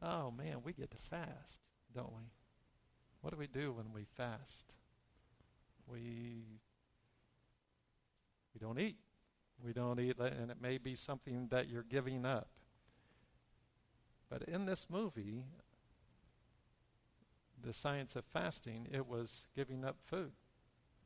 Oh 0.00 0.30
man, 0.30 0.58
we 0.64 0.72
get 0.72 0.90
to 0.92 0.96
fast, 0.96 1.60
don't 1.94 2.12
we? 2.12 2.30
What 3.20 3.30
do 3.30 3.36
we 3.36 3.46
do 3.46 3.72
when 3.72 3.92
we 3.92 4.04
fast? 4.04 4.72
We 5.86 6.60
we 8.54 8.60
don't 8.60 8.78
eat. 8.78 8.96
We 9.64 9.72
don't 9.72 10.00
eat, 10.00 10.18
and 10.18 10.50
it 10.50 10.60
may 10.60 10.78
be 10.78 10.94
something 10.96 11.48
that 11.50 11.68
you're 11.68 11.84
giving 11.84 12.26
up. 12.26 12.48
But 14.28 14.42
in 14.44 14.66
this 14.66 14.86
movie, 14.90 15.44
the 17.62 17.72
science 17.72 18.16
of 18.16 18.24
fasting, 18.24 18.88
it 18.90 19.06
was 19.06 19.46
giving 19.54 19.84
up 19.84 19.96
food 20.04 20.32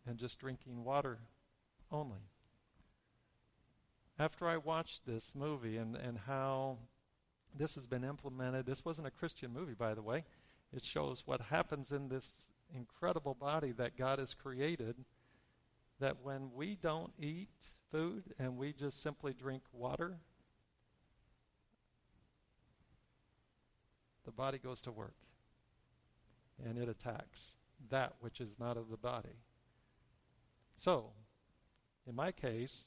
and 0.06 0.18
just 0.18 0.38
drinking 0.38 0.84
water 0.84 1.18
only. 1.90 2.30
After 4.18 4.48
I 4.48 4.56
watched 4.56 5.04
this 5.04 5.34
movie 5.34 5.76
and, 5.76 5.96
and 5.96 6.18
how 6.26 6.78
this 7.54 7.74
has 7.74 7.86
been 7.86 8.04
implemented, 8.04 8.64
this 8.64 8.84
wasn't 8.84 9.08
a 9.08 9.10
Christian 9.10 9.52
movie, 9.52 9.74
by 9.74 9.92
the 9.92 10.02
way. 10.02 10.24
It 10.74 10.82
shows 10.82 11.24
what 11.26 11.40
happens 11.42 11.92
in 11.92 12.08
this 12.08 12.28
incredible 12.74 13.34
body 13.34 13.72
that 13.72 13.98
God 13.98 14.18
has 14.18 14.34
created. 14.34 14.96
That 16.00 16.22
when 16.22 16.50
we 16.54 16.76
don't 16.76 17.12
eat 17.18 17.50
food 17.90 18.24
and 18.38 18.56
we 18.56 18.72
just 18.72 19.02
simply 19.02 19.32
drink 19.32 19.62
water, 19.72 20.18
the 24.24 24.32
body 24.32 24.58
goes 24.58 24.80
to 24.82 24.92
work 24.92 25.16
and 26.64 26.78
it 26.78 26.88
attacks 26.88 27.52
that 27.90 28.14
which 28.20 28.40
is 28.40 28.58
not 28.58 28.76
of 28.76 28.90
the 28.90 28.96
body. 28.96 29.40
So, 30.78 31.10
in 32.06 32.14
my 32.14 32.32
case, 32.32 32.86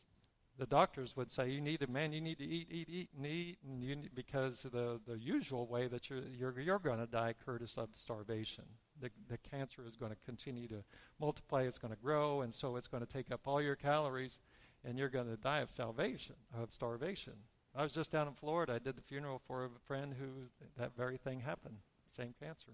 the 0.60 0.66
doctors 0.66 1.16
would 1.16 1.32
say 1.32 1.50
you 1.50 1.62
need 1.62 1.82
a 1.82 1.88
man 1.88 2.12
you 2.12 2.20
need 2.20 2.38
to 2.38 2.46
eat 2.46 2.68
eat 2.70 2.90
eat 2.90 3.10
and 3.16 3.26
eat 3.26 3.58
and 3.66 3.82
you 3.82 3.96
need, 3.96 4.14
because 4.14 4.64
the 4.64 5.00
the 5.08 5.18
usual 5.18 5.66
way 5.66 5.88
that 5.88 6.10
you're 6.10 6.24
you're, 6.38 6.60
you're 6.60 6.80
going 6.80 7.00
to 7.00 7.08
die 7.08 7.34
Curtis 7.46 7.78
of 7.78 7.90
starvation 7.96 8.66
the, 9.00 9.10
the 9.30 9.38
cancer 9.38 9.84
is 9.88 9.96
going 9.96 10.12
to 10.12 10.18
continue 10.26 10.68
to 10.68 10.84
multiply 11.20 11.62
it's 11.62 11.78
going 11.78 11.94
to 11.94 12.00
grow 12.00 12.42
and 12.42 12.54
so 12.54 12.76
it's 12.76 12.88
going 12.88 13.06
to 13.06 13.12
take 13.12 13.32
up 13.32 13.42
all 13.46 13.62
your 13.62 13.78
calories 13.78 14.38
and 14.84 14.98
you're 14.98 15.10
going 15.10 15.28
to 15.28 15.38
die 15.38 15.60
of 15.60 15.72
salvation, 15.72 16.36
of 16.58 16.74
starvation. 16.74 17.34
I 17.76 17.84
was 17.84 17.94
just 17.94 18.12
down 18.12 18.28
in 18.28 18.34
Florida. 18.34 18.74
I 18.74 18.80
did 18.80 18.96
the 18.96 19.02
funeral 19.02 19.42
for 19.46 19.66
a 19.66 19.70
friend 19.86 20.16
who 20.20 20.50
that 20.78 20.96
very 20.96 21.18
thing 21.18 21.42
happened, 21.42 21.78
same 22.16 22.34
cancer. 22.42 22.72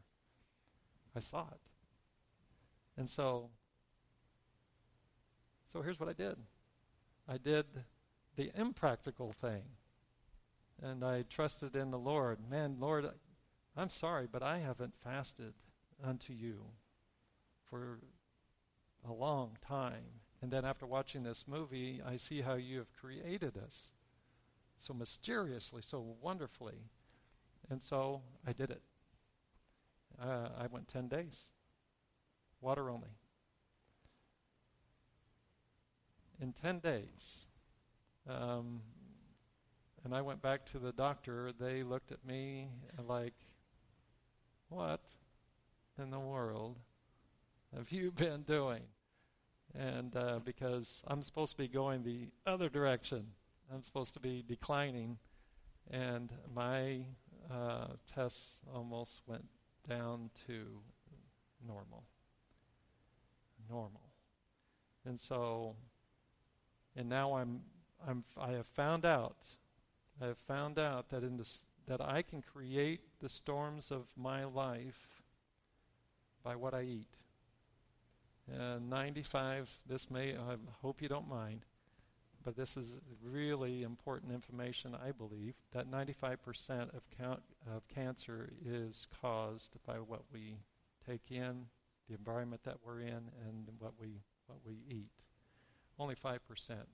I 1.16 1.20
saw 1.20 1.48
it. 1.52 1.62
And 2.98 3.10
so 3.10 3.50
so 5.76 5.82
here's 5.82 6.00
what 6.00 6.08
I 6.08 6.14
did. 6.14 6.38
I 7.28 7.38
did 7.38 7.66
the 8.38 8.50
impractical 8.56 9.34
thing. 9.34 9.64
And 10.82 11.04
I 11.04 11.24
trusted 11.24 11.76
in 11.76 11.92
the 11.92 12.00
Lord. 12.00 12.40
Man, 12.50 12.78
Lord, 12.80 13.10
I'm 13.76 13.90
sorry, 13.90 14.26
but 14.32 14.42
I 14.42 14.60
haven't 14.60 14.94
fasted 15.04 15.54
unto 16.02 16.32
you 16.32 16.62
for 17.70 18.00
a 19.06 19.12
long 19.12 19.58
time. 19.60 20.22
And 20.42 20.52
then 20.52 20.66
after 20.66 20.86
watching 20.86 21.24
this 21.24 21.46
movie, 21.48 22.02
I 22.06 22.18
see 22.18 22.42
how 22.42 22.56
you 22.56 22.78
have 22.80 22.94
created 22.94 23.58
us 23.58 23.92
so 24.80 24.94
mysteriously, 24.94 25.82
so 25.82 26.16
wonderfully. 26.22 26.90
And 27.70 27.82
so 27.82 28.22
I 28.46 28.54
did 28.54 28.70
it. 28.70 28.82
Uh, 30.22 30.50
I 30.58 30.68
went 30.68 30.88
10 30.88 31.08
days, 31.08 31.42
water 32.62 32.90
only. 32.90 33.10
In 36.40 36.54
10 36.54 36.80
days, 36.80 37.46
um, 38.30 38.82
and 40.04 40.14
I 40.14 40.22
went 40.22 40.42
back 40.42 40.66
to 40.68 40.80
the 40.80 40.92
doctor, 40.92 41.52
they 41.58 41.84
looked 41.84 42.12
at 42.12 42.26
me 42.26 42.68
like, 43.08 43.34
What 44.70 45.02
in 45.98 46.12
the 46.12 46.20
world 46.20 46.78
have 47.76 47.92
you 47.92 48.12
been 48.16 48.44
doing? 48.44 48.84
And 49.78 50.16
uh, 50.16 50.40
because 50.44 51.04
I'm 51.08 51.22
supposed 51.22 51.52
to 51.52 51.58
be 51.58 51.68
going 51.68 52.04
the 52.04 52.30
other 52.46 52.70
direction, 52.70 53.28
I'm 53.74 53.82
supposed 53.82 54.14
to 54.14 54.20
be 54.20 54.44
declining, 54.48 55.18
and 55.90 56.32
my 56.54 57.02
uh, 57.52 57.88
tests 58.14 58.60
almost 58.74 59.22
went 59.28 59.46
down 59.88 60.30
to 60.48 60.82
normal. 61.66 62.04
Normal, 63.70 64.02
and 65.06 65.20
so, 65.20 65.76
and 66.96 67.10
now 67.10 67.34
I'm 67.34 67.62
I'm 68.08 68.24
I 68.40 68.52
have 68.52 68.68
found 68.68 69.04
out, 69.04 69.38
I 70.22 70.28
have 70.28 70.38
found 70.38 70.78
out 70.78 71.10
that 71.10 71.24
in 71.24 71.38
this 71.38 71.64
that 71.88 72.00
I 72.00 72.22
can 72.22 72.42
create 72.42 73.02
the 73.22 73.30
storms 73.30 73.92
of 73.92 74.06
my 74.16 74.44
life 74.46 75.24
by 76.44 76.56
what 76.56 76.76
I 76.76 76.84
eat. 76.84 77.08
Uh, 78.52 78.78
95, 78.80 79.82
this 79.88 80.12
may, 80.12 80.36
I 80.36 80.56
hope 80.82 81.02
you 81.02 81.10
don't 81.10 81.28
mind, 81.28 81.66
but 82.44 82.56
this 82.56 82.78
is 82.78 82.98
really 83.24 83.82
important 83.82 84.32
information, 84.32 84.96
I 84.96 85.12
believe, 85.12 85.56
that 85.72 85.90
95% 85.90 86.96
of, 86.96 87.02
count, 87.18 87.42
of 87.68 87.88
cancer 87.88 88.52
is 88.64 89.08
caused 89.20 89.78
by 89.88 89.96
what 89.96 90.22
we 90.32 90.58
take 91.08 91.32
in, 91.32 91.66
the 92.08 92.16
environment 92.16 92.62
that 92.66 92.78
we're 92.86 93.02
in, 93.02 93.32
and 93.48 93.68
what 93.80 93.94
we, 94.00 94.22
what 94.46 94.60
we 94.64 94.78
eat. 94.88 95.10
Only 95.98 96.14
5% 96.14 96.38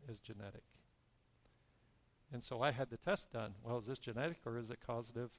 is 0.09 0.19
genetic. 0.19 0.63
And 2.31 2.41
so 2.41 2.61
I 2.61 2.71
had 2.71 2.89
the 2.89 2.97
test 2.97 3.31
done. 3.31 3.55
Well, 3.61 3.77
is 3.77 3.85
this 3.85 3.99
genetic 3.99 4.37
or 4.45 4.57
is 4.57 4.69
it 4.69 4.79
causative? 4.85 5.31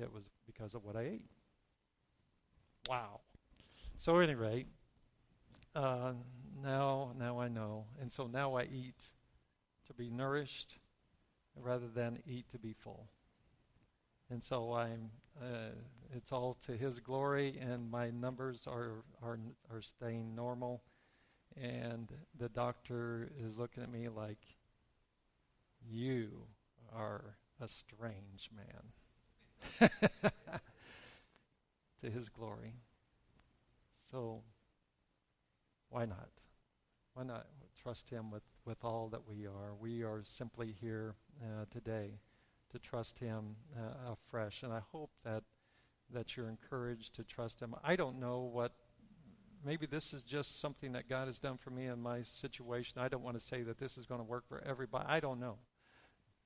It 0.00 0.12
was 0.12 0.22
because 0.46 0.74
of 0.74 0.84
what 0.84 0.94
I 0.94 1.02
ate. 1.02 1.24
Wow. 2.88 3.20
So, 3.96 4.16
at 4.18 4.22
any 4.22 4.36
rate, 4.36 4.68
uh, 5.74 6.12
now, 6.62 7.12
now 7.18 7.40
I 7.40 7.48
know. 7.48 7.86
And 8.00 8.10
so 8.10 8.26
now 8.26 8.56
I 8.56 8.62
eat 8.62 9.02
to 9.86 9.94
be 9.94 10.10
nourished 10.10 10.78
rather 11.56 11.88
than 11.88 12.18
eat 12.26 12.50
to 12.50 12.58
be 12.58 12.72
full. 12.72 13.08
And 14.30 14.42
so 14.42 14.74
I'm, 14.74 15.10
uh, 15.40 15.70
it's 16.14 16.32
all 16.32 16.56
to 16.66 16.72
His 16.76 17.00
glory, 17.00 17.58
and 17.60 17.90
my 17.90 18.10
numbers 18.10 18.66
are, 18.66 19.04
are, 19.22 19.38
are 19.72 19.80
staying 19.80 20.34
normal. 20.34 20.82
And 21.56 22.12
the 22.38 22.48
doctor 22.48 23.30
is 23.42 23.58
looking 23.58 23.82
at 23.82 23.90
me 23.90 24.08
like, 24.08 24.44
You 25.88 26.46
are 26.94 27.36
a 27.60 27.68
strange 27.68 28.50
man. 28.54 29.90
to 32.02 32.10
His 32.10 32.28
glory. 32.28 32.74
So, 34.10 34.42
why 35.90 36.04
not? 36.04 36.28
Why 37.14 37.24
not 37.24 37.46
trust 37.80 38.10
Him 38.10 38.30
with, 38.30 38.42
with 38.64 38.84
all 38.84 39.08
that 39.08 39.26
we 39.26 39.46
are? 39.46 39.74
We 39.80 40.02
are 40.02 40.22
simply 40.24 40.74
here 40.80 41.14
uh, 41.42 41.64
today 41.70 42.20
to 42.70 42.78
trust 42.78 43.18
Him 43.18 43.56
uh, 43.76 44.12
afresh. 44.12 44.62
And 44.62 44.72
I 44.72 44.80
hope 44.92 45.10
that, 45.24 45.42
that 46.12 46.36
you're 46.36 46.48
encouraged 46.48 47.14
to 47.16 47.24
trust 47.24 47.60
Him. 47.60 47.74
I 47.82 47.96
don't 47.96 48.20
know 48.20 48.40
what, 48.40 48.72
maybe 49.64 49.86
this 49.86 50.12
is 50.12 50.22
just 50.22 50.60
something 50.60 50.92
that 50.92 51.08
God 51.08 51.26
has 51.26 51.38
done 51.38 51.56
for 51.56 51.70
me 51.70 51.86
in 51.86 52.00
my 52.00 52.22
situation. 52.22 53.00
I 53.00 53.08
don't 53.08 53.22
want 53.22 53.38
to 53.38 53.44
say 53.44 53.62
that 53.62 53.78
this 53.78 53.96
is 53.96 54.06
going 54.06 54.20
to 54.20 54.26
work 54.26 54.46
for 54.48 54.62
everybody. 54.64 55.06
I 55.08 55.20
don't 55.20 55.40
know. 55.40 55.56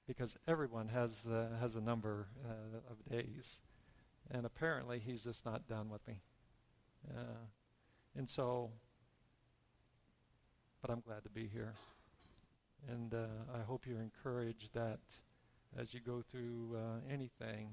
Because 0.06 0.36
everyone 0.48 0.88
has, 0.88 1.26
uh, 1.26 1.46
has 1.60 1.76
a 1.76 1.80
number 1.80 2.28
uh, 2.44 2.78
of 2.90 3.04
days. 3.10 3.60
And 4.30 4.46
apparently, 4.46 4.98
He's 4.98 5.24
just 5.24 5.44
not 5.44 5.68
done 5.68 5.90
with 5.90 6.06
me. 6.08 6.22
Uh, 7.08 7.46
and 8.16 8.28
so 8.28 8.70
but 10.82 10.90
I'm 10.90 11.00
glad 11.00 11.22
to 11.22 11.30
be 11.30 11.46
here. 11.46 11.74
And 12.90 13.14
uh, 13.14 13.26
I 13.54 13.62
hope 13.62 13.86
you're 13.86 14.00
encouraged 14.00 14.70
that 14.74 14.98
as 15.78 15.94
you 15.94 16.00
go 16.00 16.22
through 16.30 16.76
uh, 16.76 17.12
anything, 17.12 17.68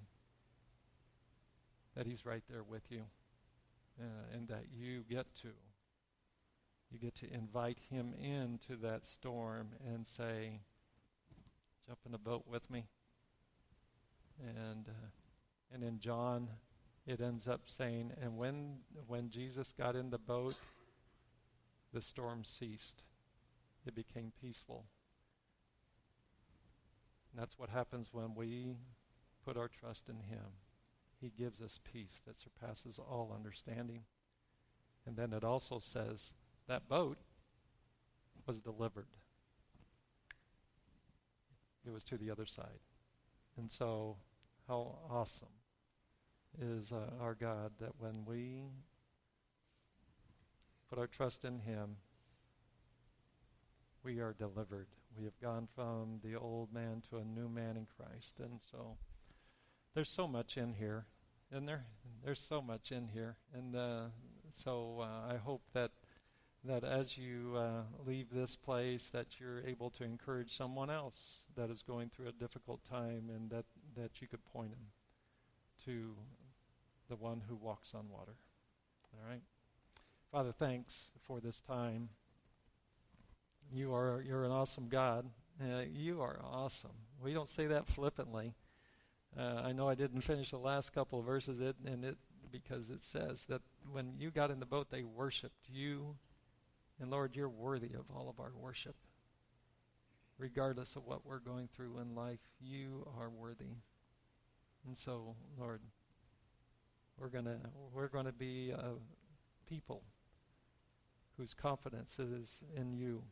that 1.97 2.05
He's 2.05 2.23
right 2.25 2.43
there 2.47 2.61
with 2.61 2.83
you, 2.89 3.01
uh, 3.99 4.35
and 4.35 4.47
that 4.47 4.65
you 4.71 5.03
get 5.09 5.33
to 5.41 5.47
you 6.91 6.99
get 6.99 7.15
to 7.15 7.33
invite 7.33 7.79
Him 7.89 8.13
into 8.13 8.79
that 8.83 9.07
storm 9.07 9.69
and 9.85 10.07
say, 10.07 10.59
"Jump 11.87 11.99
in 12.05 12.11
the 12.11 12.19
boat 12.19 12.43
with 12.47 12.69
me." 12.69 12.85
And 14.39 14.87
uh, 14.87 15.73
and 15.73 15.83
in 15.83 15.99
John, 15.99 16.49
it 17.07 17.19
ends 17.19 17.47
up 17.47 17.61
saying, 17.65 18.11
"And 18.21 18.37
when 18.37 18.77
when 19.07 19.31
Jesus 19.31 19.73
got 19.75 19.95
in 19.95 20.11
the 20.11 20.19
boat." 20.19 20.55
The 21.93 22.01
storm 22.01 22.43
ceased. 22.43 23.03
It 23.85 23.95
became 23.95 24.31
peaceful. 24.41 24.85
And 27.31 27.41
that's 27.41 27.57
what 27.57 27.69
happens 27.69 28.09
when 28.11 28.35
we 28.35 28.75
put 29.45 29.57
our 29.57 29.67
trust 29.67 30.09
in 30.09 30.21
Him. 30.29 30.45
He 31.19 31.31
gives 31.37 31.61
us 31.61 31.79
peace 31.83 32.21
that 32.25 32.39
surpasses 32.39 32.99
all 32.99 33.33
understanding. 33.35 34.03
And 35.05 35.15
then 35.15 35.33
it 35.33 35.43
also 35.43 35.79
says 35.79 36.33
that 36.67 36.87
boat 36.87 37.17
was 38.45 38.61
delivered. 38.61 39.07
It 41.85 41.91
was 41.91 42.03
to 42.05 42.17
the 42.17 42.31
other 42.31 42.45
side. 42.45 42.79
And 43.57 43.71
so, 43.71 44.17
how 44.67 44.99
awesome 45.09 45.49
is 46.61 46.91
uh, 46.91 47.11
our 47.21 47.35
God 47.35 47.71
that 47.79 47.93
when 47.97 48.25
we 48.25 48.63
put 50.89 50.99
our 50.99 51.07
trust 51.07 51.45
in 51.45 51.59
Him, 51.59 51.97
we 54.03 54.19
are 54.19 54.33
delivered. 54.33 54.87
We 55.17 55.25
have 55.25 55.39
gone 55.39 55.67
from 55.75 56.19
the 56.23 56.35
old 56.35 56.73
man 56.73 57.03
to 57.09 57.17
a 57.17 57.23
new 57.23 57.49
man 57.49 57.77
in 57.77 57.85
Christ. 57.85 58.39
And 58.39 58.59
so 58.71 58.97
there's 59.93 60.09
so 60.09 60.27
much 60.27 60.57
in 60.57 60.73
here. 60.73 61.05
And 61.51 61.67
there, 61.67 61.85
there's 62.23 62.41
so 62.41 62.61
much 62.61 62.91
in 62.91 63.09
here. 63.09 63.37
And 63.53 63.75
uh, 63.75 64.01
so 64.53 64.99
uh, 65.01 65.33
I 65.33 65.37
hope 65.37 65.61
that 65.73 65.91
that 66.65 66.83
as 66.83 67.17
you 67.17 67.55
uh, 67.55 67.83
leave 68.05 68.31
this 68.31 68.57
place, 68.57 69.07
that 69.13 69.39
you're 69.39 69.61
able 69.65 69.89
to 69.91 70.03
encourage 70.03 70.55
someone 70.55 70.89
else 70.89 71.43
that 71.55 71.69
is 71.69 71.81
going 71.81 72.09
through 72.09 72.27
a 72.27 72.33
difficult 72.33 72.83
time, 72.83 73.29
and 73.33 73.49
that 73.49 73.65
that 73.95 74.21
you 74.21 74.27
could 74.27 74.43
point 74.45 74.71
them 74.71 74.87
to 75.85 76.15
the 77.09 77.15
one 77.15 77.43
who 77.47 77.55
walks 77.55 77.93
on 77.93 78.09
water. 78.09 78.35
All 79.13 79.29
right. 79.29 79.41
Father, 80.31 80.51
thanks 80.51 81.09
for 81.23 81.39
this 81.39 81.59
time. 81.59 82.09
You 83.73 83.95
are 83.95 84.23
you're 84.23 84.43
an 84.43 84.51
awesome 84.51 84.87
God. 84.87 85.25
Uh, 85.59 85.81
you 85.91 86.21
are 86.21 86.39
awesome. 86.43 86.91
We 87.19 87.33
don't 87.33 87.49
say 87.49 87.65
that 87.65 87.87
flippantly. 87.87 88.53
Uh, 89.35 89.61
I 89.63 89.71
know 89.71 89.89
I 89.89 89.95
didn't 89.95 90.21
finish 90.21 90.51
the 90.51 90.59
last 90.59 90.93
couple 90.93 91.17
of 91.17 91.25
verses, 91.25 91.61
it, 91.61 91.77
and 91.83 92.05
it 92.05 92.17
because 92.51 92.91
it 92.91 93.01
says 93.01 93.45
that 93.49 93.61
when 93.91 94.19
you 94.19 94.29
got 94.29 94.51
in 94.51 94.59
the 94.59 94.67
boat, 94.67 94.91
they 94.91 95.01
worshipped 95.01 95.67
you, 95.67 96.15
and 96.99 97.09
Lord, 97.09 97.35
you're 97.35 97.49
worthy 97.49 97.93
of 97.95 98.05
all 98.15 98.29
of 98.29 98.39
our 98.39 98.51
worship. 98.55 98.95
Regardless 100.37 100.95
of 100.95 101.07
what 101.07 101.25
we're 101.25 101.39
going 101.39 101.69
through 101.75 101.97
in 101.97 102.13
life, 102.13 102.39
you 102.61 103.07
are 103.19 103.31
worthy. 103.31 103.77
And 104.85 104.95
so, 104.95 105.35
Lord, 105.57 105.81
we're 107.17 107.29
gonna 107.29 107.57
we're 107.91 108.09
gonna 108.09 108.31
be 108.31 108.69
a 108.69 108.91
people 109.67 110.03
whose 111.39 111.53
confidence 111.53 112.19
is 112.19 112.59
in 112.75 112.93
you. 112.93 113.23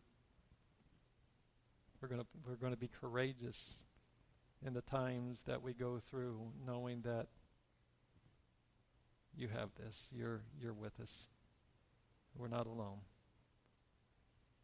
We're 2.01 2.07
going 2.07 2.21
to 2.21 2.27
we're 2.47 2.55
going 2.55 2.73
to 2.73 2.79
be 2.79 2.87
courageous 2.87 3.75
in 4.65 4.73
the 4.73 4.81
times 4.81 5.43
that 5.45 5.61
we 5.61 5.73
go 5.73 5.99
through, 6.09 6.39
knowing 6.65 7.01
that 7.01 7.27
you 9.35 9.49
have 9.49 9.69
this. 9.77 10.07
You're 10.15 10.41
you're 10.59 10.73
with 10.73 10.99
us. 11.01 11.27
We're 12.35 12.47
not 12.47 12.65
alone. 12.65 12.99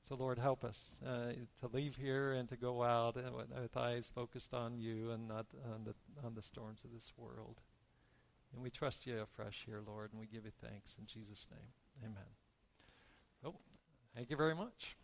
So 0.08 0.16
Lord, 0.16 0.38
help 0.38 0.64
us 0.64 0.96
uh, 1.06 1.34
to 1.62 1.68
leave 1.72 1.98
here 1.98 2.34
and 2.34 2.48
to 2.50 2.58
go 2.58 2.84
out 2.84 3.16
with 3.16 3.78
eyes 3.78 4.12
focused 4.14 4.54
on 4.54 4.78
you 4.78 5.12
and 5.12 5.28
not 5.28 5.48
on 5.74 5.84
the 5.86 5.96
on 6.26 6.36
the 6.36 6.42
storms 6.42 6.84
of 6.84 6.92
this 6.94 7.12
world. 7.18 7.60
And 8.54 8.62
we 8.62 8.70
trust 8.70 9.08
you 9.08 9.20
afresh 9.20 9.64
here, 9.66 9.82
Lord, 9.86 10.12
and 10.12 10.20
we 10.20 10.28
give 10.28 10.46
you 10.46 10.52
thanks 10.62 10.96
in 11.00 11.08
Jesus' 11.08 11.48
name. 11.52 11.72
Amen. 12.04 12.43
Oh, 13.46 13.56
thank 14.16 14.30
you 14.30 14.38
very 14.38 14.56
much. 14.56 14.96